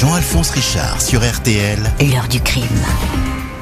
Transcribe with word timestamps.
Jean-Alphonse 0.00 0.52
Richard 0.52 1.02
sur 1.02 1.20
RTL. 1.20 1.78
L'heure 2.10 2.26
du 2.26 2.40
crime. 2.40 2.64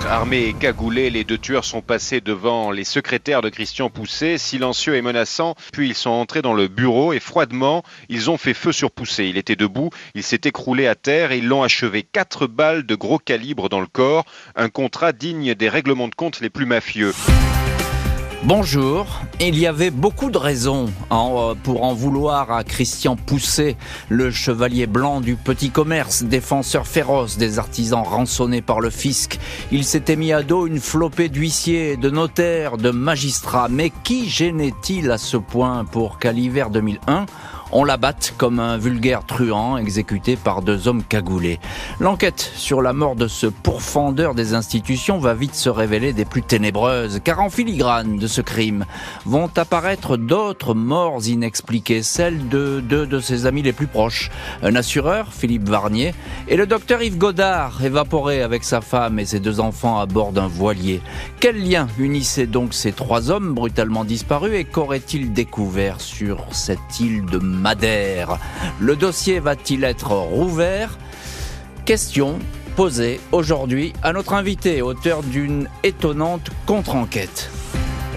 Armés 0.08 0.44
et 0.44 0.52
cagoulés, 0.52 1.10
les 1.10 1.24
deux 1.24 1.36
tueurs 1.36 1.64
sont 1.64 1.82
passés 1.82 2.20
devant 2.20 2.70
les 2.70 2.84
secrétaires 2.84 3.42
de 3.42 3.48
Christian 3.48 3.90
Pousset, 3.90 4.38
silencieux 4.38 4.94
et 4.94 5.02
menaçants, 5.02 5.56
puis 5.72 5.88
ils 5.88 5.96
sont 5.96 6.10
entrés 6.10 6.40
dans 6.40 6.54
le 6.54 6.68
bureau 6.68 7.12
et 7.12 7.18
froidement, 7.18 7.82
ils 8.08 8.30
ont 8.30 8.36
fait 8.36 8.54
feu 8.54 8.70
sur 8.70 8.92
Pousset. 8.92 9.28
Il 9.28 9.36
était 9.36 9.56
debout, 9.56 9.90
il 10.14 10.22
s'est 10.22 10.42
écroulé 10.44 10.86
à 10.86 10.94
terre 10.94 11.32
et 11.32 11.38
ils 11.38 11.48
l'ont 11.48 11.64
achevé. 11.64 12.04
Quatre 12.04 12.46
balles 12.46 12.86
de 12.86 12.94
gros 12.94 13.18
calibre 13.18 13.68
dans 13.68 13.80
le 13.80 13.88
corps, 13.88 14.24
un 14.54 14.68
contrat 14.68 15.10
digne 15.10 15.56
des 15.56 15.68
règlements 15.68 16.06
de 16.06 16.14
compte 16.14 16.40
les 16.40 16.50
plus 16.50 16.66
mafieux. 16.66 17.14
Bonjour. 18.44 19.20
Il 19.40 19.58
y 19.58 19.66
avait 19.66 19.90
beaucoup 19.90 20.30
de 20.30 20.38
raisons 20.38 20.86
hein, 21.10 21.54
pour 21.64 21.82
en 21.82 21.92
vouloir 21.92 22.52
à 22.52 22.62
Christian 22.62 23.16
Pousset, 23.16 23.76
le 24.08 24.30
chevalier 24.30 24.86
blanc 24.86 25.20
du 25.20 25.34
petit 25.34 25.70
commerce, 25.70 26.22
défenseur 26.22 26.86
féroce 26.86 27.36
des 27.36 27.58
artisans 27.58 28.04
rançonnés 28.04 28.62
par 28.62 28.80
le 28.80 28.90
fisc. 28.90 29.40
Il 29.72 29.84
s'était 29.84 30.14
mis 30.14 30.32
à 30.32 30.44
dos 30.44 30.68
une 30.68 30.78
flopée 30.78 31.28
d'huissiers, 31.28 31.96
de 31.96 32.10
notaires, 32.10 32.76
de 32.76 32.90
magistrats. 32.90 33.68
Mais 33.68 33.90
qui 34.04 34.28
gênait-il 34.28 35.10
à 35.10 35.18
ce 35.18 35.36
point 35.36 35.84
pour 35.84 36.20
qu'à 36.20 36.30
l'hiver 36.30 36.70
2001, 36.70 37.26
on 37.72 37.84
l'abatte 37.84 38.34
comme 38.36 38.60
un 38.60 38.78
vulgaire 38.78 39.24
truand 39.26 39.76
exécuté 39.76 40.36
par 40.36 40.62
deux 40.62 40.88
hommes 40.88 41.02
cagoulés. 41.02 41.60
L'enquête 42.00 42.40
sur 42.54 42.82
la 42.82 42.92
mort 42.92 43.16
de 43.16 43.28
ce 43.28 43.46
pourfendeur 43.46 44.34
des 44.34 44.54
institutions 44.54 45.18
va 45.18 45.34
vite 45.34 45.54
se 45.54 45.68
révéler 45.68 46.12
des 46.12 46.24
plus 46.24 46.42
ténébreuses, 46.42 47.20
car 47.22 47.40
en 47.40 47.50
filigrane 47.50 48.18
de 48.18 48.26
ce 48.26 48.40
crime 48.40 48.84
vont 49.24 49.50
apparaître 49.56 50.16
d'autres 50.16 50.74
morts 50.74 51.26
inexpliquées, 51.26 52.02
celles 52.02 52.48
de 52.48 52.80
deux 52.80 53.06
de 53.06 53.20
ses 53.20 53.46
amis 53.46 53.62
les 53.62 53.72
plus 53.72 53.86
proches, 53.86 54.30
un 54.62 54.74
assureur, 54.74 55.32
Philippe 55.32 55.68
Varnier, 55.68 56.14
et 56.48 56.56
le 56.56 56.66
docteur 56.66 57.02
Yves 57.02 57.18
Godard, 57.18 57.84
évaporé 57.84 58.42
avec 58.42 58.64
sa 58.64 58.80
femme 58.80 59.18
et 59.18 59.26
ses 59.26 59.40
deux 59.40 59.60
enfants 59.60 59.98
à 59.98 60.06
bord 60.06 60.32
d'un 60.32 60.46
voilier. 60.46 61.00
Quel 61.40 61.62
lien 61.62 61.86
unissait 61.98 62.46
donc 62.46 62.74
ces 62.74 62.92
trois 62.92 63.30
hommes 63.30 63.54
brutalement 63.54 64.04
disparus 64.04 64.54
et 64.54 64.64
qu'auraient-ils 64.64 65.32
découvert 65.32 66.00
sur 66.00 66.44
cette 66.52 67.00
île 67.00 67.24
de 67.26 67.38
Madère. 67.58 68.38
Le 68.80 68.96
dossier 68.96 69.40
va-t-il 69.40 69.84
être 69.84 70.12
rouvert? 70.12 70.98
Question 71.84 72.38
posée 72.76 73.20
aujourd'hui 73.32 73.92
à 74.02 74.12
notre 74.12 74.34
invité, 74.34 74.82
auteur 74.82 75.22
d'une 75.22 75.68
étonnante 75.82 76.50
contre-enquête. 76.66 77.50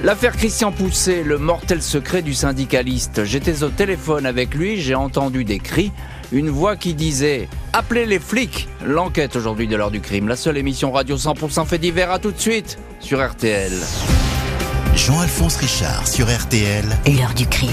L'affaire 0.03 0.36
Christian 0.36 0.72
Pousset, 0.72 1.23
le 1.23 1.38
mortel 1.38 1.81
secret 1.81 2.22
du 2.22 2.34
syndicaliste. 2.34 3.23
J'étais 3.23 3.64
au 3.64 3.69
téléphone 3.69 4.25
avec 4.25 4.56
lui, 4.56 4.81
j'ai 4.81 4.95
entendu 4.95 5.44
des 5.44 5.59
cris, 5.59 5.92
une 6.31 6.50
voix 6.50 6.75
qui 6.75 6.94
disait 6.94 7.47
Appelez 7.73 8.06
les 8.06 8.19
flics 8.19 8.67
L'enquête 8.84 9.36
aujourd'hui 9.36 9.67
de 9.67 9.75
l'heure 9.75 9.92
du 9.92 10.02
crime, 10.02 10.28
la 10.28 10.36
seule 10.36 10.58
émission 10.58 10.92
radio 10.92 11.17
100% 11.17 11.66
fait 11.66 11.78
divers, 11.78 12.12
à 12.12 12.19
tout 12.19 12.31
de 12.31 12.39
suite 12.39 12.80
sur 13.00 13.23
RTL. 13.23 13.72
Jean-Alphonse 14.95 15.58
Richard 15.58 16.08
sur 16.08 16.28
RTL. 16.28 16.86
L'heure 17.08 17.34
du 17.36 17.45
crime. 17.47 17.69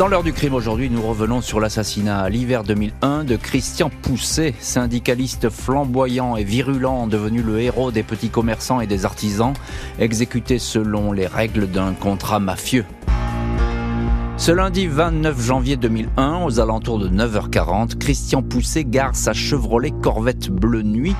Dans 0.00 0.08
l'heure 0.08 0.22
du 0.22 0.32
crime 0.32 0.54
aujourd'hui, 0.54 0.88
nous 0.88 1.02
revenons 1.02 1.42
sur 1.42 1.60
l'assassinat 1.60 2.20
à 2.20 2.30
l'hiver 2.30 2.64
2001 2.64 3.24
de 3.24 3.36
Christian 3.36 3.90
Pousset, 3.90 4.54
syndicaliste 4.58 5.50
flamboyant 5.50 6.36
et 6.36 6.42
virulent, 6.42 7.06
devenu 7.06 7.42
le 7.42 7.60
héros 7.60 7.90
des 7.90 8.02
petits 8.02 8.30
commerçants 8.30 8.80
et 8.80 8.86
des 8.86 9.04
artisans, 9.04 9.52
exécuté 9.98 10.58
selon 10.58 11.12
les 11.12 11.26
règles 11.26 11.70
d'un 11.70 11.92
contrat 11.92 12.40
mafieux. 12.40 12.86
Ce 14.38 14.50
lundi 14.50 14.86
29 14.86 15.38
janvier 15.38 15.76
2001, 15.76 16.44
aux 16.46 16.60
alentours 16.60 16.98
de 16.98 17.10
9h40, 17.10 17.98
Christian 17.98 18.40
Pousset 18.40 18.84
gare 18.84 19.14
sa 19.14 19.34
Chevrolet 19.34 19.92
Corvette 20.00 20.48
Bleu 20.48 20.80
Nuit 20.80 21.14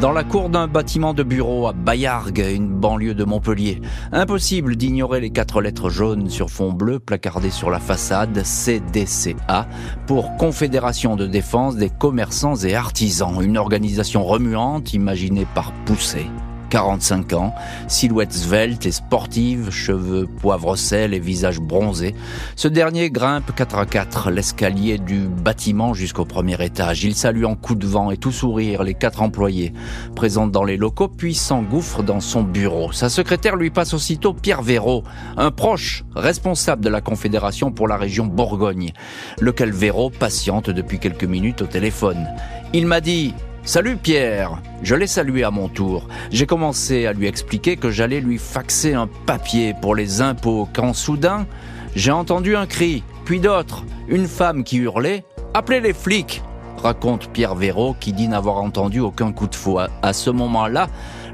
dans 0.00 0.12
la 0.12 0.24
cour 0.24 0.48
d'un 0.48 0.66
bâtiment 0.66 1.12
de 1.12 1.22
bureau 1.22 1.66
à 1.66 1.74
Bayargues, 1.74 2.46
une 2.54 2.68
banlieue 2.68 3.14
de 3.14 3.24
Montpellier. 3.24 3.82
Impossible 4.12 4.76
d'ignorer 4.76 5.20
les 5.20 5.30
quatre 5.30 5.60
lettres 5.60 5.90
jaunes 5.90 6.30
sur 6.30 6.48
fond 6.48 6.72
bleu 6.72 6.98
placardées 6.98 7.50
sur 7.50 7.70
la 7.70 7.80
façade 7.80 8.42
CDCA 8.42 9.66
pour 10.06 10.36
Confédération 10.36 11.16
de 11.16 11.26
défense 11.26 11.76
des 11.76 11.90
commerçants 11.90 12.56
et 12.56 12.74
artisans, 12.74 13.42
une 13.42 13.58
organisation 13.58 14.24
remuante 14.24 14.94
imaginée 14.94 15.46
par 15.54 15.72
Pousset. 15.84 16.26
45 16.70 17.32
ans, 17.34 17.54
silhouette 17.88 18.32
svelte 18.32 18.86
et 18.86 18.92
sportive, 18.92 19.70
cheveux 19.70 20.26
poivre 20.26 20.76
sel 20.76 21.12
et 21.12 21.18
visage 21.18 21.60
bronzé. 21.60 22.14
Ce 22.56 22.68
dernier 22.68 23.10
grimpe 23.10 23.54
4 23.54 23.78
à 23.78 23.86
4 23.86 24.30
l'escalier 24.30 24.98
du 24.98 25.18
bâtiment 25.26 25.92
jusqu'au 25.92 26.24
premier 26.24 26.64
étage. 26.64 27.04
Il 27.04 27.14
salue 27.14 27.44
en 27.44 27.56
coup 27.56 27.74
de 27.74 27.86
vent 27.86 28.10
et 28.10 28.16
tout 28.16 28.32
sourire 28.32 28.84
les 28.84 28.94
quatre 28.94 29.20
employés 29.20 29.72
présents 30.14 30.46
dans 30.46 30.64
les 30.64 30.76
locaux, 30.76 31.08
puis 31.08 31.34
s'engouffre 31.34 32.02
dans 32.02 32.20
son 32.20 32.42
bureau. 32.42 32.92
Sa 32.92 33.08
secrétaire 33.08 33.56
lui 33.56 33.70
passe 33.70 33.92
aussitôt 33.92 34.32
Pierre 34.32 34.62
Véraud, 34.62 35.02
un 35.36 35.50
proche 35.50 36.04
responsable 36.14 36.84
de 36.84 36.88
la 36.88 37.00
Confédération 37.00 37.72
pour 37.72 37.88
la 37.88 37.96
région 37.96 38.26
Bourgogne, 38.26 38.92
lequel 39.40 39.72
Véraud 39.72 40.10
patiente 40.10 40.70
depuis 40.70 40.98
quelques 41.00 41.24
minutes 41.24 41.62
au 41.62 41.66
téléphone. 41.66 42.28
Il 42.72 42.86
m'a 42.86 43.00
dit 43.00 43.34
Salut 43.64 43.96
Pierre 43.96 44.62
Je 44.82 44.94
l'ai 44.94 45.06
salué 45.06 45.44
à 45.44 45.50
mon 45.50 45.68
tour. 45.68 46.08
J'ai 46.32 46.46
commencé 46.46 47.06
à 47.06 47.12
lui 47.12 47.26
expliquer 47.26 47.76
que 47.76 47.90
j'allais 47.90 48.20
lui 48.20 48.38
faxer 48.38 48.94
un 48.94 49.08
papier 49.26 49.74
pour 49.80 49.94
les 49.94 50.22
impôts 50.22 50.66
quand 50.72 50.94
soudain, 50.94 51.46
j'ai 51.94 52.10
entendu 52.10 52.56
un 52.56 52.66
cri, 52.66 53.04
puis 53.24 53.38
d'autres, 53.38 53.84
une 54.08 54.26
femme 54.26 54.64
qui 54.64 54.78
hurlait 54.78 55.24
«Appelez 55.54 55.80
les 55.80 55.92
flics!» 55.92 56.42
raconte 56.82 57.28
Pierre 57.28 57.54
Véraud 57.54 57.94
qui 58.00 58.14
dit 58.14 58.28
n'avoir 58.28 58.56
entendu 58.56 59.00
aucun 59.00 59.30
coup 59.30 59.46
de 59.46 59.54
faux. 59.54 59.78
À 59.78 60.12
ce 60.14 60.30
moment-là, 60.30 60.88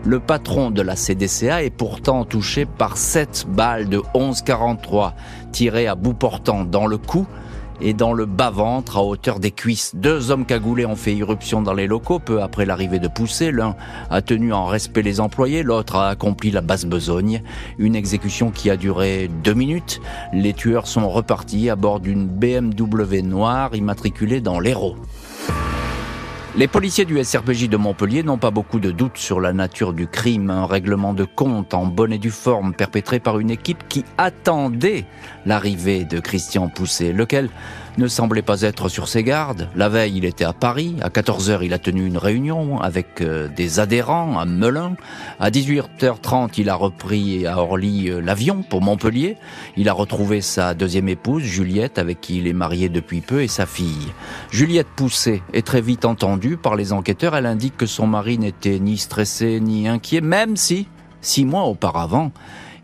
le 0.05 0.19
patron 0.19 0.71
de 0.71 0.83
la 0.83 0.97
CDCA 0.97 1.63
est 1.63 1.71
pourtant 1.71 2.25
touché 2.25 2.67
par 2.67 2.97
sept 2.97 3.47
balles 3.49 3.89
de 3.89 3.99
11,43 4.15 5.13
tirées 5.53 5.87
à 5.87 5.95
bout 5.95 6.15
portant 6.15 6.65
dans 6.65 6.87
le 6.87 6.99
cou 6.99 7.27
et 7.81 7.93
dans 7.93 8.13
le 8.13 8.27
bas-ventre 8.27 8.97
à 8.97 9.03
hauteur 9.03 9.41
des 9.41 9.51
cuisses. 9.51 9.95
Deux 9.95 10.31
hommes 10.31 10.47
cagoulés 10.47 10.87
ont 10.87 10.97
fait 10.97 11.15
irruption 11.15 11.63
dans 11.63 11.75
les 11.75 11.87
locaux 11.87 12.19
peu 12.19 12.43
après 12.43 12.67
l'arrivée 12.67 12.99
de 12.99 13.09
Poussé. 13.09 13.53
L'un 13.53 13.77
a 14.11 14.23
tenu 14.23 14.53
en 14.53 14.67
respect 14.67 15.03
les 15.03 15.21
employés, 15.21 15.63
l'autre 15.63 15.97
a 15.97 16.09
accompli 16.09 16.51
la 16.51 16.61
basse 16.61 16.85
besogne. 16.85 17.43
Une 17.79 17.97
exécution 17.97 18.51
qui 18.51 18.71
a 18.71 18.77
duré 18.77 19.31
deux 19.43 19.55
minutes. 19.55 20.01
Les 20.33 20.53
tueurs 20.53 20.87
sont 20.87 21.09
repartis 21.09 21.71
à 21.71 21.77
bord 21.77 22.01
d'une 22.01 22.27
BMW 22.27 23.23
noire 23.23 23.75
immatriculée 23.75 24.41
dans 24.41 24.61
l'Hérault. 24.61 24.97
Les 26.59 26.69
policiers 26.69 27.05
du 27.05 27.23
SRPJ 27.23 27.69
de 27.69 27.77
Montpellier 27.77 28.23
n'ont 28.23 28.39
pas 28.39 28.51
beaucoup 28.51 28.81
de 28.81 28.91
doutes 28.91 29.19
sur 29.19 29.41
la 29.43 29.53
nature 29.53 29.93
du 29.93 30.07
crime, 30.07 30.49
un 30.49 30.65
règlement 30.65 31.13
de 31.13 31.25
compte 31.25 31.75
en 31.75 31.85
bonne 31.85 32.15
et 32.15 32.19
due 32.19 32.31
forme 32.31 32.73
perpétré 32.73 33.21
par 33.21 33.39
une 33.39 33.51
équipe 33.51 33.87
qui 33.89 34.07
attendait 34.17 35.05
l'arrivée 35.45 36.07
de 36.07 36.19
Christian 36.19 36.71
Pousset, 36.71 37.13
lequel 37.13 37.51
ne 37.99 38.09
semblait 38.09 38.43
pas 38.43 38.63
être 38.63 38.89
sur 38.89 39.09
ses 39.09 39.23
gardes. 39.23 39.69
La 39.75 39.89
veille, 39.89 40.17
il 40.17 40.25
était 40.25 40.45
à 40.45 40.53
Paris. 40.53 40.97
À 41.01 41.09
14h, 41.09 41.61
il 41.63 41.73
a 41.73 41.79
tenu 41.79 42.07
une 42.07 42.19
réunion 42.19 42.81
avec 42.81 43.21
euh, 43.21 43.49
des 43.49 43.81
adhérents 43.81 44.39
à 44.39 44.45
Melun. 44.45 44.97
À 45.41 45.51
18h30, 45.51 46.53
il 46.59 46.69
a 46.69 46.75
repris 46.75 47.47
à 47.47 47.59
Orly 47.59 48.11
euh, 48.11 48.21
l'avion 48.21 48.63
pour 48.63 48.83
Montpellier. 48.83 49.37
Il 49.77 49.89
a 49.89 49.93
retrouvé 49.93 50.41
sa 50.41 50.75
deuxième 50.75 51.09
épouse, 51.09 51.43
Juliette, 51.43 51.99
avec 51.99 52.21
qui 52.21 52.39
il 52.39 52.47
est 52.47 52.53
marié 52.53 52.89
depuis 52.89 53.21
peu, 53.21 53.43
et 53.43 53.49
sa 53.49 53.67
fille. 53.67 54.13
Juliette 54.51 54.89
Pousset 54.95 55.43
est 55.53 55.67
très 55.67 55.81
vite 55.81 56.05
entendue 56.05 56.57
par 56.57 56.77
les 56.77 56.93
enquêteurs. 56.93 57.37
Elle 57.37 57.47
indique 57.47 57.77
que 57.77 57.87
son 57.87 58.07
mari 58.07 58.39
n'était 58.39 58.79
ni 58.79 58.99
stressé 58.99 59.61
ni 59.61 59.89
inquiet, 59.89 60.21
même 60.21 60.57
si, 60.57 60.89
six 61.21 61.45
mois 61.45 61.65
auparavant, 61.65 62.33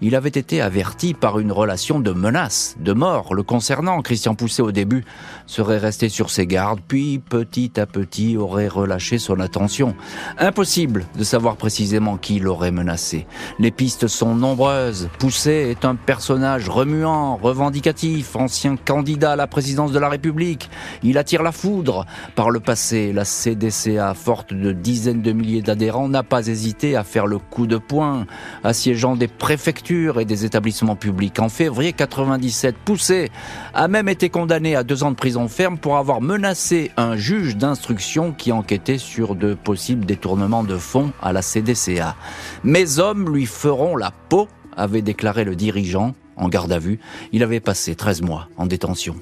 il 0.02 0.16
avait 0.16 0.28
été 0.30 0.60
averti 0.60 1.14
par 1.14 1.38
une 1.38 1.52
relation 1.52 2.00
de 2.00 2.10
menace, 2.10 2.74
de 2.80 2.92
mort 2.92 3.34
le 3.34 3.44
concernant. 3.44 4.02
Christian 4.02 4.34
Pousset 4.34 4.60
au 4.60 4.72
début 4.72 5.04
serait 5.46 5.78
resté 5.78 6.08
sur 6.08 6.28
ses 6.28 6.44
gardes, 6.44 6.80
puis 6.86 7.20
petit 7.20 7.78
à 7.78 7.86
petit 7.86 8.36
aurait 8.36 8.66
relâché 8.66 9.18
son 9.18 9.38
attention. 9.38 9.94
Impossible 10.38 11.06
de 11.16 11.22
savoir 11.22 11.56
précisément 11.56 12.16
qui 12.16 12.40
l'aurait 12.40 12.72
menacé. 12.72 13.28
Les 13.60 13.70
pistes 13.70 14.08
sont 14.08 14.34
nombreuses. 14.34 15.08
Pousset 15.20 15.70
est 15.70 15.84
un 15.84 15.94
personnage 15.94 16.68
remuant, 16.68 17.36
revendicatif, 17.36 18.34
ancien 18.34 18.76
candidat 18.76 19.32
à 19.32 19.36
la 19.36 19.46
présidence 19.46 19.92
de 19.92 20.00
la 20.00 20.08
République. 20.08 20.68
Il 21.04 21.16
attire 21.16 21.44
la 21.44 21.52
foudre. 21.52 22.06
Par 22.34 22.50
le 22.50 22.58
passé, 22.58 23.12
la 23.12 23.24
CDCA, 23.24 24.14
forte 24.14 24.52
de 24.52 24.72
dizaines 24.72 25.22
de 25.22 25.30
milliers 25.30 25.62
d'adhérents, 25.62 26.08
n'a 26.08 26.24
pas 26.24 26.48
hésité 26.48 26.96
à 26.96 27.04
faire 27.04 27.28
le 27.28 27.38
coup 27.38 27.68
de 27.68 27.76
poing, 27.76 28.26
assiégeant 28.64 29.14
des 29.14 29.28
préfectures 29.28 29.91
et 29.92 30.24
des 30.24 30.44
établissements 30.44 30.96
publics. 30.96 31.38
En 31.38 31.48
février 31.48 31.92
97, 31.92 32.76
Poussé 32.76 33.30
a 33.74 33.88
même 33.88 34.08
été 34.08 34.30
condamné 34.30 34.74
à 34.74 34.82
deux 34.82 35.02
ans 35.04 35.10
de 35.10 35.16
prison 35.16 35.48
ferme 35.48 35.78
pour 35.78 35.96
avoir 35.96 36.20
menacé 36.20 36.90
un 36.96 37.16
juge 37.16 37.56
d'instruction 37.56 38.32
qui 38.32 38.52
enquêtait 38.52 38.98
sur 38.98 39.34
de 39.34 39.54
possibles 39.54 40.06
détournements 40.06 40.64
de 40.64 40.76
fonds 40.76 41.12
à 41.20 41.32
la 41.32 41.42
CDCA. 41.42 42.16
Mes 42.64 42.98
hommes 42.98 43.32
lui 43.32 43.46
feront 43.46 43.96
la 43.96 44.12
peau, 44.28 44.48
avait 44.76 45.02
déclaré 45.02 45.44
le 45.44 45.56
dirigeant 45.56 46.14
en 46.36 46.48
garde 46.48 46.72
à 46.72 46.78
vue. 46.78 46.98
Il 47.32 47.42
avait 47.42 47.60
passé 47.60 47.94
13 47.94 48.22
mois 48.22 48.48
en 48.56 48.66
détention. 48.66 49.16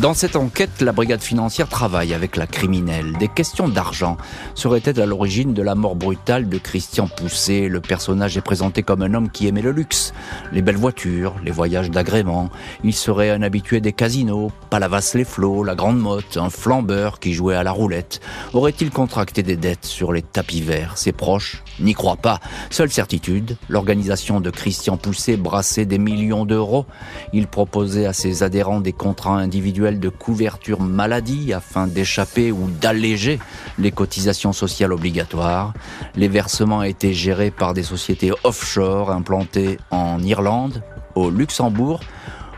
Dans 0.00 0.12
cette 0.12 0.34
enquête, 0.34 0.80
la 0.80 0.90
brigade 0.90 1.22
financière 1.22 1.68
travaille 1.68 2.14
avec 2.14 2.36
la 2.36 2.48
criminelle. 2.48 3.12
Des 3.20 3.28
questions 3.28 3.68
d'argent 3.68 4.16
seraient-elles 4.56 5.00
à 5.00 5.06
l'origine 5.06 5.54
de 5.54 5.62
la 5.62 5.76
mort 5.76 5.94
brutale 5.94 6.48
de 6.48 6.58
Christian 6.58 7.06
Poussé 7.06 7.68
Le 7.68 7.80
personnage 7.80 8.36
est 8.36 8.40
présenté 8.40 8.82
comme 8.82 9.02
un 9.02 9.14
homme 9.14 9.30
qui 9.30 9.46
aimait 9.46 9.62
le 9.62 9.70
luxe, 9.70 10.12
les 10.50 10.62
belles 10.62 10.76
voitures, 10.76 11.36
les 11.44 11.52
voyages 11.52 11.92
d'agrément. 11.92 12.50
Il 12.82 12.92
serait 12.92 13.30
un 13.30 13.40
habitué 13.42 13.80
des 13.80 13.92
casinos, 13.92 14.50
Palavas-les-Flots, 14.68 15.62
la 15.62 15.76
Grande 15.76 16.00
Motte, 16.00 16.38
un 16.38 16.50
flambeur 16.50 17.20
qui 17.20 17.32
jouait 17.32 17.54
à 17.54 17.62
la 17.62 17.70
roulette. 17.70 18.20
Aurait-il 18.52 18.90
contracté 18.90 19.44
des 19.44 19.56
dettes 19.56 19.86
sur 19.86 20.12
les 20.12 20.22
tapis 20.22 20.60
verts? 20.60 20.98
Ses 20.98 21.12
proches 21.12 21.62
n'y 21.78 21.94
croient 21.94 22.16
pas. 22.16 22.40
Seule 22.70 22.90
certitude, 22.90 23.56
l'organisation 23.68 24.40
de 24.40 24.50
Christian 24.50 24.96
Poussé 24.96 25.36
brassait 25.36 25.86
des 25.86 25.98
millions 25.98 26.46
d'euros. 26.46 26.84
Il 27.32 27.46
proposait 27.46 28.06
à 28.06 28.12
ses 28.12 28.42
adhérents 28.42 28.80
des 28.80 28.92
contrats 28.92 29.38
individuels 29.38 29.83
de 29.92 30.08
couverture 30.08 30.80
maladie 30.80 31.52
afin 31.52 31.86
d'échapper 31.86 32.50
ou 32.50 32.68
d'alléger 32.80 33.38
les 33.78 33.92
cotisations 33.92 34.52
sociales 34.52 34.92
obligatoires. 34.92 35.74
Les 36.16 36.28
versements 36.28 36.82
étaient 36.82 37.12
gérés 37.12 37.50
par 37.50 37.74
des 37.74 37.82
sociétés 37.82 38.32
offshore 38.44 39.10
implantées 39.10 39.78
en 39.90 40.22
Irlande, 40.22 40.82
au 41.14 41.30
Luxembourg 41.30 42.00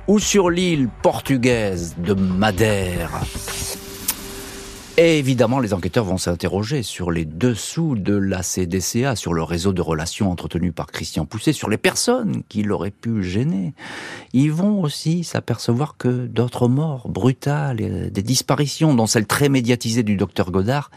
ou 0.06 0.18
sur 0.18 0.50
l'île 0.50 0.88
portugaise 1.02 1.96
de 1.98 2.14
Madère. 2.14 3.10
Et 4.98 5.18
évidemment, 5.18 5.60
les 5.60 5.74
enquêteurs 5.74 6.06
vont 6.06 6.16
s'interroger 6.16 6.82
sur 6.82 7.10
les 7.10 7.26
dessous 7.26 7.96
de 7.96 8.16
la 8.16 8.42
CDCA, 8.42 9.14
sur 9.14 9.34
le 9.34 9.42
réseau 9.42 9.74
de 9.74 9.82
relations 9.82 10.30
entretenu 10.30 10.72
par 10.72 10.86
Christian 10.86 11.26
Pousset, 11.26 11.52
sur 11.52 11.68
les 11.68 11.76
personnes 11.76 12.42
qui 12.48 12.62
l'auraient 12.62 12.90
pu 12.90 13.22
gêner. 13.22 13.74
Ils 14.32 14.50
vont 14.50 14.80
aussi 14.80 15.22
s'apercevoir 15.22 15.98
que 15.98 16.26
d'autres 16.26 16.68
morts 16.68 17.10
brutales, 17.10 18.10
des 18.10 18.22
disparitions, 18.22 18.94
dont 18.94 19.06
celle 19.06 19.26
très 19.26 19.50
médiatisée 19.50 20.02
du 20.02 20.16
docteur 20.16 20.50
Godard, 20.50 20.90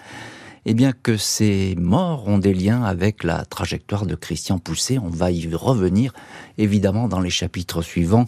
eh 0.66 0.74
bien 0.74 0.94
que 0.94 1.18
ces 1.18 1.76
morts 1.78 2.26
ont 2.26 2.38
des 2.38 2.54
liens 2.54 2.84
avec 2.84 3.26
la 3.26 3.44
trajectoire 3.44 4.06
de 4.06 4.16
Christian 4.16 4.60
Pousset. 4.60 4.98
On 4.98 5.10
va 5.10 5.30
y 5.30 5.54
revenir 5.54 6.14
évidemment 6.58 7.10
dans 7.10 7.20
les 7.20 7.30
chapitres 7.30 7.82
suivants 7.82 8.28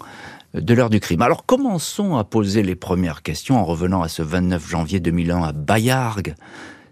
de 0.54 0.74
l'heure 0.74 0.90
du 0.90 1.00
crime. 1.00 1.22
Alors 1.22 1.46
commençons 1.46 2.16
à 2.18 2.24
poser 2.24 2.64
les 2.64 2.76
premières 2.76 3.22
questions 3.22 3.58
en 3.60 3.66
revenant 3.66 4.02
à 4.02 4.08
ce 4.08 4.22
29 4.22 4.68
janvier 4.68 5.00
2001 5.00 5.44
à 5.44 5.52
Bayargues. 5.52 6.36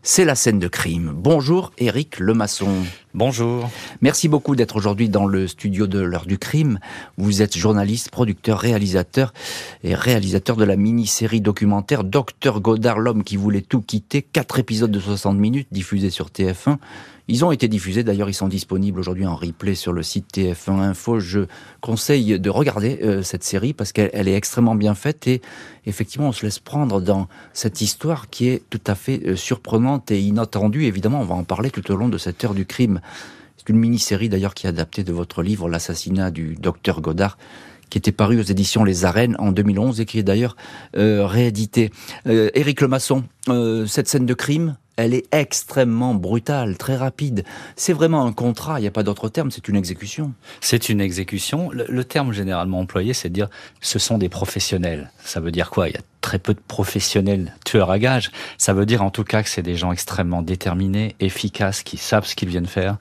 C'est 0.01 0.23
la 0.23 0.35
scène 0.35 0.59
de 0.59 0.69
crime. 0.69 1.11
Bonjour 1.13 1.73
Éric 1.77 2.19
Lemasson. 2.19 2.73
Bonjour. 3.13 3.69
Merci 4.01 4.29
beaucoup 4.29 4.55
d'être 4.55 4.77
aujourd'hui 4.77 5.09
dans 5.09 5.25
le 5.25 5.45
studio 5.45 5.87
de 5.87 5.99
l'heure 5.99 6.25
du 6.25 6.37
crime. 6.37 6.79
Vous 7.17 7.41
êtes 7.41 7.57
journaliste, 7.57 8.09
producteur, 8.09 8.59
réalisateur 8.59 9.33
et 9.83 9.93
réalisateur 9.93 10.55
de 10.55 10.63
la 10.63 10.77
mini-série 10.77 11.41
documentaire 11.41 12.05
Docteur 12.05 12.61
Godard, 12.61 12.97
l'homme 12.97 13.25
qui 13.25 13.35
voulait 13.35 13.61
tout 13.61 13.81
quitter. 13.81 14.21
Quatre 14.21 14.57
épisodes 14.59 14.91
de 14.91 14.99
60 15.01 15.37
minutes 15.37 15.67
diffusés 15.71 16.11
sur 16.11 16.27
TF1. 16.27 16.77
Ils 17.31 17.45
ont 17.45 17.51
été 17.51 17.67
diffusés, 17.67 18.03
d'ailleurs 18.03 18.27
ils 18.27 18.33
sont 18.33 18.47
disponibles 18.47 18.99
aujourd'hui 18.99 19.27
en 19.27 19.35
replay 19.35 19.75
sur 19.75 19.93
le 19.93 20.01
site 20.01 20.35
TF1 20.35 20.79
Info. 20.79 21.19
Je 21.19 21.41
conseille 21.79 22.39
de 22.39 22.49
regarder 22.49 23.01
euh, 23.03 23.21
cette 23.21 23.43
série 23.43 23.73
parce 23.73 23.91
qu'elle 23.91 24.27
est 24.27 24.33
extrêmement 24.33 24.73
bien 24.73 24.95
faite 24.95 25.27
et 25.27 25.39
effectivement 25.85 26.29
on 26.29 26.31
se 26.31 26.43
laisse 26.43 26.57
prendre 26.57 26.99
dans 26.99 27.27
cette 27.53 27.81
histoire 27.81 28.31
qui 28.31 28.47
est 28.47 28.63
tout 28.71 28.81
à 28.87 28.95
fait 28.95 29.21
euh, 29.27 29.35
surprenante 29.35 30.09
et 30.09 30.19
inattendue. 30.19 30.85
Évidemment, 30.85 31.21
on 31.21 31.25
va 31.25 31.35
en 31.35 31.43
parler 31.43 31.69
tout 31.69 31.91
au 31.91 31.95
long 31.95 32.09
de 32.09 32.17
cette 32.17 32.43
heure 32.43 32.55
du 32.55 32.65
crime. 32.65 32.99
C'est 33.57 33.69
une 33.69 33.77
mini-série 33.77 34.29
d'ailleurs 34.29 34.55
qui 34.55 34.65
est 34.65 34.69
adaptée 34.69 35.03
de 35.03 35.13
votre 35.13 35.43
livre 35.43 35.69
L'assassinat 35.69 36.31
du 36.31 36.55
docteur 36.55 36.99
Godard 36.99 37.37
qui 37.91 37.99
était 37.99 38.11
paru 38.11 38.39
aux 38.39 38.43
éditions 38.43 38.83
Les 38.83 39.05
Arènes 39.05 39.35
en 39.39 39.51
2011 39.51 39.99
et 39.99 40.05
qui 40.05 40.19
est 40.19 40.23
d'ailleurs 40.23 40.55
euh, 40.95 41.25
réédité. 41.25 41.91
Euh, 42.27 42.49
Éric 42.53 42.81
Lemasson, 42.81 43.23
cette 43.87 44.07
scène 44.07 44.27
de 44.27 44.33
crime, 44.35 44.77
elle 44.99 45.13
est 45.13 45.33
extrêmement 45.33 46.13
brutale, 46.13 46.77
très 46.77 46.97
rapide. 46.97 47.45
C'est 47.77 47.93
vraiment 47.93 48.25
un 48.25 48.33
contrat, 48.33 48.79
il 48.79 48.81
n'y 48.81 48.87
a 48.87 48.91
pas 48.91 49.03
d'autre 49.03 49.29
terme, 49.29 49.49
c'est 49.49 49.69
une 49.69 49.77
exécution. 49.77 50.33
C'est 50.59 50.89
une 50.89 50.99
exécution. 50.99 51.69
Le, 51.71 52.03
terme 52.03 52.33
généralement 52.33 52.79
employé, 52.79 53.13
c'est 53.13 53.29
de 53.29 53.33
dire 53.33 53.49
ce 53.79 53.97
sont 53.97 54.17
des 54.17 54.27
professionnels. 54.27 55.09
Ça 55.23 55.39
veut 55.39 55.51
dire 55.51 55.69
quoi? 55.69 55.87
Il 55.87 55.93
y 55.93 55.97
a 55.97 56.01
très 56.19 56.37
peu 56.37 56.53
de 56.53 56.59
professionnels 56.59 57.55
tueurs 57.63 57.91
à 57.91 57.97
gages. 57.97 58.29
Ça 58.57 58.73
veut 58.73 58.85
dire 58.85 59.01
en 59.01 59.09
tout 59.09 59.23
cas 59.23 59.41
que 59.41 59.47
c'est 59.47 59.61
des 59.61 59.75
gens 59.75 59.93
extrêmement 59.93 60.41
déterminés, 60.41 61.15
efficaces, 61.21 61.81
qui 61.81 61.95
savent 61.95 62.25
ce 62.25 62.35
qu'ils 62.35 62.49
viennent 62.49 62.65
faire. 62.65 62.97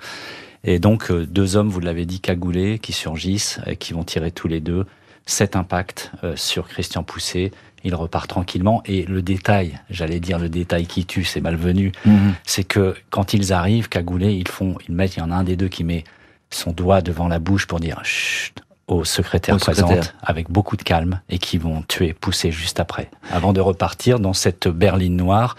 Et 0.63 0.79
donc 0.79 1.11
euh, 1.11 1.27
deux 1.27 1.57
hommes, 1.57 1.69
vous 1.69 1.81
l'avez 1.81 2.07
dit, 2.07 2.21
cagoulés, 2.21 2.79
qui 2.79 2.93
surgissent, 2.93 3.59
euh, 3.67 3.75
qui 3.75 3.93
vont 3.93 4.05
tirer 4.05 4.31
tous 4.31 4.47
les 4.47 4.61
deux. 4.61 4.87
Cet 5.27 5.57
impact 5.57 6.13
euh, 6.23 6.37
sur 6.37 6.69
Christian 6.69 7.03
Poussé, 7.03 7.51
il 7.85 7.95
repart 7.95 8.29
tranquillement. 8.29 8.83
Et 8.85 9.05
le 9.05 9.23
détail, 9.23 9.79
j'allais 9.91 10.21
dire 10.21 10.39
le 10.39 10.49
détail 10.49 10.87
qui 10.87 11.07
tue, 11.07 11.25
c'est 11.25 11.41
malvenu, 11.41 11.93
mhm. 12.05 12.35
c'est 12.45 12.65
que 12.65 12.95
quand 13.11 13.35
ils 13.35 13.53
arrivent, 13.53 13.89
cagoulés, 13.89 14.35
ils 14.35 14.49
font, 14.49 14.77
ils 14.89 14.95
mettent, 14.95 15.17
il 15.17 15.21
y 15.21 15.23
en 15.23 15.31
a 15.31 15.37
un 15.37 15.45
des 15.45 15.57
deux 15.57 15.69
qui 15.69 15.85
met 15.85 16.05
son 16.51 16.73
doigt 16.73 17.03
devant 17.03 17.29
la 17.29 17.39
bouche 17.39 17.67
pour 17.67 17.81
dire 17.81 18.01
chut 18.05 18.55
au 18.89 19.05
secrétaire 19.05 19.59
présent 19.59 19.91
avec 20.23 20.51
beaucoup 20.51 20.77
de 20.77 20.83
calme 20.83 21.21
et 21.29 21.39
qui 21.39 21.59
vont 21.59 21.83
tuer, 21.83 22.15
pousser 22.15 22.51
juste 22.51 22.81
après, 22.81 23.11
avant 23.31 23.53
de 23.53 23.61
repartir 23.61 24.19
dans 24.19 24.33
cette 24.33 24.67
berline 24.67 25.15
noire 25.15 25.57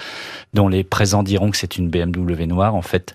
dont 0.56 0.68
les 0.68 0.84
présents 0.84 1.22
diront 1.22 1.52
que 1.52 1.58
c'est 1.58 1.78
une 1.78 1.90
BMW 1.90 2.48
noire. 2.48 2.74
En 2.74 2.82
fait, 2.82 3.14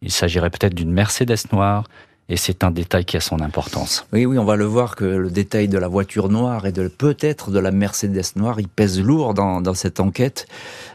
il 0.00 0.12
s'agirait 0.12 0.50
peut-être 0.50 0.74
d'une 0.74 0.92
Mercedes 0.92 1.50
noire, 1.52 1.84
et 2.28 2.36
c'est 2.36 2.62
un 2.62 2.70
détail 2.70 3.04
qui 3.04 3.16
a 3.16 3.20
son 3.20 3.40
importance. 3.40 4.06
Oui, 4.12 4.26
oui, 4.26 4.38
on 4.38 4.44
va 4.44 4.56
le 4.56 4.66
voir 4.66 4.96
que 4.96 5.04
le 5.04 5.30
détail 5.30 5.68
de 5.68 5.78
la 5.78 5.88
voiture 5.88 6.28
noire 6.28 6.66
et 6.66 6.72
de 6.72 6.88
peut-être 6.88 7.50
de 7.50 7.58
la 7.58 7.70
Mercedes 7.70 8.36
noire, 8.36 8.60
il 8.60 8.68
pèse 8.68 9.00
lourd 9.00 9.32
dans, 9.32 9.62
dans 9.62 9.74
cette 9.74 9.98
enquête. 9.98 10.46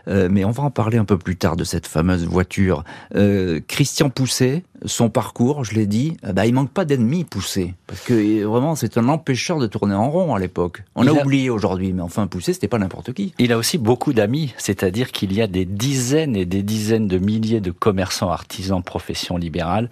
Euh, 0.08 0.28
mais 0.30 0.46
on 0.46 0.52
va 0.52 0.64
en 0.64 0.70
parler 0.70 0.98
un 0.98 1.06
peu 1.06 1.18
plus 1.18 1.36
tard 1.36 1.56
de 1.56 1.64
cette 1.64 1.88
fameuse 1.88 2.26
voiture. 2.26 2.84
Euh, 3.16 3.62
Christian 3.68 4.10
Pousset, 4.10 4.64
son 4.86 5.10
parcours, 5.10 5.64
je 5.64 5.74
l'ai 5.74 5.88
dit, 5.88 6.18
euh, 6.26 6.34
bah, 6.34 6.46
il 6.46 6.54
manque 6.54 6.72
pas 6.72 6.86
d'ennemis 6.86 7.24
Poussé. 7.24 7.74
Parce 7.88 8.02
que 8.02 8.44
vraiment, 8.44 8.76
c'est 8.76 8.98
un 8.98 9.08
empêcheur 9.08 9.60
de 9.60 9.66
tourner 9.66 9.96
en 9.96 10.12
rond 10.12 10.36
à 10.36 10.40
l'époque. 10.40 10.84
On 10.96 11.08
a, 11.08 11.10
a, 11.10 11.14
oublié 11.14 11.50
aujourd'hui, 11.50 11.94
mais 11.94 12.02
enfin, 12.02 12.28
Poussé, 12.28 12.54
c'était 12.54 12.68
pas 12.68 12.78
n'importe 12.78 13.14
qui. 13.14 13.34
Il 13.40 13.52
a 13.54 13.58
aussi 13.58 13.78
beaucoup 13.78 14.14
d'amis, 14.14 14.54
c'est-à-dire 14.58 15.12
qu'il 15.12 15.34
y 15.34 15.42
a 15.42 15.48
des 15.48 15.66
dizaines 15.66 16.36
et 16.36 16.46
des 16.46 16.62
dizaines 16.62 17.08
de 17.08 17.18
milliers 17.18 17.62
de 17.62 17.72
commerçants, 17.72 18.30
artisans, 18.30 18.84
professions 18.84 19.38
libérales 19.38 19.90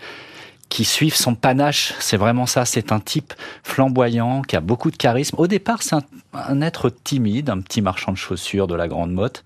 qui 0.72 0.86
suivent 0.86 1.16
son 1.16 1.36
panache. 1.36 1.94
C'est 2.00 2.16
vraiment 2.16 2.46
ça. 2.46 2.64
C'est 2.64 2.94
un 2.94 3.02
type 3.02 3.34
flamboyant, 3.62 4.42
qui 4.42 4.56
a 4.56 4.62
beaucoup 4.62 4.90
de 4.90 4.96
charisme. 4.96 5.36
Au 5.38 5.46
départ, 5.46 5.84
c'est 5.84 5.98
un, 6.34 6.62
être 6.62 6.90
timide, 6.90 7.50
un 7.50 7.60
petit 7.60 7.82
marchand 7.82 8.14
de 8.14 8.18
chaussures 8.18 8.68
de 8.68 8.76
la 8.76 8.88
Grande 8.88 9.12
Motte, 9.12 9.44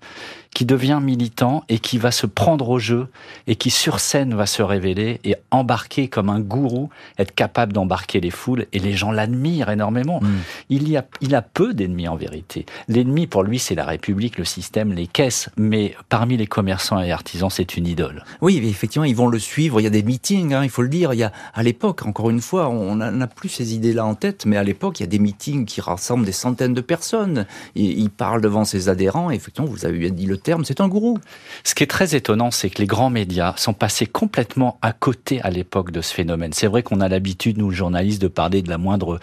qui 0.56 0.64
devient 0.64 1.00
militant 1.02 1.64
et 1.68 1.78
qui 1.78 1.98
va 1.98 2.10
se 2.10 2.24
prendre 2.24 2.70
au 2.70 2.78
jeu 2.78 3.08
et 3.46 3.56
qui 3.56 3.68
sur 3.68 4.00
scène 4.00 4.34
va 4.34 4.46
se 4.46 4.62
révéler 4.62 5.20
et 5.22 5.34
embarquer 5.50 6.08
comme 6.08 6.30
un 6.30 6.40
gourou, 6.40 6.88
être 7.18 7.34
capable 7.34 7.74
d'embarquer 7.74 8.22
les 8.22 8.30
foules 8.30 8.64
et 8.72 8.78
les 8.78 8.94
gens 8.94 9.12
l'admirent 9.12 9.68
énormément. 9.68 10.18
Mm. 10.22 10.28
Il 10.70 10.88
y 10.88 10.96
a, 10.96 11.04
il 11.20 11.34
a 11.34 11.42
peu 11.42 11.74
d'ennemis 11.74 12.08
en 12.08 12.16
vérité. 12.16 12.64
L'ennemi 12.88 13.26
pour 13.26 13.42
lui 13.42 13.58
c'est 13.58 13.74
la 13.74 13.84
République, 13.84 14.38
le 14.38 14.46
système, 14.46 14.94
les 14.94 15.06
caisses, 15.06 15.50
mais 15.58 15.94
parmi 16.08 16.38
les 16.38 16.46
commerçants 16.46 17.02
et 17.02 17.12
artisans 17.12 17.50
c'est 17.50 17.76
une 17.76 17.86
idole. 17.86 18.24
Oui, 18.40 18.56
effectivement 18.64 19.04
ils 19.04 19.14
vont 19.14 19.28
le 19.28 19.38
suivre. 19.38 19.78
Il 19.78 19.84
y 19.84 19.88
a 19.88 19.90
des 19.90 20.02
meetings, 20.02 20.54
hein, 20.54 20.64
il 20.64 20.70
faut 20.70 20.80
le 20.80 20.88
dire. 20.88 21.12
Il 21.12 21.18
y 21.18 21.22
a 21.22 21.32
à 21.52 21.62
l'époque, 21.62 22.06
encore 22.06 22.30
une 22.30 22.40
fois, 22.40 22.70
on 22.70 22.96
n'a 22.96 23.26
plus 23.26 23.50
ces 23.50 23.74
idées-là 23.74 24.06
en 24.06 24.14
tête, 24.14 24.46
mais 24.46 24.56
à 24.56 24.64
l'époque 24.64 25.00
il 25.00 25.02
y 25.02 25.04
a 25.04 25.10
des 25.10 25.18
meetings 25.18 25.66
qui 25.66 25.82
rassemblent 25.82 26.24
des 26.24 26.32
centaines 26.32 26.72
de 26.72 26.80
personnes. 26.80 27.44
il 27.74 28.08
parle 28.08 28.40
devant 28.40 28.64
ses 28.64 28.88
adhérents. 28.88 29.30
Et 29.30 29.34
effectivement, 29.34 29.68
vous 29.68 29.84
avez 29.84 29.98
bien 29.98 30.08
dit 30.08 30.24
le 30.24 30.38
c'est 30.64 30.80
un 30.80 30.88
gourou. 30.88 31.18
Ce 31.64 31.74
qui 31.74 31.82
est 31.82 31.88
très 31.88 32.14
étonnant, 32.14 32.50
c'est 32.50 32.70
que 32.70 32.80
les 32.80 32.86
grands 32.86 33.10
médias 33.10 33.54
sont 33.56 33.74
passés 33.74 34.06
complètement 34.06 34.78
à 34.82 34.92
côté 34.92 35.40
à 35.42 35.50
l'époque 35.50 35.90
de 35.90 36.00
ce 36.00 36.14
phénomène. 36.14 36.52
C'est 36.52 36.66
vrai 36.66 36.82
qu'on 36.82 37.00
a 37.00 37.08
l'habitude, 37.08 37.58
nous, 37.58 37.70
journalistes, 37.70 38.22
de 38.22 38.28
parler 38.28 38.62
de 38.62 38.68
la 38.68 38.78
moindre 38.78 39.18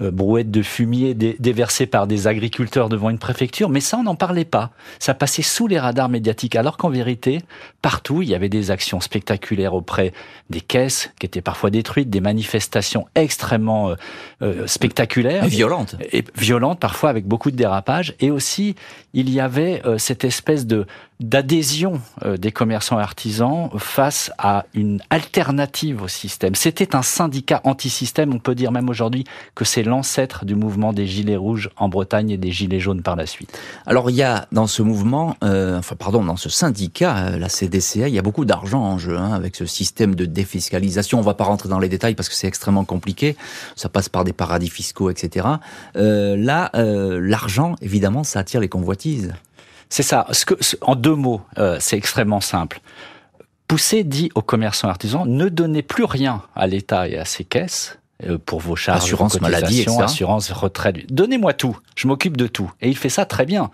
brouettes 0.00 0.50
de 0.50 0.62
fumier 0.62 1.14
déversées 1.14 1.86
par 1.86 2.06
des 2.06 2.26
agriculteurs 2.26 2.88
devant 2.88 3.10
une 3.10 3.18
préfecture, 3.18 3.68
mais 3.68 3.80
ça, 3.80 3.98
on 3.98 4.04
n'en 4.04 4.14
parlait 4.14 4.44
pas. 4.44 4.70
Ça 4.98 5.14
passait 5.14 5.42
sous 5.42 5.66
les 5.66 5.78
radars 5.78 6.08
médiatiques, 6.08 6.56
alors 6.56 6.76
qu'en 6.76 6.90
vérité, 6.90 7.42
partout, 7.82 8.22
il 8.22 8.28
y 8.28 8.34
avait 8.34 8.48
des 8.48 8.70
actions 8.70 9.00
spectaculaires 9.00 9.74
auprès 9.74 10.12
des 10.50 10.60
caisses 10.60 11.10
qui 11.18 11.26
étaient 11.26 11.42
parfois 11.42 11.70
détruites, 11.70 12.10
des 12.10 12.20
manifestations 12.20 13.06
extrêmement 13.14 13.90
euh, 13.90 13.94
euh, 14.42 14.66
spectaculaires. 14.66 15.44
Et 15.44 15.48
violentes. 15.48 15.96
Et 16.12 16.24
violentes, 16.36 16.80
parfois 16.80 17.10
avec 17.10 17.26
beaucoup 17.26 17.50
de 17.50 17.56
dérapages. 17.56 18.14
Et 18.20 18.30
aussi, 18.30 18.76
il 19.14 19.30
y 19.30 19.40
avait 19.40 19.82
cette 19.96 20.24
espèce 20.24 20.66
de 20.66 20.86
d'adhésion 21.20 22.00
euh, 22.24 22.36
des 22.36 22.52
commerçants 22.52 22.98
et 22.98 23.02
artisans 23.02 23.70
face 23.76 24.30
à 24.38 24.66
une 24.72 25.00
alternative 25.10 26.02
au 26.02 26.08
système. 26.08 26.54
C'était 26.54 26.94
un 26.94 27.02
syndicat 27.02 27.60
anti-système, 27.64 28.32
on 28.32 28.38
peut 28.38 28.54
dire 28.54 28.70
même 28.70 28.88
aujourd'hui 28.88 29.24
que 29.56 29.64
c'est 29.64 29.82
l'ancêtre 29.82 30.44
du 30.44 30.54
mouvement 30.54 30.92
des 30.92 31.06
Gilets 31.06 31.36
rouges 31.36 31.70
en 31.76 31.88
Bretagne 31.88 32.30
et 32.30 32.36
des 32.36 32.52
Gilets 32.52 32.78
jaunes 32.78 33.02
par 33.02 33.16
la 33.16 33.26
suite. 33.26 33.58
Alors 33.84 34.10
il 34.10 34.16
y 34.16 34.22
a 34.22 34.46
dans 34.52 34.68
ce 34.68 34.82
mouvement, 34.82 35.36
euh, 35.42 35.78
enfin 35.78 35.96
pardon, 35.96 36.24
dans 36.24 36.36
ce 36.36 36.48
syndicat, 36.48 37.16
euh, 37.16 37.38
la 37.38 37.48
CDCA, 37.48 38.06
il 38.06 38.14
y 38.14 38.18
a 38.18 38.22
beaucoup 38.22 38.44
d'argent 38.44 38.80
en 38.80 38.96
jeu 38.96 39.16
hein, 39.16 39.32
avec 39.32 39.56
ce 39.56 39.66
système 39.66 40.14
de 40.14 40.24
défiscalisation. 40.24 41.18
On 41.18 41.22
va 41.22 41.34
pas 41.34 41.44
rentrer 41.44 41.68
dans 41.68 41.80
les 41.80 41.88
détails 41.88 42.14
parce 42.14 42.28
que 42.28 42.34
c'est 42.36 42.46
extrêmement 42.46 42.84
compliqué, 42.84 43.36
ça 43.74 43.88
passe 43.88 44.08
par 44.08 44.22
des 44.22 44.32
paradis 44.32 44.70
fiscaux, 44.70 45.10
etc. 45.10 45.46
là, 45.94 46.70
l'argent, 46.74 47.74
évidemment, 47.82 48.22
ça 48.22 48.40
attire 48.40 48.60
les 48.60 48.68
convoitises. 48.68 49.32
C'est 49.88 50.02
ça. 50.02 50.26
Ce 50.32 50.44
que, 50.44 50.54
en 50.82 50.94
deux 50.94 51.14
mots, 51.14 51.42
euh, 51.58 51.78
c'est 51.80 51.96
extrêmement 51.96 52.40
simple. 52.40 52.80
Pousser 53.66 54.04
dit 54.04 54.30
aux 54.34 54.42
commerçants 54.42 54.88
artisans 54.88 55.24
ne 55.26 55.48
donnez 55.48 55.82
plus 55.82 56.04
rien 56.04 56.42
à 56.54 56.66
l'État 56.66 57.08
et 57.08 57.18
à 57.18 57.24
ses 57.24 57.44
caisses 57.44 57.98
euh, 58.24 58.38
pour 58.38 58.60
vos 58.60 58.76
charges, 58.76 59.04
assurance 59.04 59.40
maladie, 59.40 59.86
assurance 60.00 60.50
retraite. 60.50 61.12
Donnez-moi 61.12 61.52
tout. 61.52 61.78
Je 61.94 62.08
m'occupe 62.08 62.36
de 62.36 62.46
tout. 62.46 62.72
Et 62.80 62.88
il 62.88 62.96
fait 62.96 63.10
ça 63.10 63.26
très 63.26 63.46
bien 63.46 63.70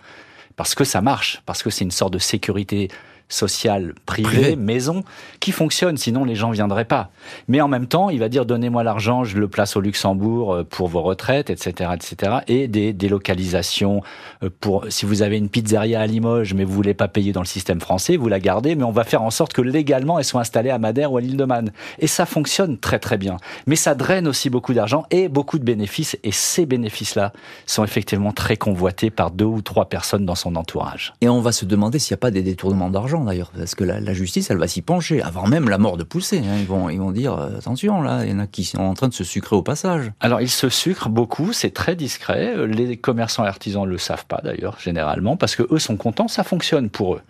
parce 0.55 0.75
que 0.75 0.83
ça 0.83 1.01
marche, 1.01 1.41
parce 1.45 1.63
que 1.63 1.69
c'est 1.69 1.83
une 1.83 1.91
sorte 1.91 2.13
de 2.13 2.19
sécurité 2.19 2.89
social 3.27 3.93
privé, 4.05 4.55
maison, 4.55 5.03
qui 5.39 5.51
fonctionne, 5.51 5.97
sinon 5.97 6.25
les 6.25 6.35
gens 6.35 6.51
viendraient 6.51 6.85
pas. 6.85 7.09
Mais 7.47 7.61
en 7.61 7.67
même 7.67 7.87
temps, 7.87 8.09
il 8.09 8.19
va 8.19 8.29
dire 8.29 8.45
donnez-moi 8.45 8.83
l'argent, 8.83 9.23
je 9.23 9.37
le 9.37 9.47
place 9.47 9.75
au 9.75 9.81
Luxembourg 9.81 10.53
euh, 10.53 10.63
pour 10.63 10.87
vos 10.87 11.01
retraites, 11.01 11.49
etc., 11.49 11.91
etc. 11.93 12.37
Et 12.47 12.67
des 12.67 12.93
délocalisations 12.93 14.01
euh, 14.43 14.49
pour 14.59 14.85
si 14.89 15.05
vous 15.05 15.21
avez 15.21 15.37
une 15.37 15.49
pizzeria 15.49 16.01
à 16.01 16.07
Limoges, 16.07 16.53
mais 16.53 16.63
vous 16.63 16.73
voulez 16.73 16.93
pas 16.93 17.07
payer 17.07 17.31
dans 17.31 17.41
le 17.41 17.47
système 17.47 17.81
français, 17.81 18.17
vous 18.17 18.27
la 18.27 18.39
gardez, 18.39 18.75
mais 18.75 18.83
on 18.83 18.91
va 18.91 19.03
faire 19.03 19.23
en 19.23 19.31
sorte 19.31 19.53
que 19.53 19.61
légalement 19.61 20.19
elle 20.19 20.25
soit 20.25 20.41
installée 20.41 20.69
à 20.69 20.77
Madère 20.77 21.11
ou 21.11 21.17
à 21.17 21.21
l'île 21.21 21.37
de 21.37 21.45
Man. 21.45 21.71
Et 21.99 22.07
ça 22.07 22.25
fonctionne 22.25 22.77
très 22.77 22.99
très 22.99 23.17
bien. 23.17 23.37
Mais 23.67 23.75
ça 23.75 23.95
draine 23.95 24.27
aussi 24.27 24.49
beaucoup 24.49 24.73
d'argent 24.73 25.05
et 25.11 25.29
beaucoup 25.29 25.59
de 25.59 25.63
bénéfices. 25.63 26.17
Et 26.23 26.31
ces 26.31 26.65
bénéfices-là 26.65 27.33
sont 27.65 27.83
effectivement 27.83 28.31
très 28.31 28.57
convoités 28.57 29.09
par 29.09 29.31
deux 29.31 29.45
ou 29.45 29.61
trois 29.61 29.85
personnes 29.85 30.25
dans 30.25 30.35
son 30.35 30.55
entourage. 30.55 31.13
Et 31.21 31.29
on 31.29 31.41
va 31.41 31.51
se 31.51 31.65
demander 31.65 31.99
s'il 31.99 32.13
n'y 32.13 32.19
a 32.19 32.21
pas 32.21 32.31
des 32.31 32.43
détournements 32.43 32.89
d'argent 32.89 33.14
d'ailleurs, 33.23 33.51
parce 33.55 33.75
que 33.75 33.83
la, 33.83 34.13
justice, 34.13 34.49
elle 34.49 34.57
va 34.57 34.67
s'y 34.67 34.81
pencher, 34.81 35.21
avant 35.21 35.47
même 35.47 35.69
la 35.69 35.77
mort 35.77 35.97
de 35.97 36.03
Poussé. 36.03 36.39
Hein. 36.39 36.57
Ils, 36.59 36.65
vont, 36.65 36.89
ils 36.89 36.99
vont 36.99 37.11
dire, 37.11 37.33
euh, 37.33 37.57
attention, 37.57 38.01
là, 38.01 38.25
il 38.25 38.31
y 38.31 38.33
en 38.33 38.39
a 38.39 38.47
qui 38.47 38.65
sont 38.65 38.79
en 38.79 38.93
train 38.93 39.07
de 39.07 39.13
se 39.13 39.23
sucrer 39.23 39.55
au 39.55 39.61
passage. 39.61 40.11
Alors, 40.19 40.41
ils 40.41 40.49
se 40.49 40.69
sucrent 40.69 41.09
beaucoup, 41.09 41.53
c'est 41.53 41.71
très 41.71 41.95
discret. 41.95 42.67
Les 42.67 42.97
commerçants 42.97 43.45
et 43.45 43.47
artisans 43.47 43.85
le 43.85 43.97
savent 43.97 44.25
pas, 44.25 44.41
d'ailleurs, 44.43 44.77
généralement, 44.79 45.37
parce 45.37 45.55
que 45.55 45.63
eux 45.71 45.79
sont 45.79 45.97
contents, 45.97 46.27
ça 46.27 46.43
fonctionne 46.43 46.89
pour 46.89 47.15
eux. 47.15 47.21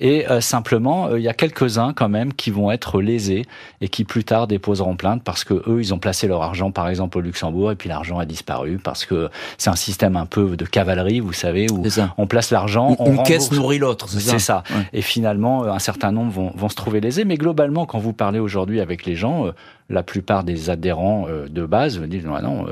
Et 0.00 0.28
euh, 0.30 0.40
simplement, 0.40 1.08
euh, 1.08 1.18
il 1.18 1.24
y 1.24 1.28
a 1.28 1.34
quelques-uns 1.34 1.92
quand 1.92 2.08
même 2.08 2.32
qui 2.32 2.50
vont 2.50 2.70
être 2.70 3.00
lésés 3.00 3.44
et 3.80 3.88
qui 3.88 4.04
plus 4.04 4.24
tard 4.24 4.46
déposeront 4.46 4.96
plainte 4.96 5.22
parce 5.24 5.42
que 5.42 5.54
eux, 5.68 5.80
ils 5.80 5.92
ont 5.92 5.98
placé 5.98 6.28
leur 6.28 6.42
argent, 6.42 6.70
par 6.70 6.88
exemple, 6.88 7.18
au 7.18 7.20
Luxembourg, 7.20 7.72
et 7.72 7.74
puis 7.74 7.88
l'argent 7.88 8.18
a 8.18 8.24
disparu 8.24 8.78
parce 8.78 9.06
que 9.06 9.28
c'est 9.56 9.70
un 9.70 9.76
système 9.76 10.16
un 10.16 10.26
peu 10.26 10.56
de 10.56 10.64
cavalerie, 10.64 11.20
vous 11.20 11.32
savez, 11.32 11.66
où 11.70 11.82
on 12.16 12.26
place 12.26 12.50
l'argent, 12.50 12.94
on 12.98 13.12
une 13.12 13.22
caisse 13.24 13.50
nourrit 13.50 13.78
l'autre, 13.78 14.08
c'est 14.08 14.20
ça. 14.20 14.38
ça. 14.38 14.62
Et 14.92 15.02
finalement, 15.18 15.64
euh, 15.64 15.72
un 15.72 15.80
certain 15.80 16.12
nombre 16.12 16.30
vont, 16.30 16.52
vont 16.54 16.68
se 16.68 16.76
trouver 16.76 17.00
lésés. 17.00 17.24
Mais 17.24 17.36
globalement, 17.36 17.86
quand 17.86 17.98
vous 17.98 18.12
parlez 18.12 18.38
aujourd'hui 18.38 18.80
avec 18.80 19.04
les 19.04 19.16
gens, 19.16 19.46
euh, 19.46 19.52
la 19.90 20.04
plupart 20.04 20.44
des 20.44 20.70
adhérents 20.70 21.26
euh, 21.28 21.48
de 21.48 21.66
base 21.66 21.98
disent 22.02 22.24
non, 22.24 22.40
non 22.40 22.66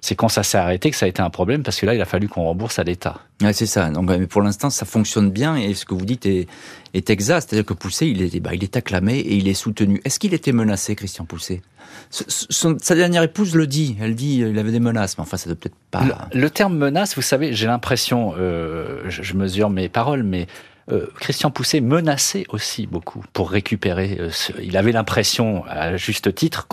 c'est 0.00 0.14
quand 0.14 0.28
ça 0.28 0.42
s'est 0.42 0.58
arrêté 0.58 0.90
que 0.90 0.96
ça 0.96 1.06
a 1.06 1.08
été 1.08 1.22
un 1.22 1.30
problème 1.30 1.62
parce 1.62 1.80
que 1.80 1.86
là, 1.86 1.94
il 1.94 2.00
a 2.02 2.04
fallu 2.04 2.28
qu'on 2.28 2.44
rembourse 2.44 2.78
à 2.78 2.84
l'État. 2.84 3.20
Ouais, 3.40 3.54
c'est 3.54 3.66
ça. 3.66 3.88
Donc, 3.90 4.10
mais 4.10 4.26
pour 4.26 4.42
l'instant, 4.42 4.68
ça 4.68 4.84
fonctionne 4.84 5.30
bien 5.30 5.56
et 5.56 5.72
ce 5.72 5.86
que 5.86 5.94
vous 5.94 6.04
dites 6.04 6.26
est, 6.26 6.48
est 6.92 7.08
exact. 7.08 7.48
C'est-à-dire 7.48 7.64
que 7.64 7.74
Poussé, 7.74 8.06
il 8.06 8.22
est, 8.22 8.40
bah, 8.40 8.50
il 8.52 8.62
est 8.62 8.76
acclamé 8.76 9.18
et 9.18 9.36
il 9.36 9.48
est 9.48 9.54
soutenu. 9.54 10.02
Est-ce 10.04 10.18
qu'il 10.18 10.34
était 10.34 10.52
menacé, 10.52 10.94
Christian 10.96 11.24
Poussé? 11.24 11.62
Sa 12.10 12.94
dernière 12.94 13.22
épouse 13.22 13.54
le 13.54 13.66
dit. 13.66 13.96
Elle 14.00 14.14
dit 14.14 14.38
il 14.38 14.58
avait 14.58 14.72
des 14.72 14.80
menaces, 14.80 15.16
mais 15.16 15.22
enfin, 15.22 15.36
ça 15.36 15.48
doit 15.48 15.58
peut-être 15.58 15.76
pas. 15.90 16.02
Le, 16.32 16.50
terme 16.50 16.76
menace, 16.76 17.16
vous 17.16 17.22
savez, 17.22 17.52
j'ai 17.52 17.66
l'impression, 17.66 18.34
je, 18.36 19.00
je, 19.08 19.34
mesure 19.34 19.70
mes 19.70 19.88
paroles, 19.88 20.22
mais 20.22 20.46
euh, 20.90 21.06
Christian 21.20 21.50
Pousset 21.50 21.80
menaçait 21.80 22.44
aussi 22.48 22.86
beaucoup 22.86 23.24
pour 23.32 23.50
récupérer. 23.50 24.16
Euh, 24.18 24.30
il 24.62 24.76
avait 24.76 24.92
l'impression, 24.92 25.64
à 25.66 25.96
juste 25.96 26.34
titre, 26.34 26.66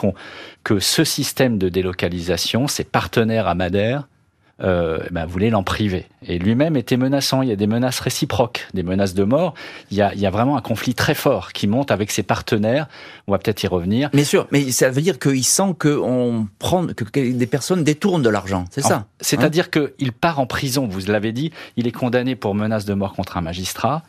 que 0.64 0.80
ce 0.80 1.04
système 1.04 1.58
de 1.58 1.70
délocalisation, 1.70 2.68
ses 2.68 2.84
partenaires 2.84 3.48
à 3.48 3.56
Madère, 3.56 4.08
euh, 4.64 5.00
ben, 5.12 5.26
voulait 5.26 5.50
l'en 5.50 5.64
priver. 5.64 6.06
Et 6.26 6.40
lui-même 6.40 6.76
était 6.76 6.98
menaçant. 6.98 7.44
Il 7.44 7.50
y 7.50 7.52
a 7.52 7.56
des 7.56 7.68
menaces 7.68 8.00
réciproques, 8.00 8.68
des 8.74 8.84
menaces 8.84 9.14
de 9.14 9.24
mort. 9.24 9.54
Il 9.92 9.98
y 9.98 10.02
a, 10.02 10.14
il 10.16 10.20
y 10.20 10.26
a 10.26 10.32
vraiment 10.32 10.58
un 10.58 10.62
conflit 10.62 10.96
très 10.96 11.14
fort 11.14 11.54
qui 11.54 11.68
monte 11.68 11.92
avec 11.92 12.10
ses 12.10 12.24
partenaires. 12.24 12.88
On 13.28 13.34
va 13.34 13.38
peut-être 13.38 13.62
y 13.64 13.68
revenir. 13.68 14.10
Bien 14.12 14.24
sûr, 14.24 14.48
mais 14.52 14.72
ça 14.72 14.90
veut 14.90 15.02
dire 15.02 15.20
qu'il 15.20 15.44
sent 15.44 15.76
qu'on 15.80 16.48
prend, 16.58 16.88
que 16.88 17.32
des 17.32 17.48
personnes 17.48 17.84
détournent 17.84 18.24
de 18.24 18.30
l'argent. 18.30 18.66
C'est 18.72 18.82
ça? 18.82 19.06
C'est-à-dire 19.22 19.68
hein? 19.76 19.90
qu'il 19.98 20.12
part 20.12 20.40
en 20.40 20.48
prison. 20.48 20.88
Vous 20.88 21.06
l'avez 21.08 21.34
dit. 21.34 21.52
Il 21.76 21.86
est 21.88 21.92
condamné 21.92 22.36
pour 22.36 22.56
menace 22.56 22.86
de 22.86 22.94
mort 22.96 23.14
contre 23.14 23.38
un 23.38 23.42
magistrat. 23.42 24.02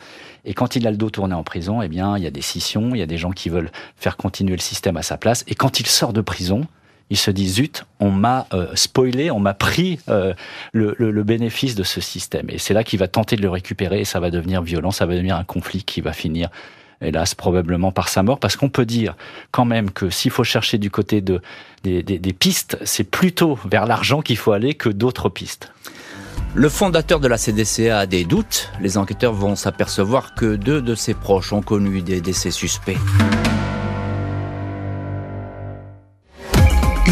Et 0.44 0.54
quand 0.54 0.76
il 0.76 0.86
a 0.86 0.90
le 0.90 0.96
dos 0.96 1.10
tourné 1.10 1.34
en 1.34 1.42
prison, 1.42 1.82
eh 1.82 1.88
bien, 1.88 2.16
il 2.16 2.24
y 2.24 2.26
a 2.26 2.30
des 2.30 2.40
scissions, 2.40 2.94
il 2.94 2.98
y 2.98 3.02
a 3.02 3.06
des 3.06 3.18
gens 3.18 3.32
qui 3.32 3.50
veulent 3.50 3.70
faire 3.96 4.16
continuer 4.16 4.56
le 4.56 4.62
système 4.62 4.96
à 4.96 5.02
sa 5.02 5.18
place. 5.18 5.44
Et 5.46 5.54
quand 5.54 5.78
il 5.80 5.86
sort 5.86 6.14
de 6.14 6.22
prison, 6.22 6.66
il 7.10 7.16
se 7.16 7.30
dit 7.30 7.48
zut, 7.48 7.84
on 8.00 8.10
m'a 8.10 8.46
euh, 8.52 8.68
spoilé, 8.74 9.30
on 9.30 9.40
m'a 9.40 9.54
pris 9.54 9.98
euh, 10.08 10.34
le, 10.72 11.22
bénéfice 11.22 11.74
de 11.74 11.82
ce 11.82 12.00
système. 12.00 12.46
Et 12.50 12.58
c'est 12.58 12.74
là 12.74 12.84
qu'il 12.84 12.98
va 12.98 13.08
tenter 13.08 13.36
de 13.36 13.42
le 13.42 13.50
récupérer 13.50 14.00
et 14.00 14.04
ça 14.04 14.20
va 14.20 14.30
devenir 14.30 14.62
violent, 14.62 14.90
ça 14.90 15.06
va 15.06 15.14
devenir 15.14 15.36
un 15.36 15.44
conflit 15.44 15.82
qui 15.82 16.00
va 16.00 16.12
finir, 16.12 16.48
hélas, 17.00 17.34
probablement 17.34 17.92
par 17.92 18.08
sa 18.08 18.22
mort. 18.22 18.38
Parce 18.38 18.56
qu'on 18.56 18.68
peut 18.68 18.86
dire 18.86 19.16
quand 19.50 19.64
même 19.64 19.90
que 19.90 20.10
s'il 20.10 20.30
faut 20.30 20.44
chercher 20.44 20.78
du 20.78 20.90
côté 20.90 21.20
de, 21.20 21.40
des, 21.82 22.02
des 22.02 22.32
pistes, 22.32 22.78
c'est 22.84 23.04
plutôt 23.04 23.58
vers 23.64 23.86
l'argent 23.86 24.20
qu'il 24.20 24.36
faut 24.36 24.52
aller 24.52 24.74
que 24.74 24.88
d'autres 24.88 25.28
pistes. 25.28 25.72
Le 26.54 26.68
fondateur 26.68 27.20
de 27.20 27.28
la 27.28 27.36
CDCA 27.36 28.00
a 28.00 28.06
des 28.06 28.24
doutes. 28.24 28.70
Les 28.80 28.96
enquêteurs 28.98 29.34
vont 29.34 29.54
s'apercevoir 29.54 30.34
que 30.34 30.56
deux 30.56 30.80
de 30.80 30.94
ses 30.94 31.14
proches 31.14 31.52
ont 31.52 31.62
connu 31.62 32.02
des 32.02 32.20
décès 32.20 32.50
suspects. 32.50 32.96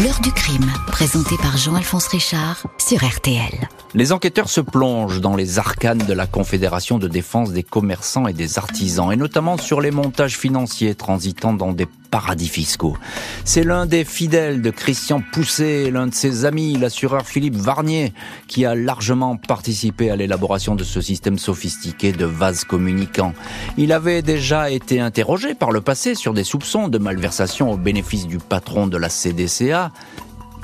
L'heure 0.03 0.19
du 0.21 0.31
crime, 0.31 0.71
présenté 0.85 1.37
par 1.37 1.57
Jean-Alphonse 1.57 2.05
Richard 2.09 2.67
sur 2.77 3.03
RTL. 3.03 3.67
Les 3.95 4.11
enquêteurs 4.11 4.47
se 4.47 4.61
plongent 4.61 5.21
dans 5.21 5.35
les 5.35 5.57
arcanes 5.57 6.05
de 6.05 6.13
la 6.13 6.27
Confédération 6.27 6.99
de 6.99 7.07
défense 7.07 7.51
des 7.51 7.63
commerçants 7.63 8.27
et 8.27 8.33
des 8.33 8.59
artisans, 8.59 9.11
et 9.11 9.15
notamment 9.15 9.57
sur 9.57 9.81
les 9.81 9.89
montages 9.89 10.37
financiers 10.37 10.93
transitant 10.93 11.51
dans 11.51 11.71
des 11.71 11.87
paradis 12.09 12.47
fiscaux. 12.47 12.97
C'est 13.45 13.63
l'un 13.63 13.85
des 13.85 14.03
fidèles 14.03 14.61
de 14.61 14.69
Christian 14.69 15.21
Pousset, 15.31 15.91
l'un 15.91 16.07
de 16.07 16.13
ses 16.13 16.45
amis, 16.45 16.77
l'assureur 16.77 17.25
Philippe 17.27 17.55
Varnier, 17.55 18.13
qui 18.47 18.65
a 18.65 18.75
largement 18.75 19.37
participé 19.37 20.09
à 20.09 20.15
l'élaboration 20.15 20.75
de 20.75 20.83
ce 20.83 21.01
système 21.01 21.37
sophistiqué 21.37 22.11
de 22.11 22.25
vases 22.25 22.63
communicants. 22.63 23.33
Il 23.77 23.91
avait 23.91 24.21
déjà 24.21 24.71
été 24.71 24.99
interrogé 24.99 25.53
par 25.53 25.71
le 25.71 25.81
passé 25.81 26.15
sur 26.15 26.33
des 26.33 26.43
soupçons 26.43 26.87
de 26.87 26.97
malversation 26.97 27.71
au 27.71 27.77
bénéfice 27.77 28.27
du 28.27 28.37
patron 28.37 28.87
de 28.87 28.97
la 28.97 29.09
CDCA, 29.09 29.91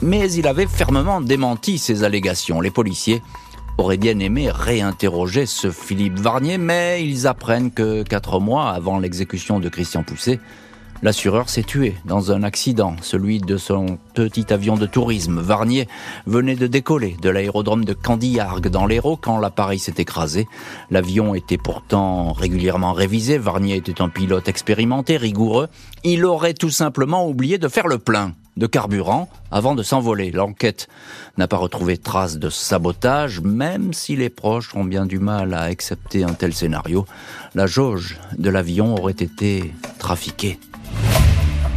mais 0.01 0.31
il 0.31 0.47
avait 0.47 0.67
fermement 0.67 1.21
démenti 1.21 1.77
ces 1.77 2.03
allégations. 2.03 2.61
Les 2.61 2.71
policiers 2.71 3.21
auraient 3.77 3.97
bien 3.97 4.19
aimé 4.19 4.49
réinterroger 4.51 5.45
ce 5.45 5.71
Philippe 5.71 6.19
Varnier, 6.19 6.57
mais 6.57 7.03
ils 7.05 7.27
apprennent 7.27 7.71
que 7.71 8.03
quatre 8.03 8.39
mois 8.39 8.69
avant 8.69 8.99
l'exécution 8.99 9.59
de 9.59 9.69
Christian 9.69 10.03
Pousset, 10.03 10.39
L'assureur 11.03 11.49
s'est 11.49 11.63
tué 11.63 11.97
dans 12.05 12.31
un 12.31 12.43
accident, 12.43 12.95
celui 13.01 13.39
de 13.39 13.57
son 13.57 13.97
petit 14.13 14.53
avion 14.53 14.77
de 14.77 14.85
tourisme. 14.85 15.41
Varnier 15.41 15.89
venait 16.27 16.55
de 16.55 16.65
décoller 16.65 17.17
de 17.21 17.29
l'aérodrome 17.29 17.83
de 17.83 17.91
Candiargues 17.91 18.69
dans 18.69 18.85
l'Hérault 18.85 19.17
quand 19.17 19.37
l'appareil 19.37 19.79
s'est 19.79 19.95
écrasé. 19.97 20.47
L'avion 20.91 21.35
était 21.35 21.57
pourtant 21.57 22.31
régulièrement 22.31 22.93
révisé. 22.93 23.37
Varnier 23.37 23.75
était 23.75 24.01
un 24.01 24.07
pilote 24.07 24.47
expérimenté, 24.47 25.17
rigoureux. 25.17 25.67
Il 26.05 26.23
aurait 26.23 26.53
tout 26.53 26.69
simplement 26.69 27.27
oublié 27.27 27.57
de 27.57 27.67
faire 27.67 27.89
le 27.89 27.99
plein 27.99 28.31
de 28.55 28.65
carburant 28.65 29.27
avant 29.51 29.75
de 29.75 29.83
s'envoler. 29.83 30.31
L'enquête 30.31 30.87
n'a 31.37 31.49
pas 31.49 31.57
retrouvé 31.57 31.97
trace 31.97 32.37
de 32.37 32.49
sabotage, 32.49 33.41
même 33.41 33.91
si 33.91 34.15
les 34.15 34.29
proches 34.29 34.73
ont 34.73 34.85
bien 34.85 35.05
du 35.05 35.19
mal 35.19 35.53
à 35.53 35.63
accepter 35.63 36.23
un 36.23 36.33
tel 36.33 36.53
scénario. 36.53 37.05
La 37.55 37.67
jauge 37.67 38.17
de 38.37 38.49
l'avion 38.49 38.95
aurait 38.95 39.11
été 39.11 39.73
trafiquée. 39.99 40.59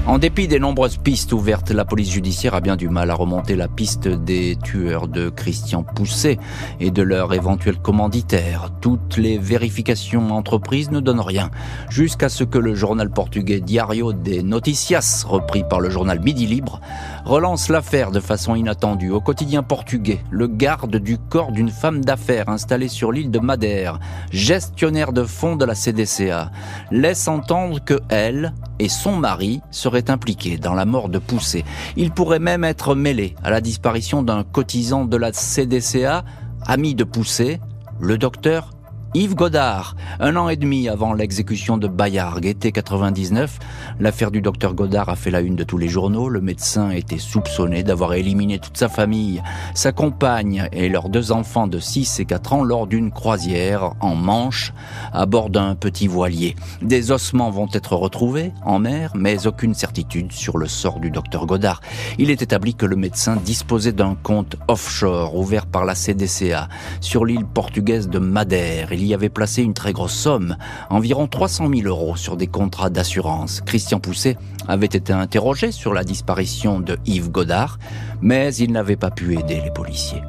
En 0.07 0.19
dépit 0.19 0.47
des 0.47 0.61
nombreuses 0.61 0.99
pistes 0.99 1.33
ouvertes, 1.33 1.73
la 1.73 1.85
police 1.85 2.13
judiciaire 2.13 2.55
a 2.55 2.61
bien 2.61 2.77
du 2.77 2.89
mal 2.89 3.11
à 3.11 3.15
remonter 3.15 3.57
la 3.57 3.67
piste 3.67 4.07
des 4.07 4.57
tueurs 4.63 5.09
de 5.09 5.31
Christian 5.31 5.83
Pousset 5.83 6.39
et 6.79 6.93
de 6.93 7.03
leur 7.03 7.35
éventuel 7.35 7.77
commanditaire. 7.79 8.71
Toutes 8.81 9.17
les 9.17 9.37
vérifications 9.37 10.31
entreprises 10.31 10.93
ne 10.93 11.01
donnent 11.01 11.19
rien, 11.19 11.51
jusqu'à 11.91 12.29
ce 12.29 12.45
que 12.45 12.57
le 12.57 12.77
journal 12.77 13.11
portugais 13.11 13.59
Diario 13.59 14.13
de 14.13 14.43
Noticias, 14.43 15.25
repris 15.27 15.65
par 15.69 15.81
le 15.81 15.91
journal 15.91 16.21
Midi 16.21 16.47
Libre, 16.47 16.81
relance 17.25 17.69
l'affaire 17.69 18.13
de 18.13 18.21
façon 18.21 18.55
inattendue. 18.55 19.11
Au 19.11 19.21
quotidien 19.21 19.65
portugais, 19.65 20.21
le 20.31 20.47
garde 20.47 20.99
du 20.99 21.19
corps 21.19 21.51
d'une 21.51 21.71
femme 21.71 22.05
d'affaires 22.05 22.49
installée 22.49 22.87
sur 22.89 23.11
l'île 23.11 23.33
de 23.33 23.41
Madère, 23.41 23.99
gestionnaire 24.31 25.13
de 25.13 25.25
fonds 25.25 25.57
de 25.57 25.65
la 25.65 25.75
CDCA, 25.75 26.53
laisse 26.93 27.27
entendre 27.27 27.83
que 27.85 27.99
elle 28.09 28.55
et 28.79 28.89
son 28.89 29.17
mari 29.17 29.61
seraient 29.71 30.11
impliqués 30.11 30.59
dans 30.59 30.75
la 30.75 30.85
mort 30.85 31.09
de 31.09 31.19
Poussé. 31.19 31.65
Il 31.97 32.11
pourrait 32.11 32.39
même 32.39 32.65
être 32.65 32.95
mêlé 32.95 33.35
à 33.43 33.51
la 33.51 33.61
disparition 33.61 34.23
d'un 34.23 34.45
cotisant 34.45 35.05
de 35.05 35.17
la 35.17 35.33
CDCA, 35.33 36.25
ami 36.67 36.95
de 36.95 37.05
Poussé, 37.05 37.61
le 38.01 38.19
docteur 38.19 38.71
Yves 39.17 39.35
Godard, 39.35 39.97
un 40.21 40.37
an 40.37 40.51
et 40.51 40.57
demi 40.57 40.91
avant 40.91 41.15
l'exécution 41.15 41.79
de 41.79 41.89
Bayard, 41.89 42.45
été 42.45 42.71
99, 42.71 43.59
l'affaire 43.99 44.31
du 44.31 44.43
docteur 44.43 44.75
Godard 44.75 45.09
a 45.09 45.17
fait 45.17 45.31
la 45.31 45.41
une 45.41 45.57
de 45.57 45.65
tous 45.65 45.79
les 45.79 45.89
journaux. 45.89 46.29
Le 46.29 46.43
médecin 46.43 46.91
était 46.91 47.17
soupçonné 47.17 47.83
d'avoir 47.83 48.13
éliminé 48.13 48.59
toute 48.59 48.77
sa 48.77 48.91
famille, 48.91 49.43
sa 49.73 49.91
compagne 49.91 50.69
et 50.71 50.91
leurs 50.91 51.09
deux 51.09 51.33
enfants 51.33 51.67
de 51.67 51.79
6 51.79 52.21
et 52.21 52.27
4 52.27 52.53
ans 52.53 52.63
lors 52.63 52.87
d'une 52.87 53.11
croisière 53.11 53.95
en 54.01 54.15
Manche 54.15 54.75
à 55.15 55.25
bord 55.25 55.49
d'un 55.49 55.77
petit 55.77 56.09
voilier. 56.09 56.55
Des 56.83 57.11
ossements 57.11 57.49
vont 57.49 57.69
être 57.73 57.97
retrouvés 57.97 58.53
en 58.67 58.79
mer, 58.79 59.13
mais 59.15 59.47
aucune 59.47 59.73
certitude 59.73 60.31
sur 60.31 60.59
le 60.59 60.67
sort 60.67 61.01
du 61.01 61.11
docteur 61.11 61.47
Godard. 61.47 61.81
Il 62.19 62.31
est 62.31 62.43
établi 62.43 62.75
que 62.75 62.85
le 62.85 62.97
médecin 62.97 63.37
disposait 63.37 63.93
d'un 63.93 64.15
compte 64.15 64.57
offshore 64.69 65.37
ouvert 65.37 65.65
par 65.65 65.87
la 65.87 65.95
CDCA 65.95 66.69
sur 67.01 67.25
l'île 67.25 67.47
portugaise 67.47 68.11
de 68.11 68.19
Madère 68.19 68.93
y 69.07 69.15
avait 69.15 69.29
placé 69.29 69.63
une 69.63 69.75
très 69.75 69.93
grosse 69.93 70.15
somme, 70.15 70.57
environ 70.91 71.27
300 71.27 71.69
000 71.75 71.89
euros, 71.89 72.17
sur 72.17 72.37
des 72.37 72.47
contrats 72.47 72.91
d'assurance. 72.91 73.61
Christian 73.61 74.01
Pousset 74.01 74.37
avait 74.69 74.87
été 74.87 75.13
interrogé 75.13 75.73
sur 75.73 75.95
la 75.95 76.05
disparition 76.05 76.81
de 76.81 76.99
Yves 77.07 77.31
Godard, 77.31 77.79
mais 78.21 78.55
il 78.55 78.73
n'avait 78.73 78.97
pas 78.97 79.11
pu 79.11 79.39
aider 79.39 79.61
les 79.63 79.71
policiers. 79.71 80.23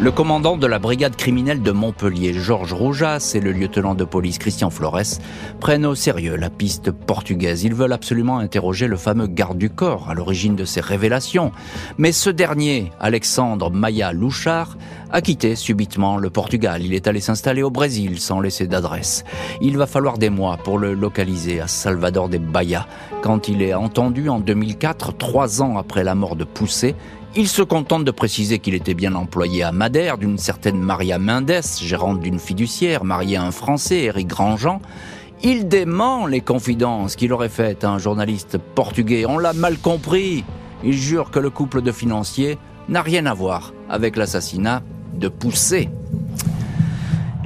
Le 0.00 0.12
commandant 0.12 0.56
de 0.56 0.68
la 0.68 0.78
brigade 0.78 1.16
criminelle 1.16 1.60
de 1.60 1.72
Montpellier, 1.72 2.32
Georges 2.32 2.72
Roujas, 2.72 3.32
et 3.34 3.40
le 3.40 3.50
lieutenant 3.50 3.96
de 3.96 4.04
police 4.04 4.38
Christian 4.38 4.70
Flores 4.70 5.18
prennent 5.58 5.84
au 5.84 5.96
sérieux 5.96 6.36
la 6.36 6.50
piste 6.50 6.92
portugaise. 6.92 7.64
Ils 7.64 7.74
veulent 7.74 7.92
absolument 7.92 8.38
interroger 8.38 8.86
le 8.86 8.96
fameux 8.96 9.26
garde 9.26 9.58
du 9.58 9.70
corps 9.70 10.08
à 10.08 10.14
l'origine 10.14 10.54
de 10.54 10.64
ces 10.64 10.80
révélations. 10.80 11.50
Mais 11.98 12.12
ce 12.12 12.30
dernier, 12.30 12.92
Alexandre 13.00 13.72
Maya 13.72 14.12
Louchard, 14.12 14.78
a 15.10 15.20
quitté 15.20 15.56
subitement 15.56 16.16
le 16.16 16.30
Portugal. 16.30 16.84
Il 16.84 16.94
est 16.94 17.08
allé 17.08 17.18
s'installer 17.18 17.64
au 17.64 17.70
Brésil 17.70 18.20
sans 18.20 18.38
laisser 18.38 18.68
d'adresse. 18.68 19.24
Il 19.60 19.76
va 19.78 19.88
falloir 19.88 20.16
des 20.16 20.30
mois 20.30 20.58
pour 20.58 20.78
le 20.78 20.94
localiser 20.94 21.60
à 21.60 21.66
Salvador 21.66 22.28
de 22.28 22.38
Bahia. 22.38 22.86
Quand 23.20 23.48
il 23.48 23.62
est 23.62 23.74
entendu 23.74 24.28
en 24.28 24.38
2004, 24.38 25.16
trois 25.16 25.60
ans 25.60 25.76
après 25.76 26.04
la 26.04 26.14
mort 26.14 26.36
de 26.36 26.44
Poussé, 26.44 26.94
il 27.36 27.48
se 27.48 27.62
contente 27.62 28.04
de 28.04 28.10
préciser 28.10 28.58
qu'il 28.58 28.74
était 28.74 28.94
bien 28.94 29.14
employé 29.14 29.62
à 29.62 29.72
Madère 29.72 30.18
d'une 30.18 30.38
certaine 30.38 30.80
Maria 30.80 31.18
Mendes, 31.18 31.60
gérante 31.80 32.20
d'une 32.20 32.38
fiduciaire, 32.38 33.04
mariée 33.04 33.36
à 33.36 33.44
un 33.44 33.50
Français, 33.50 34.04
Éric 34.04 34.28
Grandjean. 34.28 34.80
Il 35.42 35.68
dément 35.68 36.26
les 36.26 36.40
confidences 36.40 37.14
qu'il 37.14 37.32
aurait 37.32 37.48
faites 37.48 37.84
à 37.84 37.90
un 37.90 37.98
journaliste 37.98 38.58
portugais. 38.58 39.24
On 39.26 39.38
l'a 39.38 39.52
mal 39.52 39.78
compris. 39.78 40.44
Il 40.82 40.94
jure 40.94 41.30
que 41.30 41.38
le 41.38 41.50
couple 41.50 41.82
de 41.82 41.92
financiers 41.92 42.58
n'a 42.88 43.02
rien 43.02 43.26
à 43.26 43.34
voir 43.34 43.72
avec 43.88 44.16
l'assassinat 44.16 44.82
de 45.14 45.28
Poussé. 45.28 45.90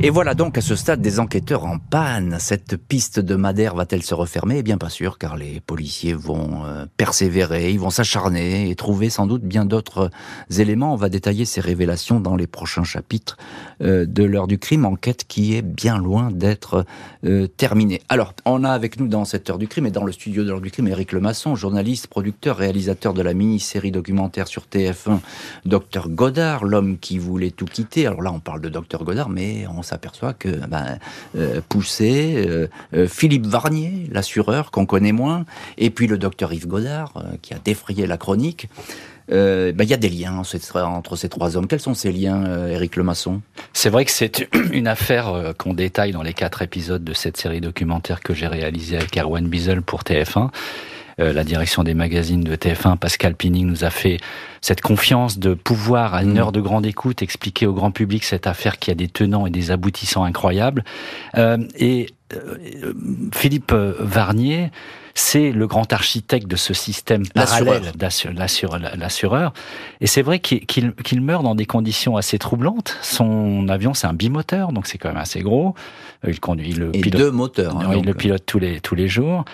Et 0.05 0.11
voilà 0.11 0.35
donc 0.35 0.59
à 0.59 0.61
ce 0.61 0.75
stade 0.75 1.01
des 1.01 1.21
enquêteurs 1.21 1.65
en 1.65 1.79
panne. 1.79 2.39
Cette 2.41 2.77
piste 2.77 3.21
de 3.21 3.37
Madère 3.37 3.77
va-t-elle 3.77 4.03
se 4.03 4.15
refermer? 4.15 4.59
Eh 4.59 4.65
bien 4.65 4.77
pas 4.77 4.89
sûr, 4.89 5.17
car 5.17 5.37
les 5.37 5.61
policiers 5.61 6.13
vont 6.13 6.65
euh, 6.65 6.87
persévérer, 6.97 7.71
ils 7.71 7.79
vont 7.79 7.91
s'acharner 7.91 8.69
et 8.69 8.75
trouver 8.75 9.11
sans 9.11 9.29
doute 9.29 9.43
bien 9.43 9.65
d'autres 9.65 10.11
éléments. 10.59 10.93
On 10.93 10.97
va 10.97 11.09
détailler 11.09 11.45
ces 11.45 11.61
révélations 11.61 12.19
dans 12.19 12.35
les 12.35 12.49
prochains 12.49 12.83
chapitres 12.83 13.37
euh, 13.81 14.05
de 14.05 14.25
l'heure 14.25 14.49
du 14.49 14.59
crime, 14.59 14.87
enquête 14.87 15.23
qui 15.29 15.55
est 15.55 15.63
bien 15.63 15.99
loin 15.99 16.33
d'être 16.33 16.85
euh, 17.25 17.47
terminée. 17.47 18.03
Alors, 18.09 18.35
on 18.45 18.65
a 18.65 18.71
avec 18.71 18.99
nous 18.99 19.07
dans 19.07 19.25
cette 19.25 19.51
heure 19.51 19.59
du 19.59 19.69
crime 19.69 19.87
et 19.87 19.93
dans 19.93 20.03
le 20.03 20.11
studio 20.11 20.43
de 20.43 20.49
l'heure 20.49 20.61
du 20.61 20.73
crime 20.73 20.89
Éric 20.89 21.13
Lemasson, 21.13 21.55
journaliste, 21.55 22.09
producteur, 22.09 22.57
réalisateur 22.57 23.15
de 23.15 23.23
la 23.23 23.35
mini-série 23.35 23.93
documentaire 23.93 24.49
sur 24.49 24.65
TF1, 24.65 25.21
Docteur 25.65 26.09
Godard, 26.09 26.65
l'homme 26.65 26.99
qui 26.99 27.19
voulait 27.19 27.53
tout 27.53 27.67
quitter. 27.67 28.09
Alors 28.09 28.23
là, 28.23 28.33
on 28.33 28.41
parle 28.41 28.61
de 28.61 28.69
Docteur 28.69 29.05
Godard, 29.05 29.29
mais 29.29 29.65
on 29.69 29.85
s'aperçoit 29.93 30.33
que 30.33 30.49
ben, 30.49 30.99
euh, 31.37 31.61
Poussé, 31.69 32.35
euh, 32.37 32.69
euh, 32.95 33.07
Philippe 33.07 33.47
Varnier, 33.47 34.09
l'assureur 34.11 34.71
qu'on 34.71 34.87
connaît 34.87 35.13
moins, 35.13 35.45
et 35.77 35.91
puis 35.91 36.07
le 36.07 36.19
docteur 36.19 36.53
Yves 36.53 36.67
Godard, 36.67 37.13
qui 37.43 37.53
a 37.55 37.59
défrayé 37.59 38.07
la 38.07 38.17
chronique. 38.17 38.69
Ben, 39.29 39.75
il 39.81 39.89
y 39.89 39.95
a 39.95 39.99
des 39.99 40.11
liens 40.11 40.35
entre 40.35 41.17
ces 41.17 41.29
trois 41.31 41.57
hommes. 41.57 41.67
Quels 41.67 41.81
sont 41.81 41.95
ces 41.95 42.13
liens, 42.13 42.69
Éric 42.69 42.97
Lemasson? 42.97 43.41
C'est 43.73 43.89
vrai 43.89 44.05
que 44.05 44.11
c'est 44.11 44.47
une 44.73 44.87
affaire 44.87 45.55
qu'on 45.57 45.73
détaille 45.73 46.13
dans 46.13 46.23
les 46.23 46.35
quatre 46.35 46.61
épisodes 46.61 47.03
de 47.03 47.15
cette 47.15 47.39
série 47.39 47.63
documentaire 47.63 48.21
que 48.21 48.35
j'ai 48.35 48.47
réalisée 48.47 48.97
avec 48.97 49.17
Erwan 49.17 49.47
Biesel 49.47 49.81
pour 49.81 50.03
TF1. 50.03 50.51
Euh, 51.21 51.33
la 51.33 51.45
direction 51.45 51.83
des 51.83 51.95
magazines 51.95 52.43
de 52.43 52.55
TF1, 52.57 52.97
Pascal 52.97 53.35
Pining, 53.35 53.67
nous 53.67 53.85
a 53.85 53.91
fait 53.91 54.19
cette 54.61 54.81
confiance 54.81 55.39
de 55.39 55.55
pouvoir, 55.55 56.15
à 56.15 56.23
une 56.23 56.35
mm. 56.35 56.39
heure 56.39 56.53
de 56.53 56.61
grande 56.61 56.87
écoute, 56.87 57.23
expliquer 57.23 57.67
au 57.67 57.73
grand 57.73 57.91
public 57.91 58.25
cette 58.25 58.47
affaire 58.47 58.79
qui 58.79 58.91
a 58.91 58.95
des 58.95 59.09
tenants 59.09 59.47
et 59.47 59.51
des 59.51 59.71
aboutissants 59.71 60.25
incroyables. 60.25 60.85
Euh, 61.37 61.59
et 61.77 62.09
euh, 62.35 62.95
Philippe 63.35 63.73
Varnier, 63.73 64.71
c'est 65.15 65.53
le 65.53 65.67
grand 65.67 65.93
architecte 65.93 66.47
de 66.47 66.57
ce 66.57 66.73
système 66.73 67.27
parallèle 67.29 67.93
l'assureur. 68.97 69.53
Et 70.01 70.07
c'est 70.07 70.23
vrai 70.23 70.39
qu'il 70.41 71.21
meurt 71.21 71.43
dans 71.43 71.55
des 71.55 71.67
conditions 71.67 72.17
assez 72.17 72.39
troublantes. 72.39 72.97
Son 73.03 73.69
avion, 73.69 73.95
c'est 73.95 74.07
un 74.07 74.15
bimoteur, 74.15 74.73
donc 74.73 74.87
c'est 74.87 74.99
quand 74.99 75.09
même 75.09 75.19
assez 75.19 75.41
gros. 75.41 75.75
Il 76.27 76.41
conduit 76.41 76.73
le 76.73 76.95
et 76.95 77.01
deux 77.03 77.31
moteurs. 77.31 77.77
Hein, 77.77 77.95
il 77.97 78.05
le 78.05 78.15
pilote 78.15 78.45
tous 78.47 78.59
les 78.59 78.81
tous 78.81 78.95
les 78.95 79.09
jours. 79.09 79.45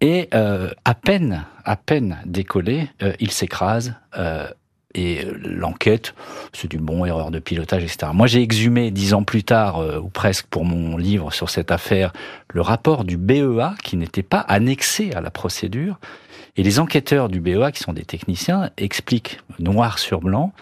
Et 0.00 0.28
euh, 0.34 0.70
à 0.84 0.94
peine, 0.94 1.44
à 1.64 1.76
peine 1.76 2.18
décollé, 2.24 2.88
euh, 3.02 3.12
il 3.20 3.30
s'écrase. 3.30 3.94
Euh, 4.16 4.48
et 4.94 5.26
l'enquête, 5.42 6.14
c'est 6.52 6.68
du 6.68 6.78
bon 6.78 7.04
erreur 7.04 7.30
de 7.30 7.38
pilotage, 7.38 7.84
etc. 7.84 8.10
Moi, 8.14 8.26
j'ai 8.26 8.42
exhumé 8.42 8.90
dix 8.90 9.12
ans 9.12 9.22
plus 9.22 9.44
tard, 9.44 9.84
ou 10.02 10.08
presque, 10.08 10.46
pour 10.46 10.64
mon 10.64 10.96
livre 10.96 11.30
sur 11.30 11.50
cette 11.50 11.70
affaire, 11.70 12.12
le 12.48 12.62
rapport 12.62 13.04
du 13.04 13.18
BEA 13.18 13.74
qui 13.84 13.96
n'était 13.96 14.22
pas 14.22 14.40
annexé 14.40 15.12
à 15.12 15.20
la 15.20 15.30
procédure. 15.30 16.00
Et 16.56 16.62
les 16.62 16.80
enquêteurs 16.80 17.28
du 17.28 17.38
BEA, 17.38 17.70
qui 17.70 17.80
sont 17.80 17.92
des 17.92 18.04
techniciens, 18.04 18.70
expliquent 18.78 19.38
noir 19.58 19.98
sur 19.98 20.20
blanc 20.20 20.52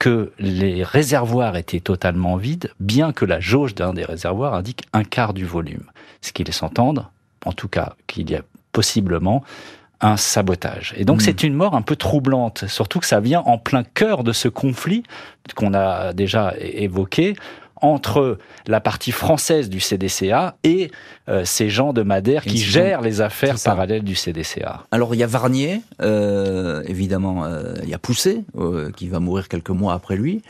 que 0.00 0.32
les 0.38 0.82
réservoirs 0.82 1.56
étaient 1.56 1.80
totalement 1.80 2.36
vides, 2.36 2.72
bien 2.80 3.12
que 3.12 3.24
la 3.24 3.38
jauge 3.40 3.74
d'un 3.74 3.94
des 3.94 4.04
réservoirs 4.04 4.54
indique 4.54 4.82
un 4.92 5.04
quart 5.04 5.34
du 5.34 5.44
volume. 5.44 5.84
Ce 6.20 6.32
qui 6.32 6.42
laisse 6.42 6.62
entendre, 6.64 7.12
en 7.44 7.52
tout 7.52 7.68
cas, 7.68 7.94
qu'il 8.06 8.28
y 8.30 8.34
a 8.34 8.42
possiblement 8.78 9.42
un 10.00 10.16
sabotage. 10.16 10.94
Et 10.96 11.04
donc 11.04 11.16
hmm. 11.16 11.24
c'est 11.24 11.42
une 11.42 11.54
mort 11.54 11.74
un 11.74 11.82
peu 11.82 11.96
troublante, 11.96 12.68
surtout 12.68 13.00
que 13.00 13.06
ça 13.06 13.18
vient 13.18 13.40
en 13.40 13.58
plein 13.58 13.82
cœur 13.82 14.22
de 14.22 14.32
ce 14.32 14.46
conflit 14.46 15.02
qu'on 15.56 15.74
a 15.74 16.12
déjà 16.12 16.54
évoqué 16.60 17.34
entre 17.82 18.38
la 18.68 18.80
partie 18.80 19.10
française 19.10 19.68
du 19.68 19.80
CDCA 19.80 20.54
et 20.62 20.92
euh, 21.28 21.44
ces 21.44 21.68
gens 21.70 21.92
de 21.92 22.02
Madère 22.02 22.44
qui 22.44 22.58
gèrent 22.58 23.00
les 23.00 23.20
affaires 23.20 23.56
parallèles 23.64 24.04
du 24.04 24.14
CDCA. 24.14 24.84
Alors 24.92 25.12
il 25.16 25.18
y 25.18 25.24
a 25.24 25.26
Varnier, 25.26 25.80
euh, 26.00 26.84
évidemment, 26.86 27.44
euh, 27.44 27.74
il 27.82 27.88
y 27.88 27.94
a 27.94 27.98
Poussé, 27.98 28.44
qui 28.96 29.08
va 29.08 29.18
mourir 29.18 29.48
quelques 29.48 29.70
mois 29.70 29.94
après 29.94 30.14
lui, 30.14 30.42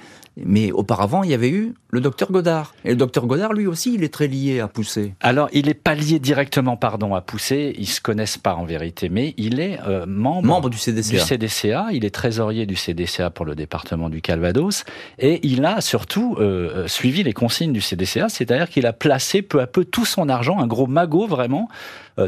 mais 0.44 0.72
auparavant, 0.72 1.22
il 1.22 1.30
y 1.30 1.34
avait 1.34 1.50
eu 1.50 1.74
le 1.90 2.00
docteur 2.00 2.30
Godard. 2.30 2.74
Et 2.84 2.90
le 2.90 2.96
docteur 2.96 3.26
Godard, 3.26 3.52
lui 3.52 3.66
aussi, 3.66 3.94
il 3.94 4.04
est 4.04 4.12
très 4.12 4.26
lié 4.26 4.60
à 4.60 4.68
Poussé. 4.68 5.14
Alors, 5.20 5.48
il 5.52 5.66
n'est 5.66 5.74
pas 5.74 5.94
lié 5.94 6.18
directement, 6.18 6.76
pardon, 6.76 7.14
à 7.14 7.20
Poussé. 7.20 7.74
Ils 7.78 7.86
se 7.86 8.00
connaissent 8.00 8.36
pas 8.36 8.54
en 8.54 8.64
vérité, 8.64 9.08
mais 9.08 9.34
il 9.36 9.60
est 9.60 9.78
euh, 9.86 10.04
membre, 10.06 10.46
membre 10.46 10.70
du 10.70 10.78
CDCA. 10.78 11.12
du 11.12 11.18
CDCA. 11.18 11.86
Il 11.92 12.04
est 12.04 12.14
trésorier 12.14 12.66
du 12.66 12.76
CDCA 12.76 13.30
pour 13.30 13.46
le 13.46 13.54
département 13.54 14.10
du 14.10 14.20
Calvados. 14.20 14.84
Et 15.18 15.40
il 15.46 15.64
a 15.64 15.80
surtout 15.80 16.36
euh, 16.38 16.84
euh, 16.84 16.88
suivi 16.88 17.22
les 17.22 17.32
consignes 17.32 17.72
du 17.72 17.80
CDCA, 17.80 18.28
c'est-à-dire 18.28 18.68
qu'il 18.68 18.86
a 18.86 18.92
placé 18.92 19.42
peu 19.42 19.60
à 19.60 19.66
peu 19.66 19.84
tout 19.84 20.04
son 20.04 20.28
argent, 20.28 20.58
un 20.58 20.66
gros 20.66 20.86
magot 20.86 21.26
vraiment, 21.26 21.68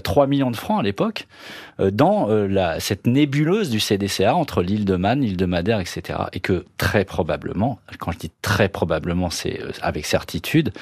3 0.02 0.26
millions 0.26 0.50
de 0.50 0.56
francs 0.56 0.80
à 0.80 0.82
l'époque, 0.82 1.26
dans 1.78 2.28
la, 2.28 2.78
cette 2.80 3.06
nébuleuse 3.06 3.70
du 3.70 3.80
CDCA 3.80 4.34
entre 4.34 4.62
l'île 4.62 4.84
de 4.84 4.96
Man, 4.96 5.20
l'île 5.20 5.36
de 5.36 5.46
Madère, 5.46 5.80
etc. 5.80 6.18
Et 6.32 6.40
que 6.40 6.64
très 6.78 7.04
probablement, 7.04 7.78
quand 7.98 8.12
je 8.12 8.18
dis 8.18 8.30
très 8.42 8.68
probablement, 8.68 9.30
c'est 9.30 9.60
euh, 9.60 9.70
avec 9.82 10.06
certitude, 10.06 10.72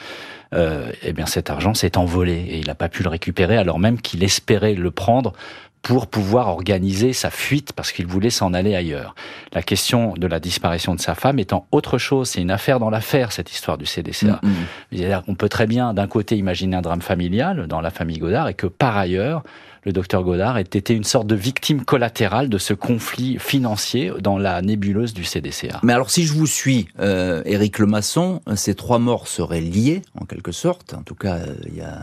euh, 0.54 0.90
eh 1.02 1.12
bien 1.12 1.26
cet 1.26 1.50
argent 1.50 1.74
s'est 1.74 1.98
envolé 1.98 2.32
et 2.32 2.58
il 2.58 2.66
n'a 2.66 2.74
pas 2.74 2.88
pu 2.88 3.02
le 3.02 3.10
récupérer 3.10 3.58
alors 3.58 3.78
même 3.78 4.00
qu'il 4.00 4.24
espérait 4.24 4.74
le 4.74 4.90
prendre 4.90 5.34
pour 5.82 6.06
pouvoir 6.06 6.48
organiser 6.48 7.12
sa 7.12 7.30
fuite 7.30 7.72
parce 7.72 7.92
qu'il 7.92 8.06
voulait 8.06 8.30
s'en 8.30 8.52
aller 8.52 8.74
ailleurs. 8.74 9.14
La 9.52 9.62
question 9.62 10.14
de 10.14 10.26
la 10.26 10.40
disparition 10.40 10.94
de 10.94 11.00
sa 11.00 11.14
femme 11.14 11.38
étant 11.38 11.66
autre 11.72 11.98
chose, 11.98 12.30
c'est 12.30 12.40
une 12.40 12.50
affaire 12.50 12.80
dans 12.80 12.90
l'affaire, 12.90 13.32
cette 13.32 13.50
histoire 13.52 13.78
du 13.78 13.86
CDCA. 13.86 14.40
Mm, 14.42 14.98
mm. 14.98 15.22
On 15.28 15.34
peut 15.34 15.48
très 15.48 15.66
bien, 15.66 15.94
d'un 15.94 16.06
côté, 16.06 16.36
imaginer 16.36 16.76
un 16.76 16.82
drame 16.82 17.02
familial 17.02 17.66
dans 17.66 17.80
la 17.80 17.90
famille 17.90 18.18
Godard 18.18 18.48
et 18.48 18.54
que 18.54 18.66
par 18.66 18.96
ailleurs, 18.96 19.42
le 19.88 19.92
docteur 19.94 20.22
Godard 20.22 20.58
ait 20.58 20.62
été 20.62 20.92
une 20.92 21.04
sorte 21.04 21.26
de 21.26 21.34
victime 21.34 21.82
collatérale 21.82 22.50
de 22.50 22.58
ce 22.58 22.74
conflit 22.74 23.38
financier 23.38 24.12
dans 24.20 24.36
la 24.36 24.60
nébuleuse 24.60 25.14
du 25.14 25.24
CDCA. 25.24 25.80
Mais 25.82 25.94
alors 25.94 26.10
si 26.10 26.26
je 26.26 26.34
vous 26.34 26.46
suis, 26.46 26.88
euh, 27.00 27.42
Éric 27.46 27.78
Lemasson, 27.78 28.42
ces 28.54 28.74
trois 28.74 28.98
morts 28.98 29.28
seraient 29.28 29.62
liées 29.62 30.02
en 30.20 30.26
quelque 30.26 30.52
sorte. 30.52 30.92
En 30.92 31.02
tout 31.02 31.14
cas, 31.14 31.38
il 31.66 31.76
y 31.76 31.80
a 31.80 32.02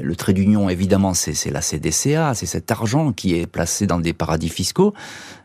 le 0.00 0.16
trait 0.16 0.32
d'union 0.32 0.68
évidemment, 0.68 1.14
c'est 1.14 1.50
la 1.52 1.60
CDCA, 1.60 2.34
c'est 2.34 2.46
cet 2.46 2.72
argent 2.72 3.12
qui 3.12 3.38
est 3.38 3.46
placé 3.46 3.86
dans 3.86 4.00
des 4.00 4.12
paradis 4.12 4.48
fiscaux. 4.48 4.92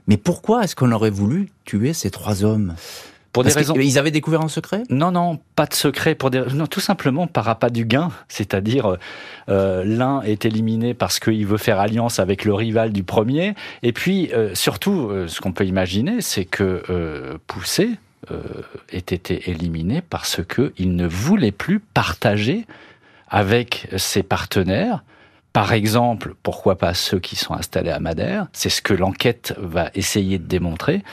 Mais 0.08 0.18
pourquoi 0.18 0.64
est-ce 0.64 0.76
qu'on 0.76 0.92
aurait 0.92 1.12
voulu 1.12 1.50
tuer 1.64 1.94
ces 1.94 2.10
trois 2.10 2.44
hommes? 2.44 2.74
Pour 3.38 3.44
des 3.44 3.54
raisons. 3.54 3.76
Ils 3.76 4.00
avaient 4.00 4.12
découvert 4.12 4.42
un 4.42 4.48
secret? 4.48 4.84
Non, 4.90 5.12
non, 5.12 5.40
pas 5.56 5.66
de 5.66 5.74
secret. 5.74 6.16
Pour 6.16 6.30
des... 6.30 6.42
non, 6.54 6.68
tout 6.68 6.80
simplement 6.80 7.28
par 7.28 7.48
appât 7.48 7.70
du 7.70 7.86
gain. 7.86 8.12
C'est-à-dire, 8.28 8.98
euh, 9.50 9.84
l'un 9.86 10.22
est 10.22 10.46
éliminé 10.46 10.94
parce 10.94 11.20
qu'il 11.20 11.46
veut 11.46 11.58
faire 11.58 11.80
alliance 11.80 12.20
avec 12.20 12.46
le 12.46 12.54
rival 12.54 12.92
du 12.92 13.04
premier. 13.04 13.54
Et 13.84 13.94
puis, 13.94 14.32
euh, 14.34 14.56
surtout, 14.56 15.10
euh, 15.10 15.28
ce 15.28 15.40
qu'on 15.42 15.52
peut 15.54 15.66
imaginer, 15.66 16.22
c'est 16.22 16.46
que 16.46 17.38
Poussé 17.48 17.92
ait 18.92 18.98
été 18.98 19.50
éliminé 19.50 20.02
parce 20.02 20.42
qu'il 20.44 20.96
ne 20.96 21.08
voulait 21.08 21.52
plus 21.52 21.80
partager 21.80 22.66
avec 23.30 23.88
ses 23.98 24.24
partenaires 24.24 25.04
par 25.54 25.74
exemple, 25.74 26.36
pourquoi 26.44 26.78
pas 26.78 26.94
ceux 26.94 27.18
qui 27.18 27.36
sont 27.36 27.56
installés 27.56 27.90
à 27.90 28.00
Madère 28.00 28.46
C'est 28.54 28.70
ce 28.70 28.80
que 28.80 28.94
l'enquête 28.94 29.56
va 29.58 29.90
essayer 29.96 30.38
de 30.38 30.46
démontrer. 30.46 31.04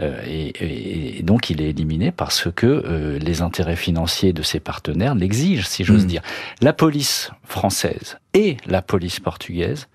Euh, 0.00 0.22
et, 0.26 1.22
donc 1.22 1.50
il 1.50 1.60
est 1.60 1.70
éliminé 1.70 2.12
parce 2.12 2.48
que 2.50 2.66
euh, 2.66 3.18
les 3.18 3.42
intérêts 3.42 3.76
financiers 3.76 4.32
de 4.32 4.42
ses 4.42 4.60
partenaires 4.60 5.14
l'exigent, 5.14 5.66
si 5.66 5.84
j'ose 5.84 6.04
hmm. 6.04 6.08
dire. 6.08 6.22
La 6.60 6.72
police 6.72 7.30
française 7.44 8.18
et 8.34 8.56
la 8.66 8.82
police 8.82 9.20
portugaise 9.20 9.88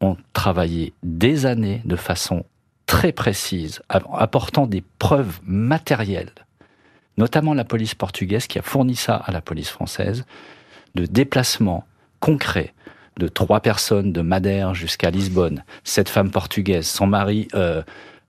ont 0.00 0.16
travaillé 0.32 0.92
des 1.02 1.46
années 1.46 1.82
de 1.84 1.96
façon 1.96 2.44
très 2.86 3.12
précise, 3.12 3.80
apportant 3.88 4.66
des 4.66 4.82
preuves 4.98 5.40
matérielles, 5.44 6.32
notamment 7.16 7.54
la 7.54 7.64
police 7.64 7.94
portugaise 7.94 8.46
qui 8.46 8.58
a 8.58 8.62
fourni 8.62 8.96
ça 8.96 9.16
à 9.16 9.32
la 9.32 9.40
police 9.40 9.70
française, 9.70 10.24
de 10.94 11.06
déplacements 11.06 11.84
concrets 12.20 12.74
de 13.18 13.28
trois 13.28 13.60
personnes 13.60 14.12
de 14.12 14.20
Madère 14.20 14.74
jusqu'à 14.74 15.10
Lisbonne, 15.10 15.64
cette 15.84 16.08
femme 16.08 16.30
portugaise, 16.30 16.86
son 16.86 17.06
mari 17.06 17.48
euh, 17.54 17.64
euh, 17.64 17.82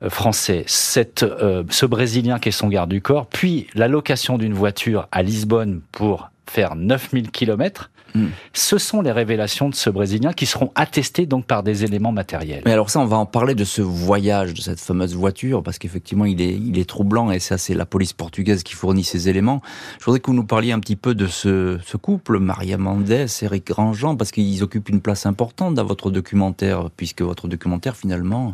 français, 0.09 0.63
cette, 0.67 1.23
euh, 1.23 1.63
ce 1.69 1.85
Brésilien 1.85 2.39
qui 2.39 2.49
est 2.49 2.53
son 2.53 2.67
garde 2.67 2.89
du 2.89 3.01
corps, 3.01 3.27
puis 3.27 3.67
la 3.73 3.87
location 3.87 4.37
d'une 4.37 4.53
voiture 4.53 5.07
à 5.11 5.23
Lisbonne 5.23 5.81
pour 5.91 6.29
faire 6.47 6.75
9000 6.75 7.31
kilomètres, 7.31 7.89
hmm. 8.13 8.27
Ce 8.53 8.77
sont 8.77 9.01
les 9.01 9.11
révélations 9.11 9.69
de 9.69 9.75
ce 9.75 9.89
Brésilien 9.89 10.31
qui 10.31 10.45
seront 10.45 10.71
attestées 10.75 11.25
donc 11.25 11.45
par 11.45 11.63
des 11.63 11.83
éléments 11.83 12.11
matériels. 12.11 12.61
Mais 12.65 12.71
alors 12.71 12.89
ça, 12.89 12.99
on 12.99 13.05
va 13.05 13.17
en 13.17 13.25
parler 13.25 13.55
de 13.55 13.63
ce 13.63 13.81
voyage, 13.81 14.53
de 14.53 14.61
cette 14.61 14.79
fameuse 14.79 15.15
voiture, 15.15 15.63
parce 15.63 15.79
qu'effectivement, 15.79 16.25
il 16.25 16.41
est, 16.41 16.53
il 16.53 16.77
est 16.77 16.87
troublant, 16.87 17.31
et 17.31 17.39
ça, 17.39 17.57
c'est 17.57 17.73
la 17.73 17.85
police 17.85 18.13
portugaise 18.13 18.63
qui 18.63 18.73
fournit 18.73 19.03
ces 19.03 19.27
éléments. 19.27 19.61
Je 19.99 20.05
voudrais 20.05 20.19
que 20.19 20.27
vous 20.27 20.35
nous 20.37 20.45
parliez 20.45 20.71
un 20.71 20.79
petit 20.79 20.95
peu 20.95 21.15
de 21.15 21.27
ce, 21.27 21.79
ce 21.83 21.97
couple, 21.97 22.39
Maria 22.39 22.77
Mendes, 22.77 23.27
Eric 23.41 23.67
Grandjean, 23.67 24.15
parce 24.15 24.31
qu'ils 24.31 24.61
occupent 24.61 24.89
une 24.89 25.01
place 25.01 25.25
importante 25.25 25.73
dans 25.73 25.85
votre 25.85 26.11
documentaire, 26.11 26.89
puisque 26.95 27.21
votre 27.21 27.47
documentaire, 27.47 27.95
finalement, 27.95 28.53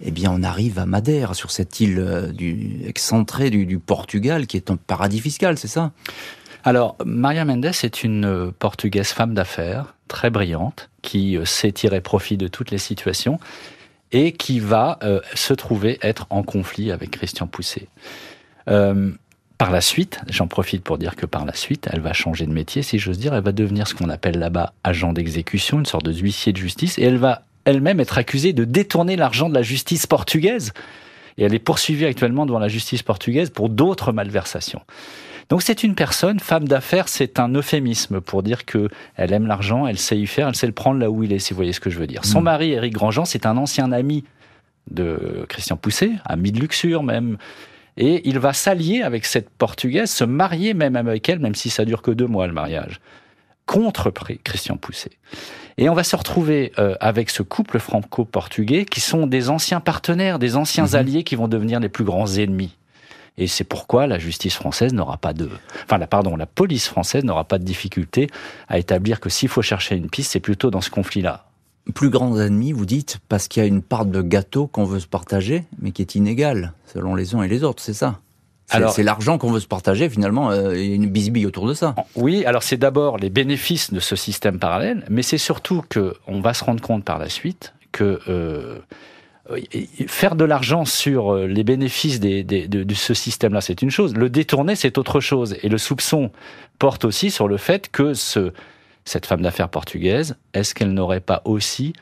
eh 0.00 0.10
bien, 0.10 0.30
on 0.32 0.42
arrive 0.42 0.78
à 0.78 0.86
Madère, 0.86 1.34
sur 1.34 1.50
cette 1.50 1.80
île 1.80 1.98
euh, 1.98 2.32
du, 2.32 2.82
excentrée 2.86 3.50
du, 3.50 3.78
Portugal, 3.78 4.46
qui 4.46 4.56
est 4.56 4.70
un 4.70 4.76
paradis 4.76 5.20
fiscal, 5.20 5.58
c'est 5.58 5.68
ça? 5.68 5.92
Alors, 6.64 6.96
Maria 7.04 7.44
Mendes 7.44 7.66
est 7.66 8.04
une 8.04 8.24
euh, 8.24 8.50
Portugaise 8.56 9.08
femme 9.08 9.34
d'affaires, 9.34 9.94
très 10.06 10.30
brillante, 10.30 10.90
qui 11.02 11.36
euh, 11.36 11.44
sait 11.44 11.72
tirer 11.72 12.00
profit 12.00 12.36
de 12.36 12.48
toutes 12.48 12.70
les 12.70 12.78
situations 12.78 13.38
et 14.10 14.32
qui 14.32 14.58
va 14.58 14.98
se 15.34 15.52
trouver 15.52 15.98
être 16.00 16.26
en 16.30 16.42
conflit 16.42 16.92
avec 16.92 17.10
Christian 17.10 17.46
Pousset. 17.46 17.88
par 18.64 19.70
la 19.70 19.82
suite, 19.82 20.22
j'en 20.30 20.46
profite 20.46 20.82
pour 20.82 20.96
dire 20.96 21.14
que 21.14 21.26
par 21.26 21.44
la 21.44 21.52
suite, 21.52 21.90
elle 21.92 22.00
va 22.00 22.14
changer 22.14 22.46
de 22.46 22.52
métier, 22.52 22.80
si 22.80 22.98
j'ose 22.98 23.18
dire, 23.18 23.34
elle 23.34 23.44
va 23.44 23.52
devenir 23.52 23.86
ce 23.86 23.94
qu'on 23.94 24.08
appelle 24.08 24.38
là-bas 24.38 24.72
agent 24.82 25.12
d'exécution, 25.12 25.80
une 25.80 25.84
sorte 25.84 26.06
de 26.06 26.12
huissier 26.14 26.54
de 26.54 26.56
justice, 26.56 26.98
et 26.98 27.02
elle 27.02 27.18
va 27.18 27.42
elle-même 27.68 28.00
être 28.00 28.16
accusée 28.16 28.52
de 28.52 28.64
détourner 28.64 29.16
l'argent 29.16 29.48
de 29.48 29.54
la 29.54 29.62
justice 29.62 30.06
portugaise. 30.06 30.72
Et 31.36 31.44
elle 31.44 31.54
est 31.54 31.58
poursuivie 31.60 32.06
actuellement 32.06 32.46
devant 32.46 32.58
la 32.58 32.68
justice 32.68 33.02
portugaise 33.02 33.50
pour 33.50 33.68
d'autres 33.68 34.12
malversations. 34.12 34.80
Donc 35.50 35.62
c'est 35.62 35.82
une 35.82 35.94
personne, 35.94 36.40
femme 36.40 36.66
d'affaires, 36.66 37.08
c'est 37.08 37.38
un 37.38 37.48
euphémisme 37.54 38.20
pour 38.20 38.42
dire 38.42 38.64
que 38.64 38.88
elle 39.16 39.32
aime 39.32 39.46
l'argent, 39.46 39.86
elle 39.86 39.98
sait 39.98 40.18
y 40.18 40.26
faire, 40.26 40.48
elle 40.48 40.56
sait 40.56 40.66
le 40.66 40.72
prendre 40.72 40.98
là 40.98 41.10
où 41.10 41.22
il 41.22 41.32
est, 41.32 41.38
si 41.38 41.52
vous 41.52 41.56
voyez 41.56 41.72
ce 41.72 41.80
que 41.80 41.90
je 41.90 41.98
veux 41.98 42.06
dire. 42.06 42.24
Son 42.24 42.40
mm. 42.40 42.44
mari, 42.44 42.72
Éric 42.72 42.92
Grandjean, 42.92 43.24
c'est 43.24 43.46
un 43.46 43.56
ancien 43.56 43.92
ami 43.92 44.24
de 44.90 45.46
Christian 45.48 45.76
Pousset, 45.76 46.12
ami 46.24 46.52
de 46.52 46.60
luxure 46.60 47.02
même. 47.02 47.36
Et 47.96 48.28
il 48.28 48.38
va 48.38 48.52
s'allier 48.52 49.02
avec 49.02 49.24
cette 49.24 49.50
Portugaise, 49.50 50.10
se 50.10 50.24
marier 50.24 50.72
même 50.74 50.96
avec 50.96 51.28
elle, 51.28 51.38
même 51.38 51.54
si 51.54 51.70
ça 51.70 51.84
dure 51.84 52.02
que 52.02 52.10
deux 52.10 52.26
mois 52.26 52.46
le 52.46 52.52
mariage, 52.52 53.00
contre 53.66 54.10
Christian 54.44 54.76
Pousset. 54.76 55.12
Et 55.80 55.88
on 55.88 55.94
va 55.94 56.02
se 56.02 56.16
retrouver 56.16 56.72
euh, 56.78 56.96
avec 56.98 57.30
ce 57.30 57.42
couple 57.44 57.78
franco-portugais 57.78 58.84
qui 58.84 59.00
sont 59.00 59.28
des 59.28 59.48
anciens 59.48 59.78
partenaires, 59.78 60.40
des 60.40 60.56
anciens 60.56 60.88
mhm. 60.88 60.94
alliés 60.96 61.22
qui 61.22 61.36
vont 61.36 61.46
devenir 61.46 61.78
les 61.78 61.88
plus 61.88 62.04
grands 62.04 62.26
ennemis. 62.26 62.76
Et 63.38 63.46
c'est 63.46 63.62
pourquoi 63.62 64.08
la 64.08 64.18
justice 64.18 64.56
française 64.56 64.92
n'aura 64.92 65.16
pas 65.16 65.32
de, 65.32 65.48
enfin, 65.84 65.98
la, 65.98 66.08
pardon, 66.08 66.36
la 66.36 66.46
police 66.46 66.88
française 66.88 67.22
n'aura 67.22 67.44
pas 67.44 67.58
de 67.58 67.64
difficulté 67.64 68.26
à 68.66 68.80
établir 68.80 69.20
que 69.20 69.30
s'il 69.30 69.48
faut 69.48 69.62
chercher 69.62 69.94
une 69.94 70.10
piste, 70.10 70.32
c'est 70.32 70.40
plutôt 70.40 70.72
dans 70.72 70.80
ce 70.80 70.90
conflit-là. 70.90 71.44
Plus 71.94 72.10
grands 72.10 72.38
ennemis, 72.40 72.72
vous 72.72 72.84
dites, 72.84 73.18
parce 73.28 73.46
qu'il 73.46 73.62
y 73.62 73.64
a 73.64 73.68
une 73.68 73.80
part 73.80 74.04
de 74.04 74.20
gâteau 74.20 74.66
qu'on 74.66 74.84
veut 74.84 74.98
se 74.98 75.06
partager, 75.06 75.64
mais 75.80 75.92
qui 75.92 76.02
est 76.02 76.16
inégale 76.16 76.72
selon 76.92 77.14
les 77.14 77.36
uns 77.36 77.42
et 77.42 77.48
les 77.48 77.62
autres, 77.62 77.82
c'est 77.82 77.94
ça? 77.94 78.18
C'est 78.68 79.02
l'argent 79.02 79.38
qu'on 79.38 79.50
veut 79.50 79.60
se 79.60 79.66
partager 79.66 80.08
finalement, 80.08 80.50
euh, 80.50 80.74
une 80.74 81.06
bisbille 81.06 81.46
autour 81.46 81.66
de 81.66 81.74
ça. 81.74 81.94
Oui, 82.14 82.44
alors 82.44 82.62
c'est 82.62 82.76
d'abord 82.76 83.18
les 83.18 83.30
bénéfices 83.30 83.92
de 83.92 84.00
ce 84.00 84.16
système 84.16 84.58
parallèle, 84.58 85.04
mais 85.08 85.22
c'est 85.22 85.38
surtout 85.38 85.82
que 85.88 86.14
on 86.26 86.40
va 86.40 86.54
se 86.54 86.64
rendre 86.64 86.82
compte 86.82 87.04
par 87.04 87.18
la 87.18 87.28
suite 87.28 87.74
que 87.92 88.20
euh, 88.28 88.78
faire 90.06 90.36
de 90.36 90.44
l'argent 90.44 90.84
sur 90.84 91.34
euh, 91.34 91.46
les 91.46 91.64
bénéfices 91.64 92.20
des, 92.20 92.44
de, 92.44 92.94
ce 92.94 93.14
système-là, 93.14 93.60
c'est 93.60 93.80
une 93.82 93.90
chose. 93.90 94.14
Le 94.14 94.28
détourner, 94.28 94.76
c'est 94.76 94.98
autre 94.98 95.20
chose. 95.20 95.56
Et 95.62 95.68
le 95.68 95.78
soupçon 95.78 96.30
porte 96.78 97.04
aussi 97.04 97.30
sur 97.30 97.48
le 97.48 97.56
fait 97.56 97.90
que 97.90 98.12
ce, 98.14 98.52
cette 99.04 99.26
femme 99.26 99.40
d'affaires 99.40 99.70
portugaise, 99.70 100.36
est-ce 100.52 100.74
qu'elle 100.74 100.92
n'aurait 100.92 101.20
pas 101.20 101.40
aussi 101.44 101.94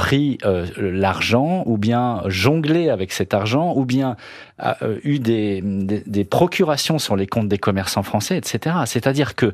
pris 0.00 0.38
euh, 0.46 0.66
l'argent, 0.78 1.62
ou 1.66 1.76
bien 1.76 2.22
jonglé 2.24 2.88
avec 2.88 3.12
cet 3.12 3.34
argent, 3.34 3.74
ou 3.76 3.84
bien 3.84 4.16
euh, 4.64 4.98
eu 5.04 5.18
des, 5.18 5.60
des, 5.62 6.24
procurations 6.24 6.98
sur 6.98 7.16
les 7.16 7.26
comptes 7.26 7.48
des 7.48 7.58
commerçants 7.58 8.02
français, 8.02 8.38
etc. 8.38 8.76
C'est-à-dire 8.86 9.34
que 9.34 9.52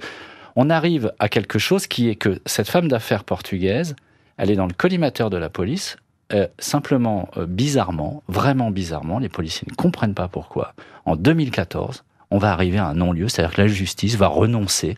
on 0.55 0.71
arrive 0.71 1.13
à 1.19 1.29
quelque 1.29 1.59
chose 1.59 1.89
qui 1.89 2.09
est 2.09 2.15
que 2.15 2.41
cette 2.47 2.69
femme 2.69 2.87
d'affaires 2.87 3.25
portugaise, 3.25 3.97
elle 4.37 4.53
est 4.53 4.55
dans 4.55 4.69
le 4.69 4.73
collimateur 4.73 5.31
de 5.31 5.37
la 5.37 5.49
police, 5.49 5.97
euh, 6.33 6.47
simplement, 6.61 7.29
bizarrement, 7.49 8.23
vraiment 8.29 8.71
bizarrement, 8.71 9.19
les 9.19 9.29
policiers 9.29 9.67
ne 9.69 9.75
comprennent 9.75 10.15
pas 10.15 10.29
pourquoi. 10.29 10.75
En 11.07 11.17
2014, 11.17 12.05
on 12.31 12.39
va 12.39 12.53
arriver 12.53 12.79
à 12.79 12.87
un 12.87 12.95
non-lieu, 12.95 13.27
c'est-à-dire 13.27 13.57
que 13.57 13.63
la 13.63 13.67
justice 13.67 14.15
va 14.15 14.29
renoncer 14.29 14.97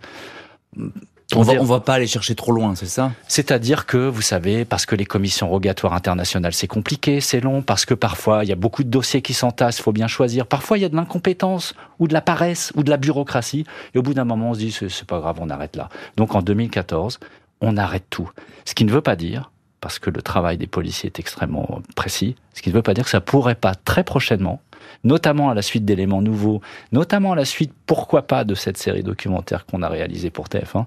on 1.35 1.43
va, 1.43 1.63
va 1.63 1.81
pas 1.81 1.95
aller 1.95 2.07
chercher 2.07 2.35
trop 2.35 2.53
loin, 2.53 2.75
c'est 2.75 2.87
ça? 2.87 3.13
C'est-à-dire 3.27 3.85
que, 3.85 3.99
vous 3.99 4.23
savez, 4.23 4.65
parce 4.65 4.87
que 4.87 4.95
les 4.95 5.05
commissions 5.05 5.49
rogatoires 5.49 5.93
internationales, 5.93 6.55
c'est 6.55 6.67
compliqué, 6.67 7.21
c'est 7.21 7.41
long, 7.41 7.61
parce 7.61 7.85
que 7.85 7.93
parfois, 7.93 8.45
il 8.45 8.49
y 8.49 8.53
a 8.53 8.57
beaucoup 8.57 8.83
de 8.83 8.89
dossiers 8.89 9.21
qui 9.21 9.35
s'entassent, 9.35 9.79
il 9.79 9.83
faut 9.83 9.93
bien 9.93 10.07
choisir. 10.07 10.47
Parfois, 10.47 10.79
il 10.79 10.83
y 10.83 10.85
a 10.85 10.89
de 10.89 10.97
l'incompétence, 10.97 11.75
ou 11.99 12.09
de 12.09 12.15
la 12.15 12.23
paresse, 12.23 12.73
ou 12.77 12.83
de 12.83 12.89
la 12.89 12.97
bureaucratie. 12.97 13.67
Et 13.95 13.99
au 13.99 14.03
bout 14.03 14.15
d'un 14.15 14.25
moment, 14.25 14.51
on 14.51 14.55
se 14.55 14.59
dit, 14.61 14.73
c'est 14.73 15.07
pas 15.07 15.21
grave, 15.21 15.37
on 15.41 15.51
arrête 15.51 15.77
là. 15.77 15.91
Donc 16.17 16.35
en 16.35 16.41
2014, 16.41 17.21
on 17.61 17.77
arrête 17.77 18.05
tout. 18.09 18.31
Ce 18.65 18.75
qui 18.75 18.87
ne 18.87 18.91
veut 18.91 19.03
pas 19.03 19.17
dire, 19.17 19.51
parce 19.83 19.99
que 19.99 20.09
le 20.09 20.23
travail 20.23 20.57
des 20.57 20.67
policiers 20.67 21.09
est 21.09 21.19
extrêmement 21.19 21.83
précis, 21.95 22.37
ce 22.55 22.63
qui 22.63 22.71
ne 22.71 22.75
veut 22.75 22.83
pas 22.83 22.95
dire 22.95 23.05
que 23.05 23.11
ça 23.11 23.21
pourrait 23.21 23.55
pas 23.55 23.75
très 23.75 24.03
prochainement 24.03 24.63
notamment 25.05 25.51
à 25.51 25.55
la 25.55 25.63
suite 25.63 25.85
d'éléments 25.85 26.23
nouveaux, 26.23 26.61
notamment 26.93 27.33
à 27.33 27.37
la 27.37 27.45
suite, 27.45 27.73
pourquoi 27.87 28.23
pas, 28.23 28.45
de 28.45 28.55
cette 28.55 28.77
série 28.77 29.03
documentaire 29.03 29.67
qu'on 29.67 29.83
a 29.83 29.89
réalisée 29.89 30.31
pour 30.31 30.47
TF1, 30.47 30.79
euh, 30.79 30.83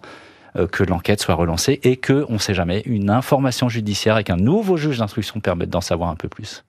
que 0.72 0.84
l'enquête 0.84 1.22
soit 1.22 1.36
relancée 1.36 1.80
et 1.84 1.98
que, 1.98 2.26
on 2.30 2.34
ne 2.34 2.38
sait 2.38 2.54
jamais, 2.54 2.82
une 2.86 3.10
information 3.10 3.70
judiciaire 3.70 4.16
avec 4.16 4.30
un 4.30 4.38
nouveau 4.38 4.78
juge 4.78 4.98
d'instruction 4.98 5.40
permette 5.40 5.70
d'en 5.70 5.82
savoir 5.82 6.10
un 6.10 6.16
peu 6.16 6.28
plus. 6.28 6.64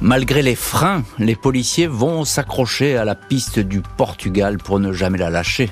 Malgré 0.00 0.42
les 0.42 0.56
freins, 0.56 1.04
les 1.18 1.36
policiers 1.36 1.86
vont 1.86 2.24
s'accrocher 2.24 2.96
à 2.96 3.04
la 3.04 3.14
piste 3.14 3.60
du 3.60 3.82
Portugal 3.96 4.58
pour 4.58 4.80
ne 4.80 4.92
jamais 4.92 5.18
la 5.18 5.30
lâcher. 5.30 5.70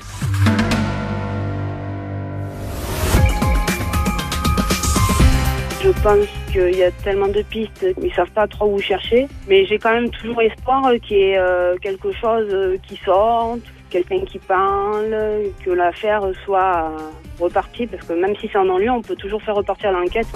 pense 6.01 6.27
qu'il 6.51 6.75
y 6.75 6.83
a 6.83 6.91
tellement 6.91 7.27
de 7.27 7.41
pistes, 7.43 7.85
ils 8.01 8.13
savent 8.13 8.31
pas 8.31 8.47
trop 8.47 8.73
où 8.73 8.79
chercher. 8.79 9.27
Mais 9.47 9.65
j'ai 9.65 9.77
quand 9.77 9.93
même 9.93 10.09
toujours 10.09 10.41
espoir 10.41 10.91
qu'il 11.01 11.17
y 11.17 11.21
ait 11.21 11.37
euh, 11.37 11.75
quelque 11.81 12.11
chose 12.13 12.79
qui 12.87 12.97
sorte, 12.97 13.61
quelqu'un 13.91 14.21
qui 14.25 14.39
parle, 14.39 15.15
que 15.63 15.69
l'affaire 15.69 16.23
soit 16.45 16.91
repartie, 17.39 17.85
parce 17.85 18.03
que 18.07 18.13
même 18.13 18.35
si 18.37 18.49
c'est 18.51 18.57
en 18.57 18.65
non-lieu, 18.65 18.89
on 18.89 19.01
peut 19.01 19.15
toujours 19.15 19.43
faire 19.43 19.55
repartir 19.55 19.91
l'enquête. 19.91 20.27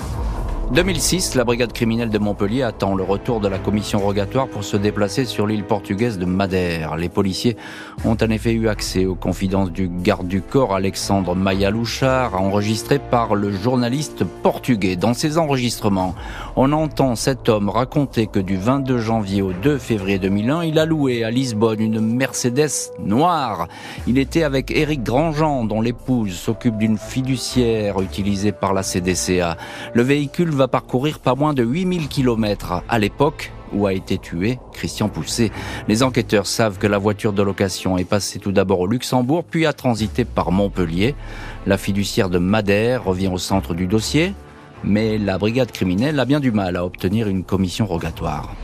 2006, 0.73 1.35
la 1.35 1.43
brigade 1.43 1.71
criminelle 1.73 2.09
de 2.09 2.17
Montpellier 2.17 2.63
attend 2.63 2.95
le 2.95 3.03
retour 3.03 3.39
de 3.39 3.47
la 3.47 3.59
commission 3.59 3.99
rogatoire 3.99 4.47
pour 4.47 4.63
se 4.63 4.75
déplacer 4.75 5.23
sur 5.23 5.45
l'île 5.45 5.63
portugaise 5.63 6.17
de 6.17 6.25
Madère. 6.25 6.97
Les 6.97 7.07
policiers 7.07 7.55
ont 8.03 8.17
en 8.19 8.29
effet 8.31 8.51
eu 8.51 8.67
accès 8.67 9.05
aux 9.05 9.13
confidences 9.13 9.71
du 9.71 9.87
garde 9.87 10.27
du 10.27 10.41
corps 10.41 10.73
Alexandre 10.73 11.35
Mayalouchard, 11.35 12.41
enregistré 12.41 12.97
par 12.97 13.35
le 13.35 13.51
journaliste 13.51 14.23
portugais. 14.23 14.95
Dans 14.95 15.13
ces 15.13 15.37
enregistrements, 15.37 16.15
on 16.55 16.71
entend 16.71 17.15
cet 17.15 17.47
homme 17.47 17.69
raconter 17.69 18.25
que 18.25 18.39
du 18.39 18.57
22 18.57 18.97
janvier 18.97 19.43
au 19.43 19.53
2 19.53 19.77
février 19.77 20.17
2001, 20.17 20.63
il 20.63 20.79
a 20.79 20.85
loué 20.85 21.23
à 21.23 21.29
Lisbonne 21.29 21.79
une 21.79 22.01
Mercedes 22.01 22.91
noire. 22.99 23.67
Il 24.07 24.17
était 24.17 24.43
avec 24.43 24.71
Éric 24.71 25.03
Grandjean, 25.03 25.65
dont 25.65 25.81
l'épouse 25.81 26.33
s'occupe 26.33 26.77
d'une 26.79 26.97
fiduciaire 26.97 28.01
utilisée 28.01 28.51
par 28.51 28.73
la 28.73 28.81
CDCA. 28.81 29.57
Le 29.93 30.01
véhicule 30.01 30.54
va 30.55 30.67
parcourir 30.67 31.19
pas 31.19 31.35
moins 31.35 31.53
de 31.53 31.63
8000 31.63 32.07
km 32.07 32.83
à 32.87 32.99
l'époque 32.99 33.51
où 33.73 33.87
a 33.87 33.93
été 33.93 34.17
tué 34.17 34.59
Christian 34.73 35.09
Pousset. 35.09 35.51
Les 35.87 36.03
enquêteurs 36.03 36.47
savent 36.47 36.77
que 36.77 36.87
la 36.87 36.97
voiture 36.97 37.33
de 37.33 37.41
location 37.41 37.97
est 37.97 38.05
passée 38.05 38.39
tout 38.39 38.51
d'abord 38.51 38.79
au 38.79 38.87
Luxembourg, 38.87 39.43
puis 39.43 39.65
a 39.65 39.73
transité 39.73 40.25
par 40.25 40.51
Montpellier. 40.51 41.15
La 41.65 41.77
fiduciaire 41.77 42.29
de 42.29 42.39
Madère 42.39 43.03
revient 43.03 43.29
au 43.29 43.37
centre 43.37 43.73
du 43.73 43.87
dossier, 43.87 44.33
mais 44.83 45.17
la 45.17 45.37
brigade 45.37 45.71
criminelle 45.71 46.19
a 46.19 46.25
bien 46.25 46.39
du 46.39 46.51
mal 46.51 46.77
à 46.77 46.85
obtenir 46.85 47.27
une 47.27 47.43
commission 47.43 47.85
rogatoire. 47.85 48.55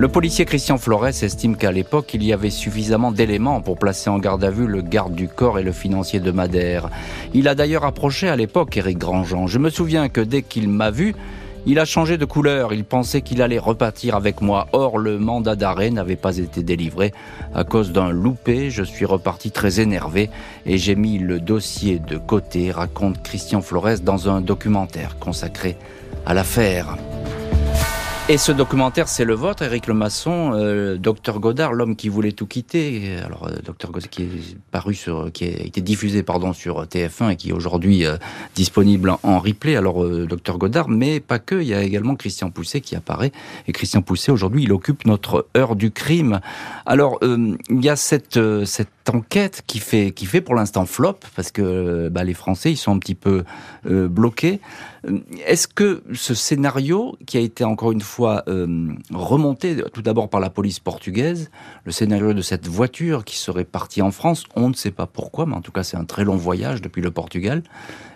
Le 0.00 0.08
policier 0.08 0.46
Christian 0.46 0.78
Flores 0.78 1.08
estime 1.08 1.56
qu'à 1.56 1.72
l'époque, 1.72 2.14
il 2.14 2.24
y 2.24 2.32
avait 2.32 2.48
suffisamment 2.48 3.12
d'éléments 3.12 3.60
pour 3.60 3.76
placer 3.76 4.08
en 4.08 4.18
garde 4.18 4.42
à 4.42 4.50
vue 4.50 4.66
le 4.66 4.80
garde 4.80 5.14
du 5.14 5.28
corps 5.28 5.58
et 5.58 5.62
le 5.62 5.72
financier 5.72 6.20
de 6.20 6.30
Madère. 6.30 6.88
Il 7.34 7.46
a 7.48 7.54
d'ailleurs 7.54 7.84
approché 7.84 8.26
à 8.26 8.34
l'époque 8.34 8.78
Éric 8.78 8.96
Grandjean. 8.96 9.46
Je 9.46 9.58
me 9.58 9.68
souviens 9.68 10.08
que 10.08 10.22
dès 10.22 10.40
qu'il 10.40 10.70
m'a 10.70 10.90
vu, 10.90 11.14
il 11.66 11.78
a 11.78 11.84
changé 11.84 12.16
de 12.16 12.24
couleur, 12.24 12.72
il 12.72 12.84
pensait 12.84 13.20
qu'il 13.20 13.42
allait 13.42 13.58
repartir 13.58 14.16
avec 14.16 14.40
moi. 14.40 14.68
Or, 14.72 14.96
le 14.96 15.18
mandat 15.18 15.54
d'arrêt 15.54 15.90
n'avait 15.90 16.16
pas 16.16 16.38
été 16.38 16.62
délivré. 16.62 17.12
À 17.54 17.64
cause 17.64 17.92
d'un 17.92 18.08
loupé, 18.08 18.70
je 18.70 18.82
suis 18.82 19.04
reparti 19.04 19.50
très 19.50 19.80
énervé 19.80 20.30
et 20.64 20.78
j'ai 20.78 20.94
mis 20.94 21.18
le 21.18 21.40
dossier 21.40 21.98
de 21.98 22.16
côté, 22.16 22.70
raconte 22.70 23.22
Christian 23.22 23.60
Flores 23.60 24.00
dans 24.02 24.30
un 24.30 24.40
documentaire 24.40 25.18
consacré 25.18 25.76
à 26.24 26.32
l'affaire. 26.32 26.96
Et 28.30 28.38
ce 28.38 28.52
documentaire, 28.52 29.08
c'est 29.08 29.24
le 29.24 29.34
vôtre, 29.34 29.64
Éric 29.64 29.88
Lemasson, 29.88 30.52
euh, 30.54 30.96
Docteur 30.96 31.40
Godard, 31.40 31.72
l'homme 31.72 31.96
qui 31.96 32.08
voulait 32.08 32.30
tout 32.30 32.46
quitter. 32.46 33.16
Alors, 33.26 33.48
euh, 33.48 33.56
Docteur 33.64 33.90
Godard, 33.90 34.08
qui 34.08 34.22
est 34.22 34.56
paru 34.70 34.94
sur, 34.94 35.32
qui 35.32 35.46
a 35.46 35.48
été 35.48 35.80
diffusé, 35.80 36.22
pardon, 36.22 36.52
sur 36.52 36.84
TF1 36.84 37.32
et 37.32 37.36
qui 37.36 37.48
est 37.48 37.52
aujourd'hui 37.52 38.06
euh, 38.06 38.18
disponible 38.54 39.16
en 39.24 39.40
replay. 39.40 39.74
Alors, 39.74 40.04
euh, 40.04 40.28
Docteur 40.28 40.58
Godard, 40.58 40.88
mais 40.88 41.18
pas 41.18 41.40
que. 41.40 41.56
Il 41.56 41.66
y 41.66 41.74
a 41.74 41.82
également 41.82 42.14
Christian 42.14 42.52
Pousset 42.52 42.82
qui 42.82 42.94
apparaît. 42.94 43.32
Et 43.66 43.72
Christian 43.72 44.00
Pousset, 44.00 44.30
aujourd'hui, 44.30 44.62
il 44.62 44.72
occupe 44.72 45.06
notre 45.06 45.48
heure 45.56 45.74
du 45.74 45.90
crime. 45.90 46.38
Alors, 46.86 47.18
il 47.22 47.84
y 47.84 47.88
a 47.88 47.96
cette, 47.96 48.38
cette 48.64 49.10
enquête 49.12 49.64
qui 49.66 49.80
fait, 49.80 50.12
qui 50.12 50.26
fait 50.26 50.40
pour 50.40 50.54
l'instant 50.54 50.86
flop 50.86 51.18
parce 51.34 51.50
que 51.50 52.08
bah, 52.08 52.22
les 52.22 52.34
Français, 52.34 52.70
ils 52.70 52.76
sont 52.76 52.94
un 52.94 53.00
petit 53.00 53.16
peu 53.16 53.42
bloqués. 53.84 54.60
Est-ce 55.46 55.66
que 55.66 56.02
ce 56.12 56.34
scénario, 56.34 57.16
qui 57.26 57.38
a 57.38 57.40
été 57.40 57.64
encore 57.64 57.92
une 57.92 58.00
fois 58.00 58.44
euh, 58.48 58.88
remonté 59.12 59.76
tout 59.92 60.02
d'abord 60.02 60.28
par 60.28 60.40
la 60.40 60.50
police 60.50 60.78
portugaise, 60.78 61.50
le 61.84 61.92
scénario 61.92 62.34
de 62.34 62.42
cette 62.42 62.66
voiture 62.68 63.24
qui 63.24 63.36
serait 63.38 63.64
partie 63.64 64.02
en 64.02 64.10
France, 64.10 64.44
on 64.56 64.68
ne 64.68 64.74
sait 64.74 64.90
pas 64.90 65.06
pourquoi, 65.06 65.46
mais 65.46 65.54
en 65.54 65.62
tout 65.62 65.72
cas 65.72 65.82
c'est 65.82 65.96
un 65.96 66.04
très 66.04 66.24
long 66.24 66.36
voyage 66.36 66.82
depuis 66.82 67.02
le 67.02 67.10
Portugal. 67.10 67.62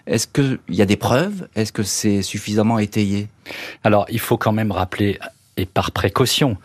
Est-ce 0.07 0.27
qu'il 0.27 0.59
y 0.69 0.83
a 0.83 0.87
des 0.87 0.97
preuves? 0.97 1.49
Est-ce 1.55 1.73
que 1.73 1.83
c'est 1.83 2.21
suffisamment 2.21 2.79
étayé? 2.79 3.29
Alors 3.83 4.05
il 4.11 4.21
faut 4.21 4.37
quand 4.37 4.53
même 4.53 4.71
rappeler 4.71 5.19
et 5.57 5.67
par 5.67 5.93
précaution 5.93 6.57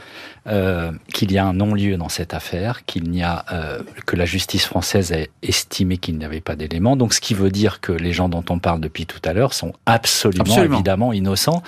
euh, 0.47 0.91
qu'il 1.13 1.31
y 1.31 1.37
a 1.37 1.45
un 1.45 1.53
non-lieu 1.53 1.97
dans 1.97 2.09
cette 2.09 2.33
affaire, 2.33 2.85
qu'il 2.85 3.09
n'y 3.09 3.21
a 3.21 3.45
euh, 3.51 3.81
que 4.05 4.15
la 4.15 4.25
justice 4.25 4.65
française 4.65 5.13
a 5.13 5.17
estimé 5.43 5.97
qu'il 5.97 6.17
n'y 6.17 6.25
avait 6.25 6.41
pas 6.41 6.55
d'éléments. 6.55 6.95
Donc, 6.95 7.13
ce 7.13 7.21
qui 7.21 7.33
veut 7.33 7.51
dire 7.51 7.81
que 7.81 7.91
les 7.91 8.13
gens 8.13 8.29
dont 8.29 8.43
on 8.49 8.57
parle 8.59 8.79
depuis 8.79 9.05
tout 9.05 9.21
à 9.25 9.33
l'heure 9.33 9.53
sont 9.53 9.73
absolument, 9.85 10.63
évidemment 10.63 11.13
innocents 11.13 11.61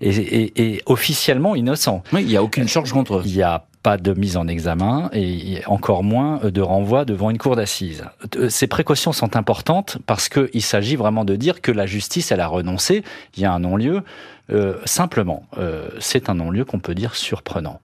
et, 0.00 0.10
et, 0.10 0.74
et, 0.74 0.82
officiellement 0.86 1.54
innocents. 1.54 2.02
Oui, 2.12 2.22
il 2.22 2.28
n'y 2.28 2.36
a 2.36 2.42
aucune 2.42 2.68
charge 2.68 2.92
contre 2.92 3.16
eux. 3.16 3.22
Il 3.24 3.34
n'y 3.34 3.42
a 3.42 3.64
pas 3.82 3.96
de 3.96 4.12
mise 4.12 4.36
en 4.36 4.48
examen 4.48 5.08
et 5.12 5.62
encore 5.66 6.02
moins 6.02 6.40
de 6.44 6.60
renvoi 6.60 7.04
devant 7.04 7.30
une 7.30 7.38
cour 7.38 7.56
d'assises. 7.56 8.04
Euh, 8.36 8.48
ces 8.48 8.66
précautions 8.66 9.12
sont 9.12 9.36
importantes 9.36 9.98
parce 10.06 10.28
qu'il 10.28 10.62
s'agit 10.62 10.96
vraiment 10.96 11.24
de 11.24 11.36
dire 11.36 11.60
que 11.60 11.72
la 11.72 11.86
justice, 11.86 12.32
elle 12.32 12.40
a 12.40 12.48
renoncé. 12.48 13.04
Il 13.36 13.42
y 13.42 13.46
a 13.46 13.52
un 13.52 13.60
non-lieu. 13.60 14.02
Euh, 14.50 14.78
simplement, 14.84 15.44
euh, 15.58 15.88
c'est 16.00 16.30
un 16.30 16.34
non-lieu 16.34 16.64
qu'on 16.64 16.78
peut 16.78 16.94
dire 16.94 17.14
surprenant. 17.14 17.80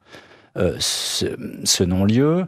Euh, 0.57 0.77
ce, 0.79 1.27
ce 1.65 1.85
non-lieu, 1.85 2.47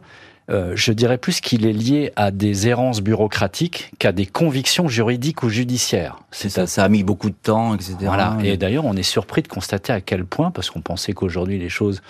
euh, 0.49 0.71
je 0.75 0.93
dirais 0.93 1.17
plus 1.17 1.41
qu'il 1.41 1.65
est 1.65 1.73
lié 1.73 2.13
à 2.15 2.31
des 2.31 2.67
errances 2.67 3.01
bureaucratiques 3.01 3.91
qu'à 3.99 4.13
des 4.13 4.25
convictions 4.25 4.87
juridiques 4.87 5.43
ou 5.43 5.49
judiciaires. 5.49 6.17
C'est 6.31 6.49
ça, 6.49 6.67
ça 6.67 6.85
a 6.85 6.89
mis 6.89 7.03
beaucoup 7.03 7.29
de 7.29 7.35
temps, 7.35 7.75
etc. 7.75 7.95
Voilà. 8.01 8.37
Et 8.43 8.55
d'ailleurs, 8.55 8.85
on 8.85 8.95
est 8.95 9.03
surpris 9.03 9.41
de 9.41 9.49
constater 9.49 9.91
à 9.91 9.99
quel 9.99 10.25
point, 10.25 10.51
parce 10.51 10.69
qu'on 10.69 10.81
pensait 10.81 11.13
qu'aujourd'hui 11.13 11.59
les 11.59 11.69
choses 11.69 12.01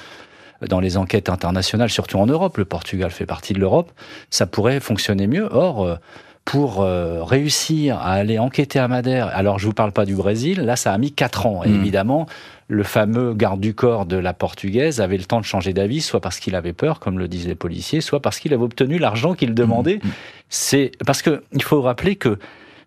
dans 0.67 0.79
les 0.79 0.97
enquêtes 0.97 1.29
internationales, 1.29 1.89
surtout 1.89 2.17
en 2.17 2.27
Europe, 2.27 2.57
le 2.57 2.65
Portugal 2.65 3.11
fait 3.11 3.25
partie 3.25 3.53
de 3.53 3.59
l'Europe, 3.59 3.91
ça 4.29 4.45
pourrait 4.45 4.79
fonctionner 4.79 5.27
mieux. 5.27 5.47
Or, 5.51 5.97
pour 6.47 6.81
euh, 6.81 7.25
réussir 7.25 7.97
à 7.97 8.13
aller 8.13 8.39
enquêter 8.39 8.79
à 8.79 8.87
Madère, 8.87 9.27
alors 9.35 9.59
je 9.59 9.65
vous 9.65 9.73
parle 9.73 9.91
pas 9.91 10.05
du 10.05 10.15
Brésil, 10.15 10.61
là 10.61 10.77
ça 10.77 10.93
a 10.93 10.97
mis 10.97 11.11
quatre 11.11 11.45
ans. 11.45 11.61
Et 11.65 11.67
mmh. 11.67 11.75
évidemment, 11.75 12.25
le 12.69 12.83
fameux 12.83 13.33
garde 13.33 13.59
du 13.59 13.73
corps 13.73 14.05
de 14.05 14.15
la 14.15 14.31
portugaise 14.31 15.01
avait 15.01 15.17
le 15.17 15.25
temps 15.25 15.41
de 15.41 15.45
changer 15.45 15.73
d'avis, 15.73 15.99
soit 15.99 16.21
parce 16.21 16.39
qu'il 16.39 16.55
avait 16.55 16.71
peur, 16.71 17.01
comme 17.01 17.19
le 17.19 17.27
disent 17.27 17.47
les 17.47 17.55
policiers, 17.55 17.99
soit 17.99 18.21
parce 18.21 18.39
qu'il 18.39 18.53
avait 18.53 18.63
obtenu 18.63 18.97
l'argent 18.97 19.33
qu'il 19.33 19.53
demandait. 19.53 19.97
Mmh. 20.01 20.09
C'est 20.47 20.91
parce 21.05 21.21
que 21.21 21.43
il 21.51 21.63
faut 21.63 21.81
rappeler 21.81 22.15
que 22.15 22.39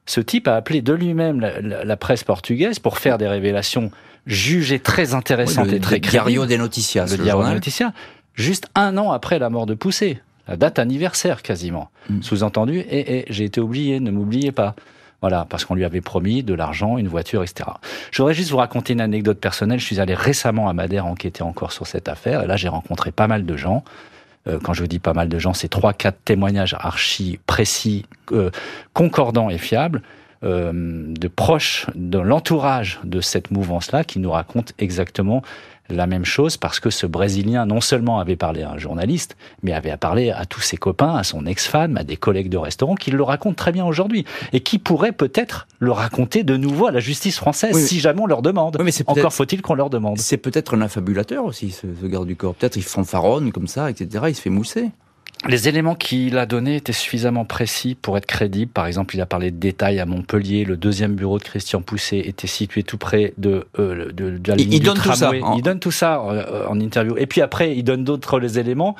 ce 0.06 0.22
type 0.22 0.48
a 0.48 0.56
appelé 0.56 0.80
de 0.80 0.94
lui-même 0.94 1.40
la, 1.40 1.60
la, 1.60 1.84
la, 1.84 1.96
presse 1.98 2.24
portugaise 2.24 2.78
pour 2.78 2.96
faire 2.96 3.18
des 3.18 3.28
révélations 3.28 3.90
jugées 4.24 4.78
très 4.78 5.12
intéressantes 5.12 5.66
oui, 5.66 5.72
le, 5.72 5.76
et 5.76 5.80
très 5.80 6.00
crédibles. 6.00 6.30
Diario 6.30 6.46
des 6.46 6.56
Noticias, 6.56 7.04
le, 7.10 7.18
le 7.18 7.24
Diario 7.24 7.44
des 7.46 7.54
Noticias, 7.54 7.92
juste 8.32 8.68
un 8.74 8.96
an 8.96 9.12
après 9.12 9.38
la 9.38 9.50
mort 9.50 9.66
de 9.66 9.74
Poussé 9.74 10.18
date 10.56 10.78
anniversaire 10.78 11.42
quasiment. 11.42 11.90
Mmh. 12.08 12.22
Sous-entendu, 12.22 12.78
et, 12.78 13.24
j'ai 13.28 13.44
été 13.44 13.60
oublié, 13.60 14.00
ne 14.00 14.10
m'oubliez 14.10 14.52
pas. 14.52 14.74
Voilà, 15.20 15.46
parce 15.48 15.66
qu'on 15.66 15.74
lui 15.74 15.84
avait 15.84 16.00
promis 16.00 16.42
de 16.42 16.54
l'argent, 16.54 16.96
une 16.96 17.08
voiture, 17.08 17.42
etc. 17.42 17.68
Je 18.10 18.22
voudrais 18.22 18.32
juste 18.32 18.50
vous 18.50 18.56
raconter 18.56 18.94
une 18.94 19.02
anecdote 19.02 19.38
personnelle. 19.38 19.78
Je 19.78 19.84
suis 19.84 20.00
allé 20.00 20.14
récemment 20.14 20.68
à 20.68 20.72
Madère 20.72 21.06
enquêter 21.06 21.42
encore 21.42 21.72
sur 21.72 21.86
cette 21.86 22.08
affaire, 22.08 22.42
et 22.42 22.46
là 22.46 22.56
j'ai 22.56 22.68
rencontré 22.68 23.12
pas 23.12 23.26
mal 23.26 23.44
de 23.44 23.56
gens. 23.56 23.84
Euh, 24.48 24.58
quand 24.62 24.72
je 24.72 24.80
vous 24.80 24.88
dis 24.88 24.98
pas 24.98 25.12
mal 25.12 25.28
de 25.28 25.38
gens, 25.38 25.52
c'est 25.52 25.68
trois, 25.68 25.92
quatre 25.92 26.18
témoignages 26.24 26.74
archi 26.78 27.38
précis, 27.46 28.06
euh, 28.32 28.50
concordants 28.94 29.50
et 29.50 29.58
fiables. 29.58 30.02
Euh, 30.42 30.72
de 30.72 31.28
proches 31.28 31.84
de 31.94 32.18
l'entourage 32.18 32.98
de 33.04 33.20
cette 33.20 33.50
mouvance-là 33.50 34.04
qui 34.04 34.18
nous 34.20 34.30
racontent 34.30 34.72
exactement 34.78 35.42
la 35.90 36.06
même 36.06 36.24
chose 36.24 36.56
parce 36.56 36.80
que 36.80 36.90
ce 36.90 37.06
Brésilien 37.06 37.66
non 37.66 37.80
seulement 37.80 38.20
avait 38.20 38.36
parlé 38.36 38.62
à 38.62 38.70
un 38.70 38.78
journaliste, 38.78 39.36
mais 39.62 39.72
avait 39.72 39.96
parlé 39.96 40.30
à 40.30 40.44
tous 40.46 40.60
ses 40.60 40.76
copains, 40.76 41.14
à 41.14 41.24
son 41.24 41.46
ex-femme, 41.46 41.96
à 41.96 42.04
des 42.04 42.16
collègues 42.16 42.48
de 42.48 42.58
restaurant 42.58 42.94
qui 42.94 43.10
le 43.10 43.22
racontent 43.22 43.54
très 43.54 43.72
bien 43.72 43.84
aujourd'hui 43.84 44.24
et 44.52 44.60
qui 44.60 44.78
pourraient 44.78 45.12
peut-être 45.12 45.66
le 45.78 45.92
raconter 45.92 46.44
de 46.44 46.56
nouveau 46.56 46.86
à 46.86 46.90
la 46.90 47.00
justice 47.00 47.36
française 47.36 47.74
oui, 47.74 47.82
si 47.82 48.00
jamais 48.00 48.20
on 48.20 48.26
leur 48.26 48.42
demande. 48.42 48.76
Oui, 48.78 48.84
mais 48.84 48.92
Encore 49.06 49.32
faut-il 49.32 49.62
qu'on 49.62 49.74
leur 49.74 49.90
demande. 49.90 50.18
C'est 50.18 50.36
peut-être 50.36 50.74
un 50.74 50.80
affabulateur 50.82 51.44
aussi, 51.44 51.70
ce, 51.70 51.86
ce 52.00 52.06
garde 52.06 52.26
du 52.26 52.36
corps. 52.36 52.54
Peut-être 52.54 52.76
il 52.76 52.82
fanfaronne 52.82 53.52
comme 53.52 53.66
ça, 53.66 53.90
etc. 53.90 54.24
Il 54.28 54.34
se 54.34 54.40
fait 54.40 54.50
mousser. 54.50 54.90
Les 55.48 55.68
éléments 55.68 55.94
qu'il 55.94 56.36
a 56.36 56.44
donnés 56.44 56.76
étaient 56.76 56.92
suffisamment 56.92 57.46
précis 57.46 57.94
pour 57.94 58.18
être 58.18 58.26
crédibles. 58.26 58.70
Par 58.70 58.86
exemple, 58.86 59.14
il 59.14 59.22
a 59.22 59.26
parlé 59.26 59.50
de 59.50 59.56
détails 59.56 59.98
à 59.98 60.04
Montpellier. 60.04 60.66
Le 60.66 60.76
deuxième 60.76 61.14
bureau 61.14 61.38
de 61.38 61.44
Christian 61.44 61.80
Pousset 61.80 62.18
était 62.18 62.46
situé 62.46 62.82
tout 62.82 62.98
près 62.98 63.32
de, 63.38 63.66
euh, 63.78 64.12
de, 64.12 64.36
de 64.36 64.48
la 64.48 64.56
ligne 64.56 64.72
il, 64.72 64.80
du 64.80 64.86
donne 64.86 64.96
tramway. 64.96 65.40
Tout 65.40 65.44
ça, 65.44 65.50
en... 65.50 65.56
Il 65.56 65.62
donne 65.62 65.80
tout 65.80 65.90
ça 65.90 66.20
euh, 66.20 66.66
en 66.66 66.78
interview. 66.78 67.16
Et 67.16 67.26
puis 67.26 67.40
après, 67.40 67.74
il 67.74 67.84
donne 67.84 68.04
d'autres 68.04 68.58
éléments 68.58 68.96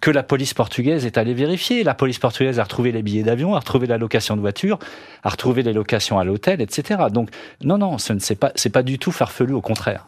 que 0.00 0.12
la 0.12 0.22
police 0.22 0.54
portugaise 0.54 1.06
est 1.06 1.18
allée 1.18 1.34
vérifier. 1.34 1.82
La 1.82 1.94
police 1.94 2.20
portugaise 2.20 2.60
a 2.60 2.62
retrouvé 2.62 2.92
les 2.92 3.02
billets 3.02 3.24
d'avion, 3.24 3.56
a 3.56 3.58
retrouvé 3.58 3.88
la 3.88 3.98
location 3.98 4.36
de 4.36 4.40
voiture, 4.40 4.78
a 5.24 5.28
retrouvé 5.28 5.64
les 5.64 5.72
locations 5.72 6.18
à 6.20 6.24
l'hôtel, 6.24 6.60
etc. 6.60 7.00
Donc, 7.12 7.30
non, 7.62 7.78
non, 7.78 7.98
ce 7.98 8.12
n'est 8.12 8.36
pas, 8.36 8.52
c'est 8.54 8.70
pas 8.70 8.82
du 8.82 8.98
tout 8.98 9.12
farfelu, 9.12 9.52
au 9.54 9.60
contraire. 9.60 10.06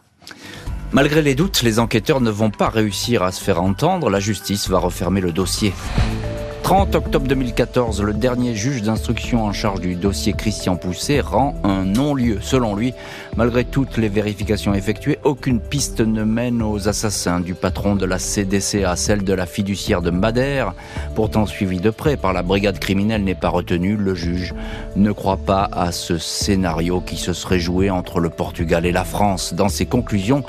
Malgré 0.93 1.23
les 1.23 1.33
doutes, 1.33 1.63
les 1.63 1.79
enquêteurs 1.79 2.21
ne 2.21 2.29
vont 2.29 2.51
pas 2.51 2.69
réussir 2.69 3.23
à 3.23 3.31
se 3.31 3.43
faire 3.43 3.63
entendre. 3.63 4.11
La 4.11 4.19
justice 4.19 4.69
va 4.69 4.77
refermer 4.77 5.21
le 5.21 5.31
dossier. 5.31 5.73
30 6.63 6.95
octobre 6.95 7.27
2014, 7.27 8.01
le 8.01 8.13
dernier 8.13 8.55
juge 8.55 8.81
d'instruction 8.83 9.43
en 9.43 9.51
charge 9.51 9.81
du 9.81 9.95
dossier 9.95 10.31
Christian 10.31 10.77
Pousset 10.77 11.19
rend 11.19 11.55
un 11.65 11.83
non-lieu. 11.83 12.39
Selon 12.41 12.73
lui, 12.73 12.93
malgré 13.35 13.65
toutes 13.65 13.97
les 13.97 14.07
vérifications 14.07 14.73
effectuées, 14.73 15.19
aucune 15.25 15.59
piste 15.59 15.99
ne 15.99 16.23
mène 16.23 16.61
aux 16.61 16.87
assassins 16.87 17.41
du 17.41 17.53
patron 17.53 17.95
de 17.97 18.05
la 18.05 18.17
CDC 18.17 18.85
à 18.85 18.95
celle 18.95 19.25
de 19.25 19.33
la 19.33 19.45
fiduciaire 19.45 20.01
de 20.01 20.09
Madère, 20.09 20.73
pourtant 21.15 21.45
suivie 21.45 21.81
de 21.81 21.89
près 21.89 22.15
par 22.15 22.31
la 22.31 22.43
brigade 22.43 22.79
criminelle 22.79 23.25
n'est 23.25 23.35
pas 23.35 23.49
retenue. 23.49 23.97
Le 23.97 24.15
juge 24.15 24.55
ne 24.95 25.11
croit 25.11 25.37
pas 25.37 25.69
à 25.73 25.91
ce 25.91 26.17
scénario 26.17 27.01
qui 27.01 27.17
se 27.17 27.33
serait 27.33 27.59
joué 27.59 27.89
entre 27.89 28.21
le 28.21 28.29
Portugal 28.29 28.85
et 28.85 28.93
la 28.93 29.03
France. 29.03 29.53
Dans 29.53 29.69
ses 29.69 29.85
conclusions, 29.85 30.43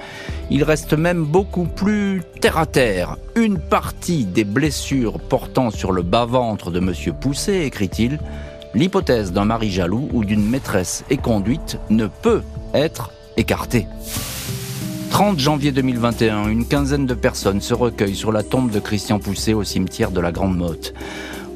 il 0.50 0.62
reste 0.62 0.94
même 0.94 1.24
beaucoup 1.24 1.64
plus 1.64 2.22
terre 2.40 2.58
à 2.58 2.66
terre. 2.66 3.16
Une 3.36 3.58
partie 3.58 4.24
des 4.24 4.44
blessures 4.44 5.18
portant 5.18 5.70
sur 5.70 5.92
le 5.92 6.02
bas-ventre 6.02 6.70
de 6.70 6.80
Monsieur 6.80 7.12
Pousset, 7.12 7.66
écrit-il, 7.66 8.18
l'hypothèse 8.74 9.32
d'un 9.32 9.44
mari 9.44 9.70
jaloux 9.70 10.08
ou 10.12 10.24
d'une 10.24 10.48
maîtresse 10.48 11.04
éconduite 11.10 11.78
ne 11.90 12.06
peut 12.06 12.42
être 12.74 13.10
écartée. 13.36 13.86
30 15.10 15.38
janvier 15.38 15.70
2021, 15.70 16.48
une 16.48 16.66
quinzaine 16.66 17.06
de 17.06 17.14
personnes 17.14 17.60
se 17.60 17.72
recueillent 17.72 18.16
sur 18.16 18.32
la 18.32 18.42
tombe 18.42 18.70
de 18.70 18.80
Christian 18.80 19.20
Pousset 19.20 19.54
au 19.54 19.62
cimetière 19.62 20.10
de 20.10 20.20
la 20.20 20.32
Grande 20.32 20.56
Motte. 20.56 20.92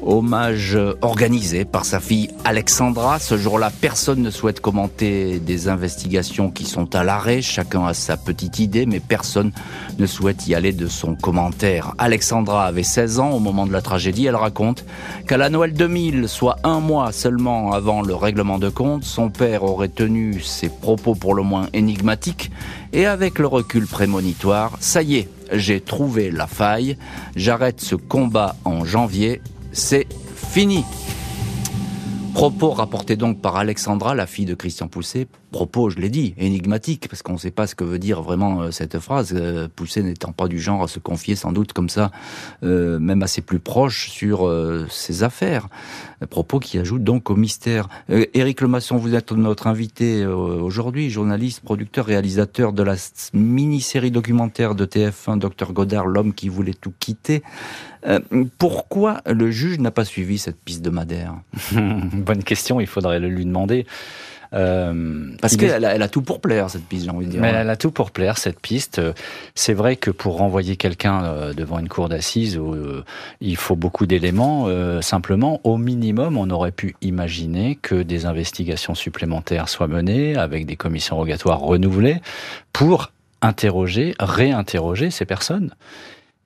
Hommage 0.01 0.77
organisé 1.01 1.65
par 1.65 1.85
sa 1.85 1.99
fille 1.99 2.29
Alexandra. 2.45 3.19
Ce 3.19 3.37
jour-là, 3.37 3.71
personne 3.81 4.21
ne 4.21 4.29
souhaite 4.29 4.59
commenter 4.59 5.39
des 5.39 5.67
investigations 5.67 6.49
qui 6.51 6.65
sont 6.65 6.95
à 6.95 7.03
l'arrêt. 7.03 7.41
Chacun 7.41 7.85
a 7.85 7.93
sa 7.93 8.17
petite 8.17 8.59
idée, 8.59 8.85
mais 8.85 8.99
personne 8.99 9.51
ne 9.97 10.05
souhaite 10.05 10.47
y 10.47 10.55
aller 10.55 10.71
de 10.71 10.87
son 10.87 11.15
commentaire. 11.15 11.93
Alexandra 11.97 12.65
avait 12.65 12.83
16 12.83 13.19
ans 13.19 13.31
au 13.31 13.39
moment 13.39 13.67
de 13.67 13.73
la 13.73 13.81
tragédie. 13.81 14.25
Elle 14.25 14.35
raconte 14.35 14.85
qu'à 15.27 15.37
la 15.37 15.49
Noël 15.49 15.73
2000, 15.73 16.27
soit 16.27 16.57
un 16.63 16.79
mois 16.79 17.11
seulement 17.11 17.73
avant 17.73 18.01
le 18.01 18.15
règlement 18.15 18.59
de 18.59 18.69
compte, 18.69 19.03
son 19.03 19.29
père 19.29 19.63
aurait 19.63 19.89
tenu 19.89 20.39
ses 20.39 20.69
propos 20.69 21.15
pour 21.15 21.35
le 21.35 21.43
moins 21.43 21.67
énigmatiques. 21.73 22.51
Et 22.93 23.05
avec 23.05 23.37
le 23.37 23.47
recul 23.47 23.85
prémonitoire, 23.85 24.77
ça 24.79 25.01
y 25.01 25.17
est, 25.17 25.29
j'ai 25.53 25.81
trouvé 25.81 26.31
la 26.31 26.47
faille. 26.47 26.97
J'arrête 27.35 27.81
ce 27.81 27.95
combat 27.95 28.55
en 28.65 28.85
janvier 28.85 29.41
c'est 29.71 30.07
fini. 30.35 30.83
Propos 32.33 32.71
rapportés 32.71 33.15
donc 33.15 33.41
par 33.41 33.57
Alexandra, 33.57 34.15
la 34.15 34.25
fille 34.25 34.45
de 34.45 34.53
Christian 34.53 34.87
Pousset. 34.87 35.27
Propos, 35.51 35.89
je 35.89 35.97
l'ai 35.97 36.09
dit, 36.09 36.35
énigmatique, 36.37 37.07
parce 37.09 37.23
qu'on 37.23 37.33
ne 37.33 37.37
sait 37.37 37.49
pas 37.49 37.65
ce 37.65 37.73
que 37.73 37.83
veut 37.83 37.97
dire 37.97 38.21
vraiment 38.21 38.61
euh, 38.61 38.71
cette 38.71 38.99
phrase. 38.99 39.33
Euh, 39.35 39.67
Pousset 39.75 40.03
n'étant 40.03 40.31
pas 40.31 40.47
du 40.47 40.59
genre 40.59 40.83
à 40.83 40.87
se 40.87 40.99
confier 40.99 41.35
sans 41.35 41.51
doute 41.51 41.73
comme 41.73 41.89
ça, 41.89 42.11
euh, 42.63 42.99
même 42.99 43.23
à 43.23 43.27
ses 43.27 43.41
plus 43.41 43.59
proches, 43.59 44.09
sur 44.09 44.49
ses 44.89 45.23
affaires. 45.23 45.67
Propos 46.29 46.59
qui 46.59 46.77
ajoutent 46.77 47.03
donc 47.03 47.29
au 47.29 47.35
mystère. 47.35 47.87
Éric 48.09 48.61
Lemasson, 48.61 48.97
vous 48.97 49.15
êtes 49.15 49.31
notre 49.31 49.67
invité 49.67 50.25
aujourd'hui, 50.25 51.09
journaliste, 51.09 51.61
producteur, 51.61 52.05
réalisateur 52.05 52.73
de 52.73 52.83
la 52.83 52.95
mini-série 53.33 54.11
documentaire 54.11 54.75
de 54.75 54.85
TF1, 54.85 55.39
Docteur 55.39 55.73
Godard, 55.73 56.07
l'homme 56.07 56.33
qui 56.33 56.49
voulait 56.49 56.73
tout 56.73 56.93
quitter. 56.99 57.41
pourquoi 58.57 59.21
le 59.25 59.49
juge 59.51 59.79
n'a 59.79 59.91
pas 59.91 60.05
suivi 60.05 60.37
cette 60.37 60.59
piste 60.59 60.81
de 60.81 60.89
Madère? 60.89 61.35
Bonne 61.71 62.43
question, 62.43 62.79
il 62.79 62.87
faudrait 62.87 63.19
le 63.19 63.29
lui 63.29 63.45
demander. 63.45 63.85
Euh, 64.53 65.27
Parce 65.41 65.55
qu'elle 65.57 65.85
a, 65.85 65.93
elle 65.93 66.01
a, 66.01 66.07
tout 66.07 66.21
pour 66.21 66.41
plaire, 66.41 66.69
cette 66.69 66.85
piste, 66.85 67.05
j'ai 67.05 67.11
envie 67.11 67.25
de 67.25 67.31
dire. 67.31 67.41
Mais 67.41 67.49
elle 67.49 67.69
a 67.69 67.75
tout 67.75 67.91
pour 67.91 68.11
plaire, 68.11 68.37
cette 68.37 68.59
piste. 68.59 69.01
C'est 69.55 69.73
vrai 69.73 69.95
que 69.95 70.11
pour 70.11 70.37
renvoyer 70.37 70.75
quelqu'un 70.75 71.23
euh, 71.23 71.53
devant 71.53 71.79
une 71.79 71.89
cour 71.89 72.09
d'assises, 72.09 72.57
euh, 72.57 73.03
il 73.41 73.55
faut 73.57 73.75
beaucoup 73.75 74.05
d'éléments. 74.05 74.67
simplement, 75.01 75.61
au 75.63 75.77
minimum, 75.77 76.37
on 76.37 76.49
aurait 76.49 76.71
pu 76.71 76.95
imaginer 77.01 77.77
que 77.81 78.01
des 78.01 78.25
investigations 78.25 78.95
supplémentaires 78.95 79.69
soient 79.69 79.87
menées 79.87 80.35
avec 80.35 80.65
des 80.65 80.75
commissions 80.75 81.15
rogatoires 81.15 81.59
renouvelées 81.59 82.21
pour 82.73 83.11
interroger, 83.41 84.15
réinterroger 84.19 85.11
ces 85.11 85.25
personnes. 85.25 85.73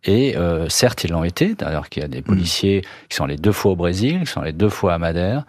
Et 0.05 0.35
euh, 0.35 0.67
certes, 0.69 1.03
ils 1.03 1.11
l'ont 1.11 1.23
été, 1.23 1.55
alors 1.61 1.89
qu'il 1.89 2.01
y 2.01 2.05
a 2.05 2.09
des 2.09 2.19
mm. 2.19 2.23
policiers 2.23 2.81
qui 3.09 3.15
sont 3.15 3.25
les 3.25 3.37
deux 3.37 3.51
fois 3.51 3.71
au 3.71 3.75
Brésil, 3.75 4.21
qui 4.21 4.31
sont 4.31 4.41
les 4.41 4.51
deux 4.51 4.69
fois 4.69 4.93
à 4.93 4.97
Madère, 4.97 5.45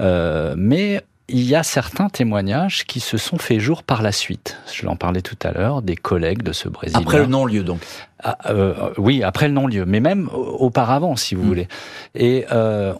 euh, 0.00 0.54
mais 0.56 1.02
il 1.28 1.44
y 1.44 1.54
a 1.54 1.62
certains 1.62 2.08
témoignages 2.08 2.84
qui 2.86 3.00
se 3.00 3.18
sont 3.18 3.36
faits 3.36 3.60
jour 3.60 3.82
par 3.82 4.02
la 4.02 4.12
suite. 4.12 4.56
Je 4.72 4.86
l'en 4.86 4.96
parlais 4.96 5.20
tout 5.20 5.36
à 5.42 5.52
l'heure, 5.52 5.82
des 5.82 5.96
collègues 5.96 6.42
de 6.42 6.52
ce 6.52 6.68
Brésilien. 6.68 7.00
Après 7.00 7.18
le 7.18 7.26
non-lieu, 7.26 7.62
donc 7.64 7.80
ah, 8.22 8.38
euh, 8.46 8.90
Oui, 8.96 9.22
après 9.22 9.48
le 9.48 9.54
non-lieu, 9.54 9.84
mais 9.84 10.00
même 10.00 10.30
auparavant, 10.32 11.16
si 11.16 11.34
vous 11.34 11.42
mm. 11.42 11.46
voulez. 11.46 11.68
Et 12.14 12.46
euh, 12.50 12.94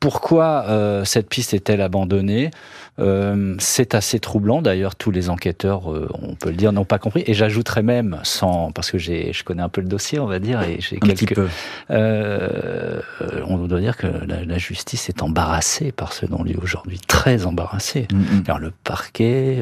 pourquoi 0.00 0.64
euh, 0.68 1.04
cette 1.04 1.28
piste 1.28 1.52
est-elle 1.52 1.82
abandonnée? 1.82 2.50
Euh, 3.00 3.56
c'est 3.58 3.94
assez 3.94 4.20
troublant. 4.20 4.62
D'ailleurs, 4.62 4.94
tous 4.94 5.10
les 5.10 5.28
enquêteurs, 5.28 5.92
euh, 5.92 6.08
on 6.22 6.34
peut 6.34 6.50
le 6.50 6.56
dire, 6.56 6.72
n'ont 6.72 6.84
pas 6.84 6.98
compris. 6.98 7.24
Et 7.26 7.34
j'ajouterais 7.34 7.82
même, 7.82 8.20
sans, 8.22 8.70
parce 8.70 8.90
que 8.90 8.98
je 8.98 9.42
connais 9.42 9.62
un 9.62 9.68
peu 9.68 9.80
le 9.80 9.88
dossier, 9.88 10.20
on 10.20 10.26
va 10.26 10.38
dire, 10.38 10.62
et 10.62 10.76
j'ai 10.80 10.98
quelques. 10.98 11.14
Petit 11.14 11.26
peu. 11.26 11.48
Euh, 11.90 13.00
on 13.46 13.58
doit 13.58 13.80
dire 13.80 13.96
que 13.96 14.06
la, 14.06 14.58
justice 14.58 15.08
est 15.08 15.22
embarrassée 15.22 15.92
par 15.92 16.12
ce 16.12 16.26
non-lieu 16.26 16.56
aujourd'hui, 16.62 17.00
très 17.06 17.46
embarrassée. 17.46 18.06
Mm, 18.12 18.52
mm. 18.52 18.58
le 18.60 18.70
parquet, 18.70 19.58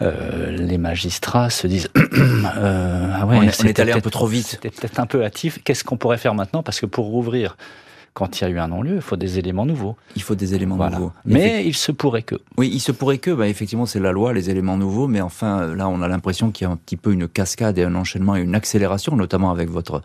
les 0.00 0.78
magistrats 0.78 1.50
se 1.50 1.66
disent, 1.66 1.88
ah 1.96 3.26
ouais, 3.26 3.38
on, 3.38 3.42
est 3.42 3.78
allé 3.78 3.92
un 3.92 4.00
peu 4.00 4.10
trop 4.10 4.26
vite. 4.26 4.46
C'était 4.46 4.70
peut-être 4.70 4.98
un 4.98 5.06
peu 5.06 5.24
hâtif. 5.24 5.60
Qu'est-ce 5.62 5.84
qu'on 5.84 5.96
pourrait 5.96 6.18
faire 6.18 6.34
maintenant? 6.34 6.62
Parce 6.62 6.80
que 6.80 6.86
pour 6.86 7.06
rouvrir 7.06 7.56
quand 8.14 8.40
il 8.40 8.44
y 8.44 8.46
a 8.46 8.50
eu 8.50 8.58
un 8.60 8.68
non-lieu, 8.68 8.94
il 8.94 9.02
faut 9.02 9.16
des 9.16 9.40
éléments 9.40 9.66
nouveaux. 9.66 9.96
Il 10.14 10.22
faut 10.22 10.36
des 10.36 10.54
éléments 10.54 10.76
nouveaux. 10.88 11.10
Mais 11.24 11.66
il 11.66 11.74
se 11.74 11.90
pourrait 11.90 12.22
que. 12.22 12.36
Oui, 12.56 12.70
il 12.72 12.78
se 12.78 12.92
pourrait 12.92 13.18
que, 13.18 13.32
bah, 13.32 13.48
effectivement, 13.48 13.86
c'est 13.86 13.98
la 13.98 14.12
loi, 14.12 14.32
les 14.32 14.50
éléments 14.50 14.76
nouveaux, 14.76 15.08
mais 15.08 15.20
enfin, 15.20 15.74
là, 15.74 15.88
on 15.88 16.00
a 16.00 16.06
l'impression 16.06 16.52
qu'il 16.52 16.64
y 16.64 16.70
a 16.70 16.72
un 16.72 16.76
petit 16.76 16.96
peu 16.96 17.12
une 17.12 17.26
cascade 17.26 17.76
et 17.76 17.82
un 17.82 17.96
enchaînement 17.96 18.36
et 18.36 18.40
une 18.40 18.54
accélération, 18.54 19.16
notamment 19.16 19.50
avec 19.50 19.68
votre, 19.68 20.00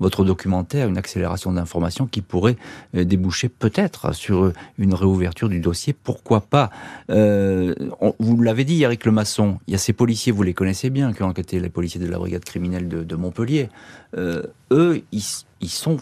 votre 0.00 0.24
documentaire, 0.24 0.88
une 0.88 0.98
accélération 0.98 1.52
d'informations 1.52 2.08
qui 2.08 2.20
pourrait 2.20 2.56
euh, 2.96 3.04
déboucher 3.04 3.48
peut-être 3.48 4.12
sur 4.12 4.52
une 4.76 4.94
réouverture 4.94 5.48
du 5.48 5.60
dossier. 5.60 5.92
Pourquoi 5.92 6.40
pas? 6.40 6.68
Euh, 7.10 7.76
Vous 8.18 8.42
l'avez 8.42 8.64
dit, 8.64 8.82
Eric 8.82 9.04
Lemasson, 9.04 9.60
il 9.68 9.72
y 9.72 9.74
a 9.76 9.78
ces 9.78 9.92
policiers, 9.92 10.32
vous 10.32 10.42
les 10.42 10.54
connaissez 10.54 10.90
bien, 10.90 11.12
qui 11.12 11.22
ont 11.22 11.28
enquêté 11.28 11.60
les 11.60 11.68
policiers 11.68 12.00
de 12.00 12.08
la 12.08 12.18
brigade 12.18 12.44
criminelle 12.44 12.88
de, 12.88 13.14
Montpellier. 13.14 13.68
Euh, 14.16 14.42
eux, 14.72 15.02
ils, 15.12 15.22
ils 15.60 15.68
sont 15.68 15.98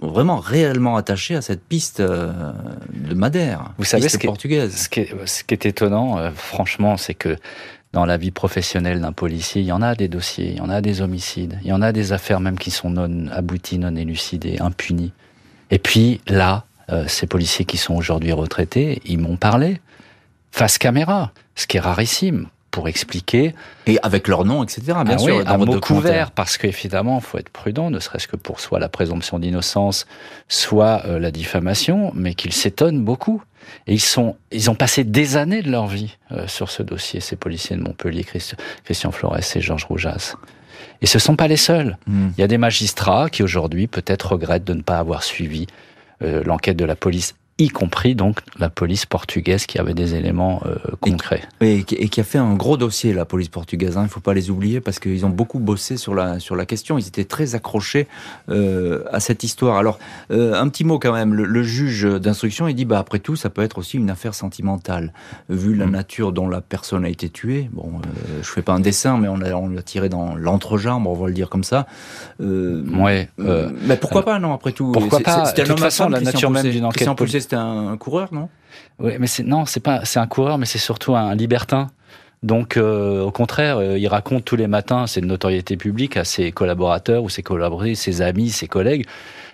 vraiment 0.00 0.38
réellement 0.38 0.96
attachés 0.96 1.34
à 1.34 1.42
cette 1.42 1.62
piste 1.62 2.00
euh, 2.00 2.32
de 2.92 3.14
Madère. 3.14 3.72
Vous 3.78 3.84
savez 3.84 4.08
ce 4.08 4.18
qui, 4.18 4.26
portugaise. 4.26 4.74
Ce, 4.74 4.88
qui 4.88 5.00
est, 5.00 5.26
ce 5.26 5.44
qui 5.44 5.54
est 5.54 5.66
étonnant, 5.66 6.18
euh, 6.18 6.30
franchement, 6.34 6.96
c'est 6.96 7.14
que 7.14 7.36
dans 7.92 8.06
la 8.06 8.16
vie 8.16 8.30
professionnelle 8.30 9.00
d'un 9.00 9.12
policier, 9.12 9.60
il 9.60 9.66
y 9.66 9.72
en 9.72 9.82
a 9.82 9.94
des 9.94 10.08
dossiers, 10.08 10.50
il 10.50 10.56
y 10.56 10.60
en 10.60 10.70
a 10.70 10.80
des 10.80 11.02
homicides, 11.02 11.58
il 11.62 11.68
y 11.68 11.72
en 11.72 11.82
a 11.82 11.92
des 11.92 12.12
affaires 12.12 12.40
même 12.40 12.58
qui 12.58 12.70
sont 12.70 12.90
non 12.90 13.28
abouties, 13.30 13.78
non 13.78 13.94
élucidées, 13.96 14.58
impunies. 14.60 15.12
Et 15.70 15.78
puis 15.78 16.20
là, 16.26 16.64
euh, 16.90 17.06
ces 17.06 17.26
policiers 17.26 17.64
qui 17.64 17.76
sont 17.76 17.94
aujourd'hui 17.94 18.32
retraités, 18.32 19.02
ils 19.04 19.18
m'ont 19.18 19.36
parlé 19.36 19.80
face 20.50 20.78
caméra, 20.78 21.32
ce 21.54 21.66
qui 21.66 21.76
est 21.76 21.80
rarissime 21.80 22.48
pour 22.72 22.88
expliquer. 22.88 23.54
Et 23.86 23.98
avec 24.02 24.26
leur 24.26 24.44
nom, 24.44 24.64
etc. 24.64 24.82
Bien 24.86 25.04
ah 25.06 25.18
sûr, 25.18 25.44
un 25.46 25.58
mot 25.58 25.78
couvert, 25.78 26.32
parce 26.32 26.58
qu'évidemment, 26.58 27.18
il 27.18 27.24
faut 27.24 27.38
être 27.38 27.50
prudent, 27.50 27.90
ne 27.90 28.00
serait-ce 28.00 28.26
que 28.26 28.36
pour 28.36 28.58
soit 28.58 28.80
la 28.80 28.88
présomption 28.88 29.38
d'innocence, 29.38 30.06
soit 30.48 31.02
euh, 31.04 31.20
la 31.20 31.30
diffamation, 31.30 32.10
mais 32.16 32.34
qu'ils 32.34 32.52
s'étonnent 32.52 33.04
beaucoup. 33.04 33.42
Et 33.86 33.92
ils 33.92 34.00
sont, 34.00 34.34
ils 34.50 34.70
ont 34.70 34.74
passé 34.74 35.04
des 35.04 35.36
années 35.36 35.62
de 35.62 35.70
leur 35.70 35.86
vie 35.86 36.16
euh, 36.32 36.48
sur 36.48 36.70
ce 36.70 36.82
dossier, 36.82 37.20
ces 37.20 37.36
policiers 37.36 37.76
de 37.76 37.82
Montpellier, 37.82 38.24
Christian, 38.24 39.12
Flores 39.12 39.38
et 39.54 39.60
Georges 39.60 39.84
Roujas. 39.84 40.34
Et 41.00 41.06
ce 41.06 41.18
sont 41.18 41.36
pas 41.36 41.48
les 41.48 41.56
seuls. 41.56 41.98
Hmm. 42.06 42.30
Il 42.36 42.40
y 42.40 42.44
a 42.44 42.48
des 42.48 42.58
magistrats 42.58 43.28
qui 43.28 43.42
aujourd'hui 43.42 43.86
peut-être 43.86 44.32
regrettent 44.32 44.64
de 44.64 44.74
ne 44.74 44.82
pas 44.82 44.98
avoir 44.98 45.22
suivi 45.22 45.66
euh, 46.22 46.42
l'enquête 46.44 46.76
de 46.76 46.84
la 46.84 46.96
police 46.96 47.34
y 47.62 47.68
compris 47.68 48.14
donc 48.14 48.40
la 48.58 48.70
police 48.70 49.06
portugaise 49.06 49.66
qui 49.66 49.78
avait 49.78 49.94
des 49.94 50.14
éléments 50.14 50.62
euh, 50.66 50.76
concrets. 51.00 51.42
Et, 51.60 51.78
et, 51.78 52.08
qui 52.08 52.20
a 52.20 52.24
fait 52.24 52.38
un 52.38 52.54
gros 52.54 52.76
dossier, 52.76 53.12
la 53.12 53.24
police 53.24 53.48
portugaise. 53.48 53.96
Hein. 53.96 54.02
Il 54.02 54.04
ne 54.04 54.10
faut 54.10 54.20
pas 54.20 54.34
les 54.34 54.50
oublier 54.50 54.80
parce 54.80 54.98
qu'ils 54.98 55.24
ont 55.24 55.30
beaucoup 55.30 55.58
bossé 55.58 55.96
sur 55.96 56.14
la, 56.14 56.38
sur 56.38 56.56
la 56.56 56.66
question. 56.66 56.98
Ils 56.98 57.06
étaient 57.06 57.24
très 57.24 57.54
accrochés 57.54 58.08
euh, 58.48 59.04
à 59.12 59.20
cette 59.20 59.44
histoire. 59.44 59.76
Alors, 59.76 59.98
euh, 60.30 60.54
un 60.54 60.68
petit 60.68 60.84
mot 60.84 60.98
quand 60.98 61.12
même. 61.12 61.34
Le, 61.34 61.62
juge 61.62 62.04
d'instruction, 62.04 62.66
il 62.66 62.74
dit, 62.74 62.84
bah, 62.84 62.98
après 62.98 63.20
tout, 63.20 63.36
ça 63.36 63.48
peut 63.48 63.62
être 63.62 63.78
aussi 63.78 63.96
une 63.96 64.10
affaire 64.10 64.34
sentimentale. 64.34 65.12
Vu 65.48 65.74
la 65.74 65.86
mm. 65.86 65.90
nature 65.90 66.32
dont 66.32 66.48
la 66.48 66.60
personne 66.60 67.04
a 67.04 67.08
été 67.08 67.28
tuée, 67.28 67.70
bon, 67.72 68.00
je 68.42 68.48
fais 68.48 68.62
pas 68.62 68.72
un 68.72 68.80
dessin, 68.80 69.16
mais 69.16 69.28
on 69.28 69.36
l'a 69.36 69.56
on 69.56 69.70
tiré 69.82 70.08
dans 70.08 70.34
l'entrejambe, 70.34 71.06
on 71.06 71.14
va 71.14 71.28
le 71.28 71.32
dire 71.32 71.48
comme 71.48 71.64
ça. 71.64 71.86
ouais. 72.40 73.28
mais 73.38 73.96
pourquoi 73.96 74.24
pas, 74.24 74.38
non, 74.38 74.52
après 74.52 74.72
tout 74.72 74.90
Pourquoi 74.92 75.20
pas? 75.20 75.46
C'était 75.46 75.62
un 75.62 75.70
homme 75.70 76.12
la 76.12 76.20
nature 76.20 76.50
même 76.50 76.68
d'une 76.68 76.84
enquête 76.84 77.08
c'est 77.52 77.58
un 77.58 77.98
coureur, 77.98 78.32
non? 78.32 78.48
Oui, 78.98 79.12
mais 79.20 79.26
c'est 79.26 79.42
non, 79.42 79.66
c'est 79.66 79.80
pas, 79.80 80.06
c'est 80.06 80.18
un 80.18 80.26
coureur, 80.26 80.56
mais 80.56 80.64
c'est 80.64 80.78
surtout 80.78 81.14
un 81.14 81.34
libertin. 81.34 81.90
Donc, 82.42 82.78
euh, 82.78 83.22
au 83.22 83.30
contraire, 83.30 83.76
euh, 83.76 83.98
il 83.98 84.08
raconte 84.08 84.46
tous 84.46 84.56
les 84.56 84.66
matins, 84.66 85.06
c'est 85.06 85.20
de 85.20 85.26
notoriété 85.26 85.76
publique, 85.76 86.16
à 86.16 86.24
ses 86.24 86.50
collaborateurs 86.50 87.22
ou 87.22 87.28
ses 87.28 87.42
collaborateurs, 87.42 87.94
ses 87.94 88.22
amis, 88.22 88.48
ses 88.48 88.68
collègues, 88.68 89.06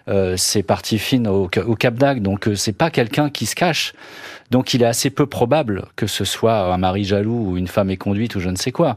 euh, 0.09 0.37
c'est 0.37 0.63
parti 0.63 0.99
fine 0.99 1.27
au, 1.27 1.51
au 1.67 1.75
Cap 1.75 1.95
d'Agde, 1.95 2.23
donc 2.23 2.49
euh, 2.49 2.55
c'est 2.55 2.73
pas 2.73 2.91
quelqu'un 2.91 3.29
qui 3.31 3.47
se 3.47 3.55
cache. 3.55 3.93
Donc 4.51 4.75
il 4.75 4.83
est 4.83 4.87
assez 4.87 5.11
peu 5.11 5.27
probable 5.27 5.85
que 5.97 6.07
ce 6.07 6.25
soit 6.25 6.73
un 6.73 6.79
mari 6.79 7.05
jaloux 7.05 7.51
ou 7.51 7.57
une 7.57 7.69
femme 7.69 7.91
éconduite 7.91 8.35
ou 8.37 8.41
je 8.41 8.49
ne 8.49 8.57
sais 8.57 8.73
quoi. 8.73 8.97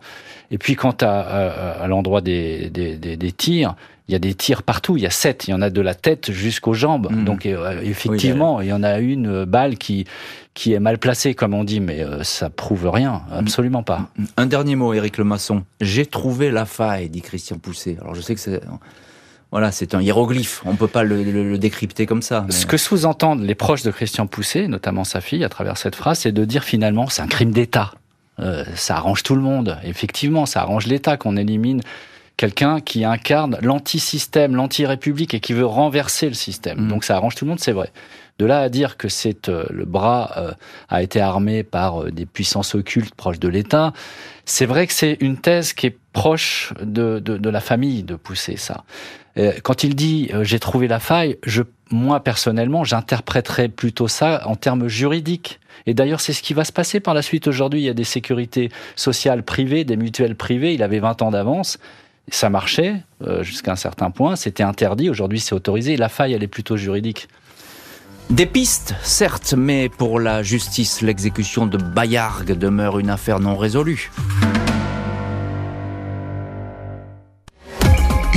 Et 0.49 0.57
puis 0.57 0.75
quant 0.75 0.95
à, 1.01 1.19
à, 1.19 1.83
à 1.83 1.87
l'endroit 1.87 2.21
des, 2.21 2.69
des, 2.69 2.95
des, 2.97 3.17
des 3.17 3.31
tirs, 3.31 3.75
il 4.07 4.13
y 4.13 4.15
a 4.15 4.19
des 4.19 4.33
tirs 4.33 4.63
partout. 4.63 4.97
Il 4.97 5.03
y 5.03 5.05
a 5.05 5.09
sept. 5.09 5.47
Il 5.47 5.51
y 5.51 5.53
en 5.53 5.61
a 5.61 5.69
de 5.69 5.79
la 5.81 5.95
tête 5.95 6.31
jusqu'aux 6.31 6.73
jambes. 6.73 7.09
Mhm. 7.11 7.23
Donc 7.23 7.45
euh, 7.45 7.81
effectivement, 7.81 8.59
il 8.59 8.67
y 8.67 8.73
en 8.73 8.83
a 8.83 8.99
une 8.99 9.45
balle 9.45 9.77
qui 9.77 10.05
qui 10.53 10.73
est 10.73 10.81
mal 10.81 10.97
placée, 10.97 11.33
comme 11.33 11.53
on 11.53 11.63
dit, 11.63 11.79
mais 11.79 12.03
euh, 12.03 12.23
ça 12.23 12.49
prouve 12.49 12.89
rien, 12.89 13.21
absolument 13.31 13.83
pas. 13.83 14.09
Un 14.35 14.47
dernier 14.47 14.75
mot, 14.75 14.93
Éric 14.93 15.17
Lemasson. 15.17 15.63
J'ai 15.79 16.05
trouvé 16.05 16.51
la 16.51 16.65
faille, 16.65 17.07
dit 17.09 17.21
Christian 17.21 17.57
Pousset. 17.57 17.97
Alors 18.01 18.15
je 18.15 18.21
sais 18.21 18.35
que 18.35 18.41
c'est 18.41 18.61
voilà, 19.51 19.71
c'est 19.71 19.93
un 19.95 20.01
hiéroglyphe. 20.01 20.61
On 20.65 20.75
peut 20.75 20.87
pas 20.87 21.03
le, 21.03 21.23
le- 21.23 21.49
le 21.49 21.57
décrypter 21.57 22.05
comme 22.05 22.21
ça. 22.21 22.43
mais- 22.47 22.51
Ce 22.53 22.65
que 22.65 22.77
sous-entendent 22.77 23.43
les 23.43 23.55
proches 23.55 23.83
de 23.83 23.91
Christian 23.91 24.25
Pousset, 24.27 24.67
notamment 24.67 25.03
sa 25.03 25.19
fille, 25.21 25.43
à 25.43 25.49
travers 25.49 25.77
cette 25.77 25.95
phrase, 25.95 26.19
c'est 26.19 26.31
de 26.31 26.45
dire 26.45 26.63
finalement 26.63 27.07
c'est 27.07 27.21
un 27.21 27.27
crime 27.27 27.51
d'État. 27.51 27.91
Euh, 28.39 28.63
ça 28.75 28.95
arrange 28.95 29.23
tout 29.23 29.35
le 29.35 29.41
monde. 29.41 29.77
Effectivement, 29.83 30.45
ça 30.45 30.61
arrange 30.61 30.87
l'État 30.87 31.17
qu'on 31.17 31.35
élimine 31.37 31.81
quelqu'un 32.37 32.79
qui 32.79 33.03
incarne 33.05 33.57
l'anti-système, 33.61 34.55
l'anti-république 34.55 35.33
et 35.33 35.39
qui 35.39 35.53
veut 35.53 35.65
renverser 35.65 36.27
le 36.27 36.33
système. 36.33 36.85
Mm. 36.85 36.87
Donc 36.87 37.03
ça 37.03 37.15
arrange 37.15 37.35
tout 37.35 37.45
le 37.45 37.49
monde, 37.49 37.59
c'est 37.59 37.73
vrai. 37.73 37.91
De 38.39 38.45
là 38.45 38.61
à 38.61 38.69
dire 38.69 38.97
que 38.97 39.07
c'est 39.07 39.49
euh, 39.49 39.65
le 39.69 39.85
bras 39.85 40.31
euh, 40.37 40.51
a 40.89 41.03
été 41.03 41.21
armé 41.21 41.63
par 41.63 42.03
euh, 42.03 42.11
des 42.11 42.25
puissances 42.25 42.75
occultes 42.75 43.13
proches 43.13 43.39
de 43.39 43.47
l'État, 43.47 43.93
c'est 44.45 44.65
vrai 44.65 44.87
que 44.87 44.93
c'est 44.93 45.17
une 45.19 45.37
thèse 45.37 45.73
qui 45.73 45.87
est 45.87 45.97
proche 46.13 46.73
de, 46.81 47.21
la 47.49 47.61
famille 47.61 48.03
de 48.03 48.15
Pousset, 48.15 48.57
ça. 48.57 48.83
Quand 49.63 49.85
il 49.85 49.95
dit 49.95 50.29
j'ai 50.41 50.59
trouvé 50.59 50.89
la 50.89 50.99
faille, 50.99 51.37
moi 51.89 52.21
personnellement, 52.21 52.83
j'interpréterais 52.83 53.69
plutôt 53.69 54.09
ça 54.09 54.41
en 54.45 54.57
termes 54.57 54.89
juridiques. 54.89 55.61
Et 55.85 55.93
d'ailleurs, 55.93 56.19
c'est 56.19 56.33
ce 56.33 56.41
qui 56.41 56.53
va 56.53 56.65
se 56.65 56.73
passer 56.73 56.99
par 56.99 57.13
la 57.13 57.21
suite. 57.21 57.47
Aujourd'hui, 57.47 57.79
il 57.79 57.85
y 57.85 57.89
a 57.89 57.93
des 57.93 58.03
sécurités 58.03 58.71
sociales 58.97 59.43
privées, 59.43 59.85
des 59.85 59.95
mutuelles 59.95 60.35
privées. 60.35 60.73
Il 60.73 60.83
avait 60.83 60.99
20 60.99 61.21
ans 61.21 61.31
d'avance. 61.31 61.77
Ça 62.29 62.49
marchait 62.49 62.95
jusqu'à 63.41 63.71
un 63.71 63.77
certain 63.77 64.11
point. 64.11 64.35
C'était 64.35 64.63
interdit. 64.63 65.09
Aujourd'hui, 65.09 65.39
c'est 65.39 65.55
autorisé. 65.55 65.95
La 65.95 66.09
faille, 66.09 66.33
elle 66.33 66.43
est 66.43 66.47
plutôt 66.47 66.75
juridique. 66.75 67.29
Des 68.31 68.45
pistes, 68.45 68.95
certes, 69.03 69.55
mais 69.57 69.89
pour 69.89 70.17
la 70.17 70.41
justice, 70.41 71.01
l'exécution 71.01 71.65
de 71.65 71.75
Bayargue 71.77 72.53
demeure 72.53 72.97
une 72.97 73.09
affaire 73.09 73.41
non 73.41 73.57
résolue. 73.57 74.09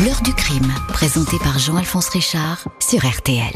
L'heure 0.05 0.21
du 0.25 0.35
crime, 0.35 0.73
présenté 0.89 1.37
par 1.39 1.61
Jean-Alphonse 1.61 2.09
Richard 2.09 2.65
sur 2.81 3.07
RTL. 3.07 3.55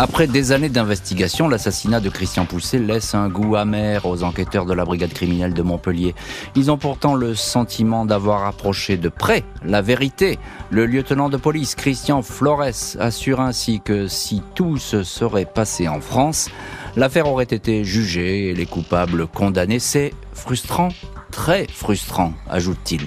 Après 0.00 0.26
des 0.26 0.50
années 0.50 0.68
d'investigation, 0.68 1.46
l'assassinat 1.46 2.00
de 2.00 2.08
Christian 2.08 2.46
Pousset 2.46 2.80
laisse 2.80 3.14
un 3.14 3.28
goût 3.28 3.54
amer 3.54 4.06
aux 4.06 4.24
enquêteurs 4.24 4.66
de 4.66 4.74
la 4.74 4.84
brigade 4.84 5.12
criminelle 5.12 5.54
de 5.54 5.62
Montpellier. 5.62 6.16
Ils 6.56 6.72
ont 6.72 6.78
pourtant 6.78 7.14
le 7.14 7.36
sentiment 7.36 8.04
d'avoir 8.04 8.44
approché 8.44 8.96
de 8.96 9.08
près 9.08 9.44
la 9.64 9.82
vérité. 9.82 10.40
Le 10.70 10.86
lieutenant 10.86 11.28
de 11.28 11.36
police 11.36 11.76
Christian 11.76 12.22
Flores 12.22 12.96
assure 12.98 13.40
ainsi 13.40 13.80
que 13.80 14.08
si 14.08 14.42
tout 14.56 14.78
se 14.78 15.04
serait 15.04 15.46
passé 15.46 15.86
en 15.86 16.00
France, 16.00 16.50
l'affaire 16.96 17.28
aurait 17.28 17.44
été 17.44 17.84
jugée 17.84 18.48
et 18.48 18.54
les 18.54 18.66
coupables 18.66 19.28
condamnés. 19.28 19.78
C'est 19.78 20.12
frustrant, 20.32 20.88
très 21.30 21.68
frustrant, 21.68 22.32
ajoute-t-il. 22.50 23.06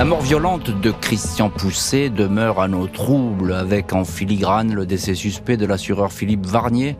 La 0.00 0.06
mort 0.06 0.22
violente 0.22 0.70
de 0.70 0.92
Christian 0.92 1.50
Pousset 1.50 2.08
demeure 2.08 2.58
à 2.58 2.68
nos 2.68 2.86
troubles 2.86 3.52
avec 3.52 3.92
en 3.92 4.06
filigrane 4.06 4.72
le 4.72 4.86
décès 4.86 5.14
suspect 5.14 5.58
de 5.58 5.66
l'assureur 5.66 6.10
Philippe 6.10 6.46
Varnier 6.46 6.96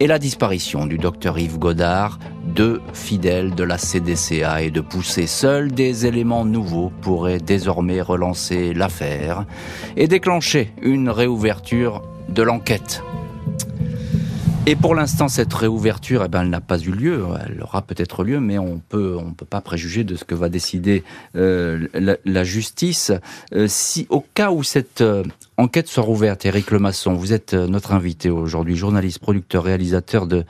et 0.00 0.06
la 0.06 0.18
disparition 0.18 0.86
du 0.86 0.96
docteur 0.96 1.38
Yves 1.38 1.58
Godard, 1.58 2.18
deux 2.46 2.80
fidèles 2.94 3.54
de 3.54 3.64
la 3.64 3.76
CDCA 3.76 4.62
et 4.62 4.70
de 4.70 4.80
Pousset. 4.80 5.26
Seuls 5.26 5.72
des 5.72 6.06
éléments 6.06 6.46
nouveaux 6.46 6.90
pourraient 7.02 7.38
désormais 7.38 8.00
relancer 8.00 8.72
l'affaire 8.72 9.44
et 9.98 10.08
déclencher 10.08 10.72
une 10.80 11.10
réouverture 11.10 12.00
de 12.30 12.42
l'enquête. 12.42 13.02
Et 14.68 14.76
pour 14.76 14.94
l'instant, 14.94 15.28
cette 15.28 15.54
réouverture, 15.54 16.24
eh 16.26 16.28
ben, 16.28 16.42
elle 16.42 16.50
n'a 16.50 16.60
pas 16.60 16.78
eu 16.78 16.90
lieu. 16.90 17.24
Elle 17.46 17.62
aura 17.62 17.80
peut-être 17.80 18.22
lieu, 18.22 18.38
mais 18.38 18.58
on 18.58 18.82
peut, 18.86 19.16
on 19.18 19.32
peut 19.32 19.46
pas 19.46 19.62
préjuger 19.62 20.04
de 20.04 20.14
ce 20.14 20.24
que 20.24 20.34
va 20.34 20.50
décider 20.50 21.04
euh, 21.36 21.88
la, 21.94 22.44
justice. 22.44 23.10
Euh, 23.54 23.64
si, 23.66 24.06
au 24.10 24.20
cas 24.20 24.50
où 24.50 24.62
cette 24.62 25.00
euh, 25.00 25.22
enquête 25.56 25.88
soit 25.88 26.02
rouverte, 26.02 26.44
Éric 26.44 26.70
Lemasson, 26.70 27.14
vous 27.14 27.32
êtes 27.32 27.54
notre 27.54 27.94
invité 27.94 28.28
aujourd'hui, 28.28 28.76
journaliste, 28.76 29.20
producteur, 29.20 29.64
réalisateur 29.64 30.26
de 30.26 30.44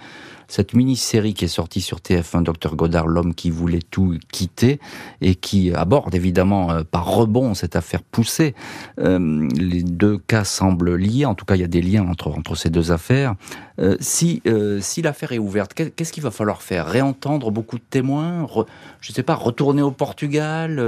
cette 0.49 0.73
mini-série 0.75 1.35
qui 1.35 1.45
est 1.45 1.49
sortie 1.49 1.81
sur 1.83 1.99
TF1, 1.99 2.43
Docteur 2.43 2.75
Godard, 2.75 3.07
l'homme 3.07 3.35
qui 3.35 3.51
voulait 3.51 3.83
tout 3.83 4.17
quitter, 4.33 4.81
et 5.21 5.35
qui 5.35 5.73
aborde 5.75 6.15
évidemment 6.15 6.71
euh, 6.71 6.83
par 6.91 7.07
rebond 7.07 7.53
cette 7.55 7.77
affaire 7.77 8.03
poussée. 8.03 8.55
Euh, 8.99 9.47
les 9.57 9.83
deux 9.83 10.17
cas 10.19 10.45
semblent 10.45 10.97
liés, 10.97 11.27
en 11.27 11.35
tout 11.35 11.45
cas 11.45 11.55
il 11.55 11.61
y 11.61 11.65
a 11.65 11.69
des 11.69 11.83
liens 11.83 12.07
entre, 12.09 12.29
entre 12.29 12.55
ces 12.57 12.71
deux 12.71 12.91
affaires. 12.93 13.35
Euh, 13.79 13.97
si 14.01 14.43
si 14.81 15.03
l'affaire 15.03 15.33
est 15.33 15.39
ouverte, 15.39 15.75
qu'est- 15.75 15.91
qu'est-ce 15.95 16.13
qu'il 16.13 16.23
va 16.23 16.31
falloir 16.31 16.63
faire? 16.63 16.87
Réentendre 16.87 17.51
beaucoup 17.51 17.77
de 17.77 17.85
témoins? 17.89 18.47
Je 19.01 19.13
sais 19.13 19.23
pas, 19.23 19.35
retourner 19.35 19.83
au 19.83 19.91
Portugal 19.93 20.83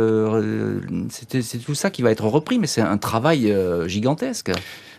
C'est 1.11 1.58
tout 1.64 1.74
ça 1.74 1.90
qui 1.90 2.02
va 2.02 2.11
être 2.11 2.24
repris, 2.26 2.58
mais 2.58 2.66
c'est 2.66 2.80
un 2.80 2.98
travail 2.98 3.54
gigantesque. 3.86 4.50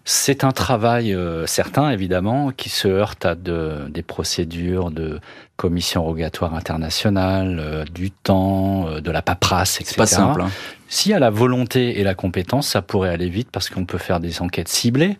C'est 0.04 0.44
un 0.44 0.52
travail 0.52 1.14
euh, 1.14 1.46
certain, 1.46 1.92
évidemment, 1.92 2.52
qui 2.52 2.70
se 2.70 2.88
heurte 2.88 3.26
à 3.26 3.36
de, 3.36 3.88
des 3.90 4.02
procédures 4.02 4.90
de 4.90 5.20
commission 5.58 6.04
rogatoire 6.04 6.56
internationale, 6.56 7.60
euh, 7.60 7.86
du 7.86 8.10
temps, 8.10 8.88
euh, 8.88 9.00
de 9.00 9.12
la 9.12 9.22
paperasse, 9.22 9.76
etc. 9.76 9.92
C'est 9.92 9.98
pas 9.98 10.06
simple. 10.08 10.42
hein. 10.42 10.50
S'il 10.90 11.12
y 11.12 11.16
a 11.16 11.20
la 11.20 11.30
volonté 11.30 12.00
et 12.00 12.04
la 12.04 12.16
compétence, 12.16 12.68
ça 12.68 12.82
pourrait 12.82 13.10
aller 13.10 13.30
vite 13.30 13.50
parce 13.52 13.70
qu'on 13.70 13.86
peut 13.86 14.00
faire 14.00 14.20
des 14.20 14.42
enquêtes 14.42 14.68
ciblées. 14.70 15.18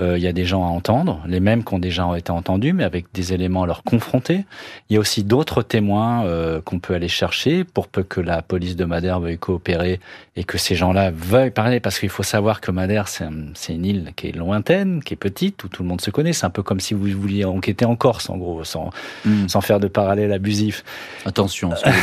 Euh, 0.00 0.16
Il 0.18 0.22
y 0.22 0.26
a 0.28 0.32
des 0.32 0.44
gens 0.44 0.62
à 0.64 0.68
entendre, 0.68 1.20
les 1.26 1.40
mêmes 1.40 1.64
qui 1.64 1.74
ont 1.74 1.78
déjà 1.78 2.06
été 2.16 2.30
entendus, 2.30 2.72
mais 2.72 2.84
avec 2.84 3.06
des 3.14 3.32
éléments 3.32 3.64
à 3.64 3.66
leur 3.66 3.82
confronter. 3.82 4.44
Il 4.88 4.94
y 4.94 4.96
a 4.96 5.00
aussi 5.00 5.24
d'autres 5.24 5.62
témoins 5.62 6.24
euh, 6.24 6.60
qu'on 6.60 6.78
peut 6.78 6.94
aller 6.94 7.08
chercher 7.08 7.64
pour 7.64 7.88
peu 7.88 8.02
que 8.02 8.20
la 8.20 8.42
police 8.42 8.76
de 8.76 8.84
Madère 8.84 9.18
veuille 9.20 9.38
coopérer 9.38 9.98
et 10.36 10.44
que 10.44 10.56
ces 10.58 10.74
gens-là 10.76 11.10
veuillent 11.10 11.50
parler, 11.50 11.80
parce 11.80 11.98
qu'il 11.98 12.08
faut 12.10 12.22
savoir 12.22 12.60
que 12.60 12.70
Madère, 12.70 13.08
c'est 13.08 13.24
un- 13.24 13.32
c'est 13.54 13.74
une 13.74 13.84
île 13.84 14.12
qui 14.14 14.28
est 14.28 14.32
lointaine, 14.36 15.02
qui 15.02 15.14
est 15.14 15.16
petite, 15.16 15.64
où 15.64 15.68
tout 15.68 15.82
le 15.82 15.88
monde 15.88 16.00
se 16.00 16.10
connaît. 16.10 16.32
C'est 16.32 16.46
un 16.46 16.50
peu 16.50 16.62
comme 16.62 16.78
si 16.80 16.94
vous 16.94 17.06
vouliez 17.18 17.44
enquêter 17.44 17.84
en 17.84 17.96
Corse, 17.96 18.30
en 18.30 18.36
gros, 18.36 18.62
sans, 18.64 18.90
Hmm. 19.24 19.48
sans 19.48 19.60
faire 19.60 19.80
de 19.80 19.88
parallèle 19.88 20.32
abusif. 20.32 20.84
Attention. 21.26 21.74
ce 21.74 21.82
que 21.82 21.88
vous 21.90 21.96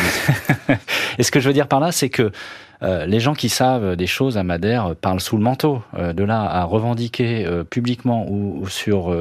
dites. 0.73 0.79
Et 1.17 1.23
ce 1.23 1.31
que 1.31 1.39
je 1.39 1.47
veux 1.47 1.53
dire 1.53 1.67
par 1.67 1.79
là, 1.79 1.91
c'est 1.91 2.09
que 2.09 2.31
euh, 2.83 3.05
les 3.05 3.19
gens 3.19 3.33
qui 3.33 3.49
savent 3.49 3.95
des 3.95 4.07
choses 4.07 4.37
à 4.37 4.43
Madère 4.43 4.87
euh, 4.87 4.93
parlent 4.95 5.19
sous 5.21 5.37
le 5.37 5.43
manteau. 5.43 5.81
Euh, 5.97 6.13
de 6.13 6.23
là 6.23 6.41
à 6.43 6.63
revendiquer 6.63 7.45
euh, 7.45 7.63
publiquement 7.63 8.25
ou, 8.29 8.59
ou 8.61 8.67
sur 8.69 9.15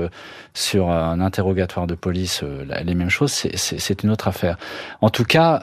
sur 0.54 0.90
un 0.90 1.20
interrogatoire 1.20 1.86
de 1.86 1.94
police 1.94 2.42
les 2.84 2.94
mêmes 2.94 3.10
choses, 3.10 3.32
c'est- 3.32 4.02
une 4.04 4.10
autre 4.10 4.28
affaire. 4.28 4.56
En 5.00 5.10
tout 5.10 5.24
cas, 5.24 5.62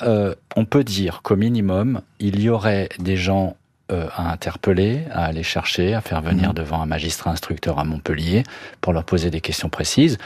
on 0.55 0.65
peut 0.65 0.83
dire 0.83 1.21
qu'au 1.23 1.35
minimum, 1.35 2.01
il 2.19 2.39
y 2.41 2.49
aurait 2.49 2.89
des 2.99 3.15
gens 3.17 3.55
à 3.89 4.31
interpeller, 4.31 5.01
à 5.11 5.25
aller 5.25 5.43
chercher, 5.43 5.93
à 5.93 6.01
faire 6.01 6.21
venir 6.21 6.49
Mhm. 6.49 6.55
devant 6.55 6.81
un 6.81 6.85
magistrat 6.85 7.31
instructeur 7.31 7.77
à 7.79 7.83
Montpellier 7.83 8.43
pour 8.81 8.93
leur 8.93 9.03
poser 9.03 9.29
des 9.29 9.41
questions 9.41 9.69
précises 9.69 10.17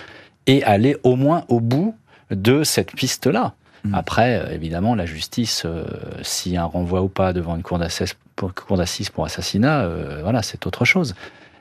et 0.48 0.64
aller 0.64 0.98
au 1.04 1.16
moins 1.16 1.44
au 1.50 1.60
bout 1.60 1.96
de 2.32 2.64
cette 2.64 2.92
piste-là. 2.94 3.54
Mhm. 3.86 3.94
Après, 3.94 4.40
euh, 4.40 4.54
évidemment, 4.54 4.96
la 4.96 5.06
justice, 5.06 5.64
euh, 5.66 5.86
a 6.58 6.62
un 6.62 6.66
renvoi 6.66 7.02
ou 7.02 7.08
pas 7.08 7.34
devant 7.34 7.56
une 7.56 7.64
cour 7.64 7.80
d'assises 7.80 8.16
pour, 8.36 8.54
cour 8.54 8.78
d'assises 8.78 9.10
pour 9.10 9.26
assassinat, 9.26 9.82
euh, 9.82 10.20
voilà, 10.24 10.42
c'est 10.42 10.66
autre 10.66 10.86
chose. 10.86 11.16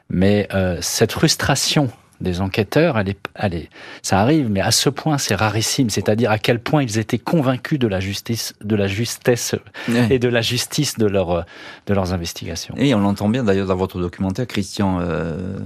Mais 0.08 0.48
euh, 0.52 0.78
cette 0.80 1.12
frustration 1.12 1.90
des 2.24 2.40
enquêteurs, 2.40 2.98
est, 2.98 3.68
ça 4.02 4.18
arrive, 4.18 4.50
mais 4.50 4.60
à 4.60 4.72
ce 4.72 4.88
point, 4.88 5.18
c'est 5.18 5.36
rarissime. 5.36 5.90
C'est-à-dire 5.90 6.30
à 6.30 6.38
quel 6.38 6.58
point 6.58 6.82
ils 6.82 6.98
étaient 6.98 7.18
convaincus 7.18 7.78
de 7.78 7.86
la 7.86 8.00
justice, 8.00 8.54
de 8.62 8.74
la 8.74 8.88
justesse 8.88 9.54
et 10.10 10.18
de 10.18 10.28
la 10.28 10.40
justice 10.40 10.98
de 10.98 11.06
leur, 11.06 11.44
de 11.86 11.94
leurs 11.94 12.12
investigations. 12.12 12.74
Et 12.76 12.94
on 12.94 13.00
l'entend 13.00 13.28
bien 13.28 13.44
d'ailleurs 13.44 13.68
dans 13.68 13.76
votre 13.76 14.00
documentaire, 14.00 14.46
Christian 14.46 14.98
euh, 15.00 15.58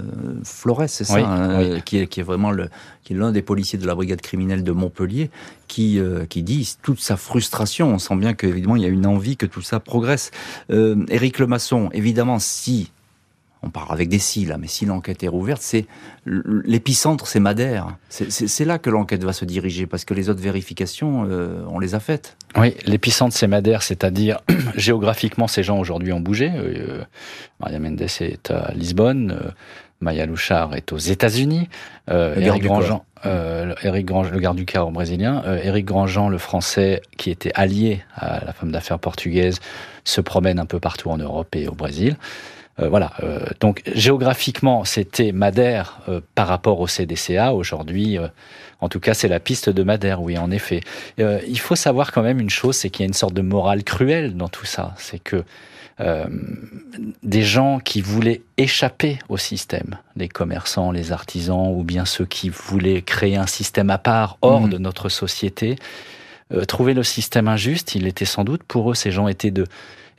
Flores, 0.43 0.83
c'est 0.87 1.05
ça, 1.05 1.15
Oui, 1.15 1.23
hein, 1.25 1.57
oui. 1.59 1.81
Qui, 1.83 1.97
est, 1.97 2.07
qui 2.07 2.19
est 2.19 2.23
vraiment 2.23 2.51
le, 2.51 2.69
qui 3.03 3.13
est 3.13 3.15
l'un 3.15 3.31
des 3.31 3.41
policiers 3.41 3.79
de 3.79 3.87
la 3.87 3.95
brigade 3.95 4.21
criminelle 4.21 4.63
de 4.63 4.71
Montpellier, 4.71 5.31
qui, 5.67 5.99
euh, 5.99 6.25
qui 6.25 6.43
dit 6.43 6.75
toute 6.81 6.99
sa 6.99 7.17
frustration. 7.17 7.89
On 7.89 7.97
sent 7.97 8.15
bien 8.15 8.33
qu'évidemment 8.33 8.75
il 8.75 8.83
y 8.83 8.85
a 8.85 8.89
une 8.89 9.07
envie 9.07 9.37
que 9.37 9.45
tout 9.45 9.61
ça 9.61 9.79
progresse. 9.79 10.31
Euh, 10.69 11.05
Éric 11.09 11.39
Lemasson, 11.39 11.89
évidemment, 11.93 12.39
si 12.39 12.91
on 13.61 13.69
parle 13.69 13.91
avec 13.91 14.09
des 14.09 14.19
si 14.19 14.45
là, 14.45 14.57
mais 14.57 14.67
si 14.67 14.85
l'enquête 14.85 15.23
est 15.23 15.27
rouverte, 15.27 15.61
c'est 15.61 15.85
l'épicentre, 16.25 17.27
c'est 17.27 17.39
Madère. 17.39 17.97
C'est 18.09 18.65
là 18.65 18.79
que 18.79 18.89
l'enquête 18.89 19.23
va 19.23 19.33
se 19.33 19.45
diriger, 19.45 19.85
parce 19.85 20.05
que 20.05 20.13
les 20.13 20.29
autres 20.29 20.41
vérifications, 20.41 21.25
euh, 21.29 21.63
on 21.67 21.79
les 21.79 21.95
a 21.95 21.99
faites. 21.99 22.37
Oui, 22.57 22.75
l'épicentre, 22.85 23.35
c'est 23.35 23.47
Madère, 23.47 23.83
c'est-à-dire 23.83 24.39
géographiquement, 24.75 25.47
ces 25.47 25.63
gens 25.63 25.77
aujourd'hui 25.77 26.13
ont 26.13 26.21
bougé. 26.21 26.51
Euh, 26.55 27.03
Maria 27.59 27.79
Mendes 27.79 28.01
est 28.01 28.51
à 28.51 28.71
Lisbonne. 28.73 29.31
Euh, 29.31 29.49
Maya 30.01 30.25
Louchard 30.25 30.75
est 30.75 30.93
aux 30.93 30.97
États-Unis. 30.97 31.67
Euh, 32.09 32.35
Éric 32.39 32.63
Grandjean, 32.63 33.03
euh, 33.25 33.73
le 33.83 34.39
garde 34.39 34.57
du 34.57 34.65
corps 34.65 34.91
brésilien. 34.91 35.43
Euh, 35.45 35.59
Éric 35.61 35.85
Grandjean, 35.85 36.29
le 36.29 36.37
français, 36.37 37.01
qui 37.17 37.31
était 37.31 37.51
allié 37.53 38.01
à 38.15 38.43
la 38.45 38.53
femme 38.53 38.71
d'affaires 38.71 38.99
portugaise, 38.99 39.59
se 40.05 40.21
promène 40.21 40.59
un 40.59 40.65
peu 40.65 40.79
partout 40.79 41.09
en 41.09 41.17
Europe 41.17 41.53
et 41.55 41.67
au 41.67 41.73
Brésil. 41.73 42.15
Euh, 42.79 42.89
voilà. 42.89 43.11
Euh, 43.23 43.39
donc 43.59 43.81
géographiquement, 43.93 44.85
c'était 44.85 45.31
Madère 45.31 45.99
euh, 46.07 46.21
par 46.35 46.47
rapport 46.47 46.79
au 46.79 46.87
CDCA. 46.87 47.53
Aujourd'hui, 47.53 48.17
en 48.81 48.89
tout 48.89 48.99
cas, 48.99 49.13
c'est 49.13 49.27
la 49.27 49.39
piste 49.39 49.69
de 49.69 49.83
Madère. 49.83 50.21
Oui, 50.21 50.37
en 50.37 50.51
effet. 50.51 50.81
il 51.17 51.59
faut 51.59 51.75
savoir 51.75 52.11
quand 52.11 52.21
même 52.21 52.39
une 52.39 52.49
chose, 52.49 52.75
c'est 52.75 52.89
qu'il 52.89 53.01
y 53.01 53.05
a 53.05 53.07
une 53.07 53.13
sorte 53.13 53.33
de 53.33 53.41
morale 53.41 53.83
cruelle 53.83 54.35
dans 54.35 54.49
tout 54.49 54.65
ça. 54.65 54.93
C'est 54.97 55.19
que 55.19 55.43
des 57.23 57.41
gens 57.41 57.79
qui 57.79 57.99
voulaient 57.99 58.41
échapper 58.55 59.19
au 59.27 59.35
système, 59.35 59.97
les 60.15 60.29
commerçants, 60.29 60.91
les 60.93 61.11
artisans, 61.11 61.73
ou 61.75 61.83
bien 61.83 62.05
ceux 62.05 62.25
qui 62.25 62.47
voulaient 62.47 63.01
créer 63.01 63.35
un 63.35 63.47
système 63.47 63.89
à 63.89 63.97
part 63.97 64.37
hors 64.41 64.61
mmh. 64.61 64.69
de 64.69 64.77
notre 64.77 65.09
société, 65.09 65.75
trouver 66.69 66.93
le 66.93 67.03
système 67.03 67.49
injuste, 67.49 67.95
il 67.95 68.07
était 68.07 68.23
sans 68.23 68.45
doute 68.45 68.63
pour 68.63 68.91
eux, 68.91 68.95
ces 68.95 69.11
gens 69.11 69.27
étaient 69.27 69.51
de 69.51 69.65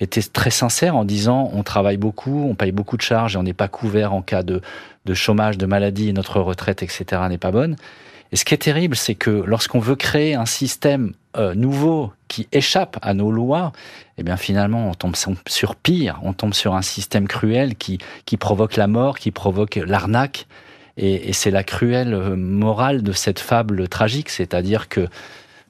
était 0.01 0.23
très 0.23 0.51
sincère 0.51 0.97
en 0.97 1.05
disant 1.05 1.51
on 1.53 1.63
travaille 1.63 1.99
beaucoup, 1.99 2.47
on 2.49 2.55
paye 2.55 2.73
beaucoup 2.73 2.97
de 2.97 3.03
charges 3.03 3.37
et 3.37 3.39
on 3.39 3.43
n'est 3.43 3.53
pas 3.53 3.69
couvert 3.69 4.13
en 4.13 4.23
cas 4.23 4.43
de, 4.43 4.61
de 5.05 5.15
chômage, 5.15 5.59
de 5.59 5.67
maladie 5.67 6.09
et 6.09 6.13
notre 6.13 6.41
retraite, 6.41 6.83
etc. 6.83 7.23
n'est 7.29 7.39
pas 7.39 7.53
bonne. 7.53 7.77
Et 8.33 8.37
ce 8.37 8.45
qui 8.45 8.55
est 8.55 8.59
terrible, 8.59 8.97
c'est 8.97 9.17
que 9.17 9.31
lorsqu'on 9.31 9.81
veut 9.81 9.97
créer 9.97 10.35
un 10.35 10.47
système 10.47 11.13
euh, 11.37 11.55
nouveau 11.55 12.13
qui 12.29 12.47
échappe 12.53 12.99
à 13.03 13.13
nos 13.13 13.33
lois, 13.33 13.73
eh 14.19 14.23
bien 14.23 14.37
finalement 14.37 14.89
on 14.89 14.95
tombe 14.95 15.17
sur 15.47 15.77
pire, 15.77 16.21
on 16.23 16.33
tombe 16.33 16.55
sur 16.55 16.75
un 16.75 16.83
système 16.83 17.27
cruel 17.27 17.75
qui, 17.75 17.99
qui 18.27 18.37
provoque 18.37 18.77
la 18.77 18.87
mort, 18.87 19.19
qui 19.19 19.31
provoque 19.31 19.77
l'arnaque. 19.77 20.47
Et, 20.97 21.33
c'est 21.33 21.51
la 21.51 21.65
cruelle 21.65 22.15
euh, 22.15 22.37
morale 22.37 23.03
de 23.03 23.13
cette 23.13 23.39
fable 23.39 23.89
tragique, 23.89 24.29
c'est-à-dire 24.29 24.89
que 24.89 25.09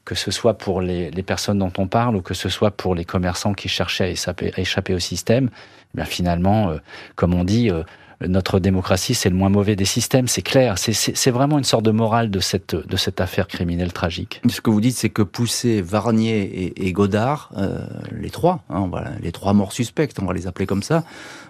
que 0.05 0.15
ce 0.15 0.31
soit 0.31 0.55
pour 0.55 0.81
les, 0.81 1.11
personnes 1.23 1.59
dont 1.59 1.73
on 1.79 1.87
parle 1.87 2.17
ou 2.17 2.23
que 2.23 2.35
ce 2.35 2.49
soit 2.49 2.71
pour 2.71 2.95
les 2.95 3.05
commerçants 3.05 3.53
qui 3.53 3.69
cherchaient 3.69 4.05
à 4.27 4.61
échapper, 4.61 4.95
au 4.95 4.99
système, 4.99 5.51
eh 5.53 5.97
bien 5.97 6.05
finalement, 6.05 6.71
euh, 6.71 6.79
comme 7.15 7.35
on 7.35 7.45
dit, 7.45 7.71
euh, 7.71 7.83
notre 8.27 8.61
démocratie, 8.61 9.15
c'est 9.15 9.31
le 9.31 9.37
moins 9.37 9.49
mauvais 9.49 9.77
des 9.77 9.85
systèmes, 9.85 10.29
c'est 10.29 10.43
clair. 10.43 10.77
C'est 10.79 11.31
vraiment 11.31 11.59
une 11.59 11.65
sorte 11.65 11.85
de 11.85 11.91
morale 11.91 12.31
de 12.31 12.41
cette, 12.41 12.75
de 12.75 12.97
cette 12.97 13.21
affaire 13.21 13.49
criminelle 13.49 13.93
tragique. 13.93 14.43
Ce 14.49 14.61
que 14.61 14.71
vous 14.71 14.81
dites, 14.81 14.97
c'est 14.97 15.09
que 15.09 15.23
Poussé, 15.23 15.81
Varnier 15.81 16.73
et, 16.77 16.93
Godard, 16.93 17.51
euh, 17.57 17.87
les 18.13 18.31
trois, 18.31 18.63
hein, 18.69 18.89
voilà, 18.91 19.13
les 19.23 19.33
trois 19.33 19.55
morts 19.55 19.73
suspects, 19.73 20.11
on 20.21 20.27
va 20.27 20.35
les 20.35 20.47
appeler 20.47 20.67
comme 20.67 20.83
ça, 20.83 21.05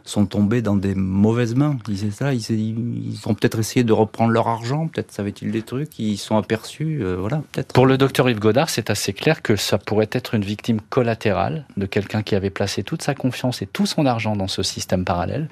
sont 0.05 0.27
tombés 0.27 0.63
dans 0.63 0.77
des 0.77 0.95
mauvaises 0.95 1.55
mains. 1.55 1.77
Ils, 1.89 2.13
ça, 2.13 2.33
ils, 2.33 2.51
ils 2.51 3.21
ont 3.27 3.35
peut-être 3.35 3.59
essayé 3.59 3.83
de 3.83 3.93
reprendre 3.93 4.31
leur 4.31 4.47
argent, 4.47 4.87
peut-être 4.87 5.13
savaient-ils 5.13 5.51
des 5.51 5.63
trucs, 5.63 5.99
ils 5.99 6.19
sont 6.19 6.37
aperçus, 6.37 7.01
euh, 7.03 7.17
voilà, 7.17 7.43
peut-être. 7.53 7.73
Pour 7.73 7.87
le 7.87 7.99
docteur 7.99 8.31
Yves 8.31 8.39
Godard, 8.39 8.71
c'est 8.71 8.91
assez 8.91 9.13
clair 9.13 9.43
que 9.43 9.57
ça 9.57 9.79
pourrait 9.79 10.11
être 10.13 10.35
une 10.35 10.45
victime 10.45 10.81
collatérale 10.81 11.65
de 11.77 11.87
quelqu'un 11.87 12.23
qui 12.23 12.37
avait 12.37 12.51
placé 12.51 12.85
toute 12.85 13.03
sa 13.03 13.15
confiance 13.15 13.61
et 13.63 13.67
tout 13.67 13.87
son 13.87 14.07
argent 14.07 14.37
dans 14.37 14.49
ce 14.49 14.63
système 14.63 15.05
parallèle 15.05 15.49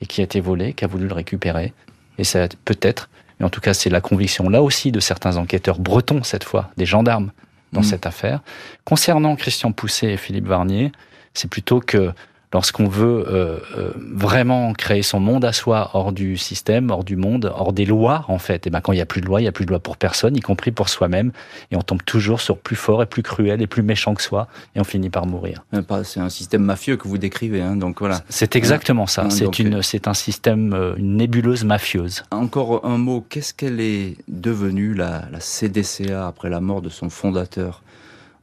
et 0.00 0.06
qui 0.06 0.20
a 0.20 0.24
été 0.24 0.40
volé, 0.40 0.72
qui 0.72 0.84
a 0.84 0.88
voulu 0.88 1.06
le 1.06 1.14
récupérer. 1.14 1.72
Et 2.18 2.24
ça 2.24 2.48
peut-être, 2.64 3.08
mais 3.38 3.46
en 3.46 3.50
tout 3.50 3.60
cas 3.60 3.74
c'est 3.74 3.90
la 3.90 4.00
conviction 4.00 4.48
là 4.48 4.62
aussi 4.62 4.92
de 4.92 5.00
certains 5.00 5.36
enquêteurs 5.36 5.78
bretons 5.78 6.22
cette 6.22 6.44
fois, 6.44 6.70
des 6.76 6.86
gendarmes 6.86 7.32
dans 7.72 7.80
mmh. 7.80 7.84
cette 7.84 8.06
affaire. 8.06 8.40
Concernant 8.84 9.36
Christian 9.36 9.72
Pousset 9.72 10.12
et 10.12 10.16
Philippe 10.16 10.46
Varnier, 10.46 10.92
c'est 11.34 11.48
plutôt 11.48 11.80
que 11.80 12.12
lorsqu'on 12.52 12.88
veut 12.88 13.24
euh, 13.28 13.58
euh, 13.76 13.92
vraiment 13.96 14.72
créer 14.72 15.02
son 15.02 15.20
monde 15.20 15.44
à 15.44 15.52
soi 15.52 15.90
hors 15.94 16.12
du 16.12 16.36
système, 16.36 16.90
hors 16.90 17.04
du 17.04 17.16
monde, 17.16 17.52
hors 17.54 17.72
des 17.72 17.84
lois 17.84 18.24
en 18.28 18.38
fait, 18.38 18.66
et 18.66 18.70
ben 18.70 18.80
quand 18.80 18.92
il 18.92 18.98
y 18.98 19.02
a 19.02 19.06
plus 19.06 19.20
de 19.20 19.26
loi, 19.26 19.40
il 19.40 19.44
y 19.44 19.48
a 19.48 19.52
plus 19.52 19.66
de 19.66 19.70
loi 19.70 19.78
pour 19.78 19.96
personne, 19.96 20.36
y 20.36 20.40
compris 20.40 20.72
pour 20.72 20.88
soi-même, 20.88 21.32
et 21.70 21.76
on 21.76 21.82
tombe 21.82 22.02
toujours 22.02 22.40
sur 22.40 22.58
plus 22.58 22.76
fort 22.76 23.02
et 23.02 23.06
plus 23.06 23.22
cruel 23.22 23.62
et 23.62 23.66
plus 23.66 23.82
méchant 23.82 24.14
que 24.14 24.22
soi, 24.22 24.48
et 24.74 24.80
on 24.80 24.84
finit 24.84 25.10
par 25.10 25.26
mourir. 25.26 25.64
Euh, 25.74 26.02
c'est 26.04 26.20
un 26.20 26.28
système 26.28 26.62
mafieux 26.62 26.96
que 26.96 27.06
vous 27.06 27.18
décrivez, 27.18 27.60
hein, 27.60 27.76
donc 27.76 28.00
voilà. 28.00 28.20
C'est 28.28 28.56
exactement 28.56 29.06
ça. 29.06 29.24
Hein, 29.24 29.30
c'est 29.30 29.58
une, 29.58 29.82
c'est 29.82 30.08
un 30.08 30.14
système, 30.14 30.94
une 30.96 31.16
nébuleuse 31.16 31.64
mafieuse. 31.64 32.24
Encore 32.30 32.84
un 32.84 32.98
mot. 32.98 33.24
Qu'est-ce 33.28 33.54
qu'elle 33.54 33.80
est 33.80 34.16
devenue 34.28 34.94
la, 34.94 35.24
la 35.30 35.40
CDCA 35.40 36.26
après 36.26 36.50
la 36.50 36.60
mort 36.60 36.82
de 36.82 36.88
son 36.88 37.10
fondateur 37.10 37.82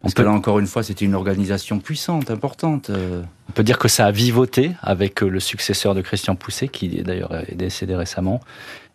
parce 0.01 0.13
que 0.13 0.21
là, 0.21 0.31
encore 0.31 0.59
une 0.59 0.67
fois, 0.67 0.83
c'était 0.83 1.05
une 1.05 1.15
organisation 1.15 1.79
puissante, 1.79 2.29
importante. 2.29 2.89
Euh. 2.89 3.23
On 3.49 3.51
peut 3.51 3.63
dire 3.63 3.79
que 3.79 3.87
ça 3.87 4.05
a 4.05 4.11
vivoté 4.11 4.71
avec 4.81 5.23
euh, 5.23 5.27
le 5.27 5.39
successeur 5.39 5.95
de 5.95 6.01
Christian 6.01 6.35
Pousset, 6.35 6.67
qui 6.67 6.89
d'ailleurs 7.01 7.33
est 7.47 7.55
décédé 7.55 7.95
récemment. 7.95 8.39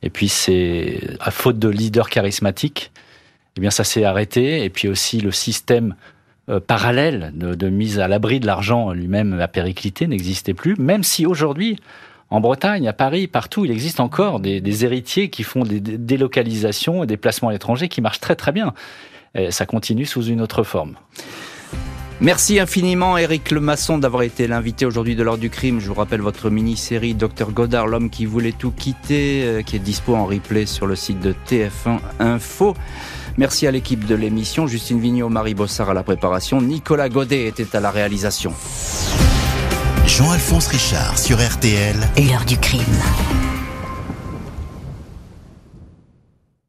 Et 0.03 0.11
puis, 0.11 0.29
c'est 0.29 1.01
à 1.21 1.31
faute 1.31 1.59
de 1.59 1.69
leader 1.69 2.09
charismatique, 2.09 2.93
eh 3.57 3.61
bien, 3.61 3.71
ça 3.71 3.85
s'est 3.85 4.05
arrêté. 4.05 4.65
Et 4.65 4.71
puis 4.71 4.89
aussi, 4.89 5.21
le 5.21 5.33
système 5.33 5.97
euh, 6.49 6.61
parallèle 6.61 7.33
de, 7.35 7.69
mise 7.69 7.99
à 7.99 8.07
l'abri 8.07 8.39
de 8.39 8.47
l'argent 8.47 8.93
lui-même 8.93 9.39
a 9.41 9.49
périclité, 9.49 10.07
n'existait 10.07 10.55
plus. 10.55 10.77
Même 10.77 11.03
si 11.03 11.27
aujourd'hui, 11.27 11.79
en 12.31 12.41
Bretagne, 12.41 12.87
à 12.87 12.93
Paris, 12.93 13.27
partout, 13.27 13.65
il 13.65 13.73
existe 13.73 13.99
encore 13.99 14.39
des, 14.39 14.61
des 14.61 14.85
héritiers 14.85 15.31
qui 15.31 15.43
font 15.43 15.65
des 15.65 15.81
délocalisations 15.81 17.03
et 17.03 17.07
des 17.09 17.17
placements 17.17 17.49
à 17.49 17.53
l'étranger 17.53 17.89
qui 17.89 18.01
marchent 18.01 18.21
très 18.21 18.37
très 18.37 18.53
bien 18.53 18.73
ça 19.51 19.67
continue 19.67 20.07
sous 20.07 20.25
une 20.25 20.41
autre 20.41 20.63
forme. 20.63 20.97
Merci 22.23 22.61
infiniment 22.61 23.19
Eric 23.19 23.51
Lemasson 23.51 23.99
d'avoir 23.99 24.23
été 24.23 24.47
l'invité 24.47 24.87
aujourd'hui 24.87 25.17
de 25.17 25.25
l'heure 25.25 25.39
du 25.39 25.51
crime. 25.51 25.81
Je 25.81 25.89
vous 25.89 25.95
rappelle 25.95 26.21
votre 26.21 26.51
mini-série 26.51 27.15
Dr 27.15 27.51
Godard, 27.51 27.89
l'homme 27.89 28.11
qui 28.11 28.27
voulait 28.27 28.53
tout 28.53 28.71
quitter, 28.71 29.43
euh, 29.43 29.63
qui 29.63 29.75
est 29.75 29.81
dispo 29.81 30.15
en 30.15 30.25
replay 30.25 30.65
sur 30.65 30.87
le 30.87 30.95
site 30.95 31.19
de 31.19 31.35
TF1 31.49 31.99
Info. 32.21 32.75
Merci 33.39 33.67
à 33.67 33.73
l'équipe 33.73 34.07
de 34.07 34.15
l'émission, 34.15 34.69
Justine 34.69 35.01
Vignot, 35.01 35.31
Marie 35.31 35.55
Bossard 35.55 35.91
à 35.91 35.95
la 35.95 36.05
préparation, 36.05 36.63
Nicolas 36.63 37.09
Godet 37.09 37.47
était 37.47 37.75
à 37.75 37.81
la 37.81 37.91
réalisation. 37.91 38.55
Jean-Alphonse 40.07 40.69
Richard 40.69 41.19
sur 41.19 41.39
RTL. 41.39 41.97
L'heure 42.19 42.45
du 42.45 42.57
crime. 42.57 42.83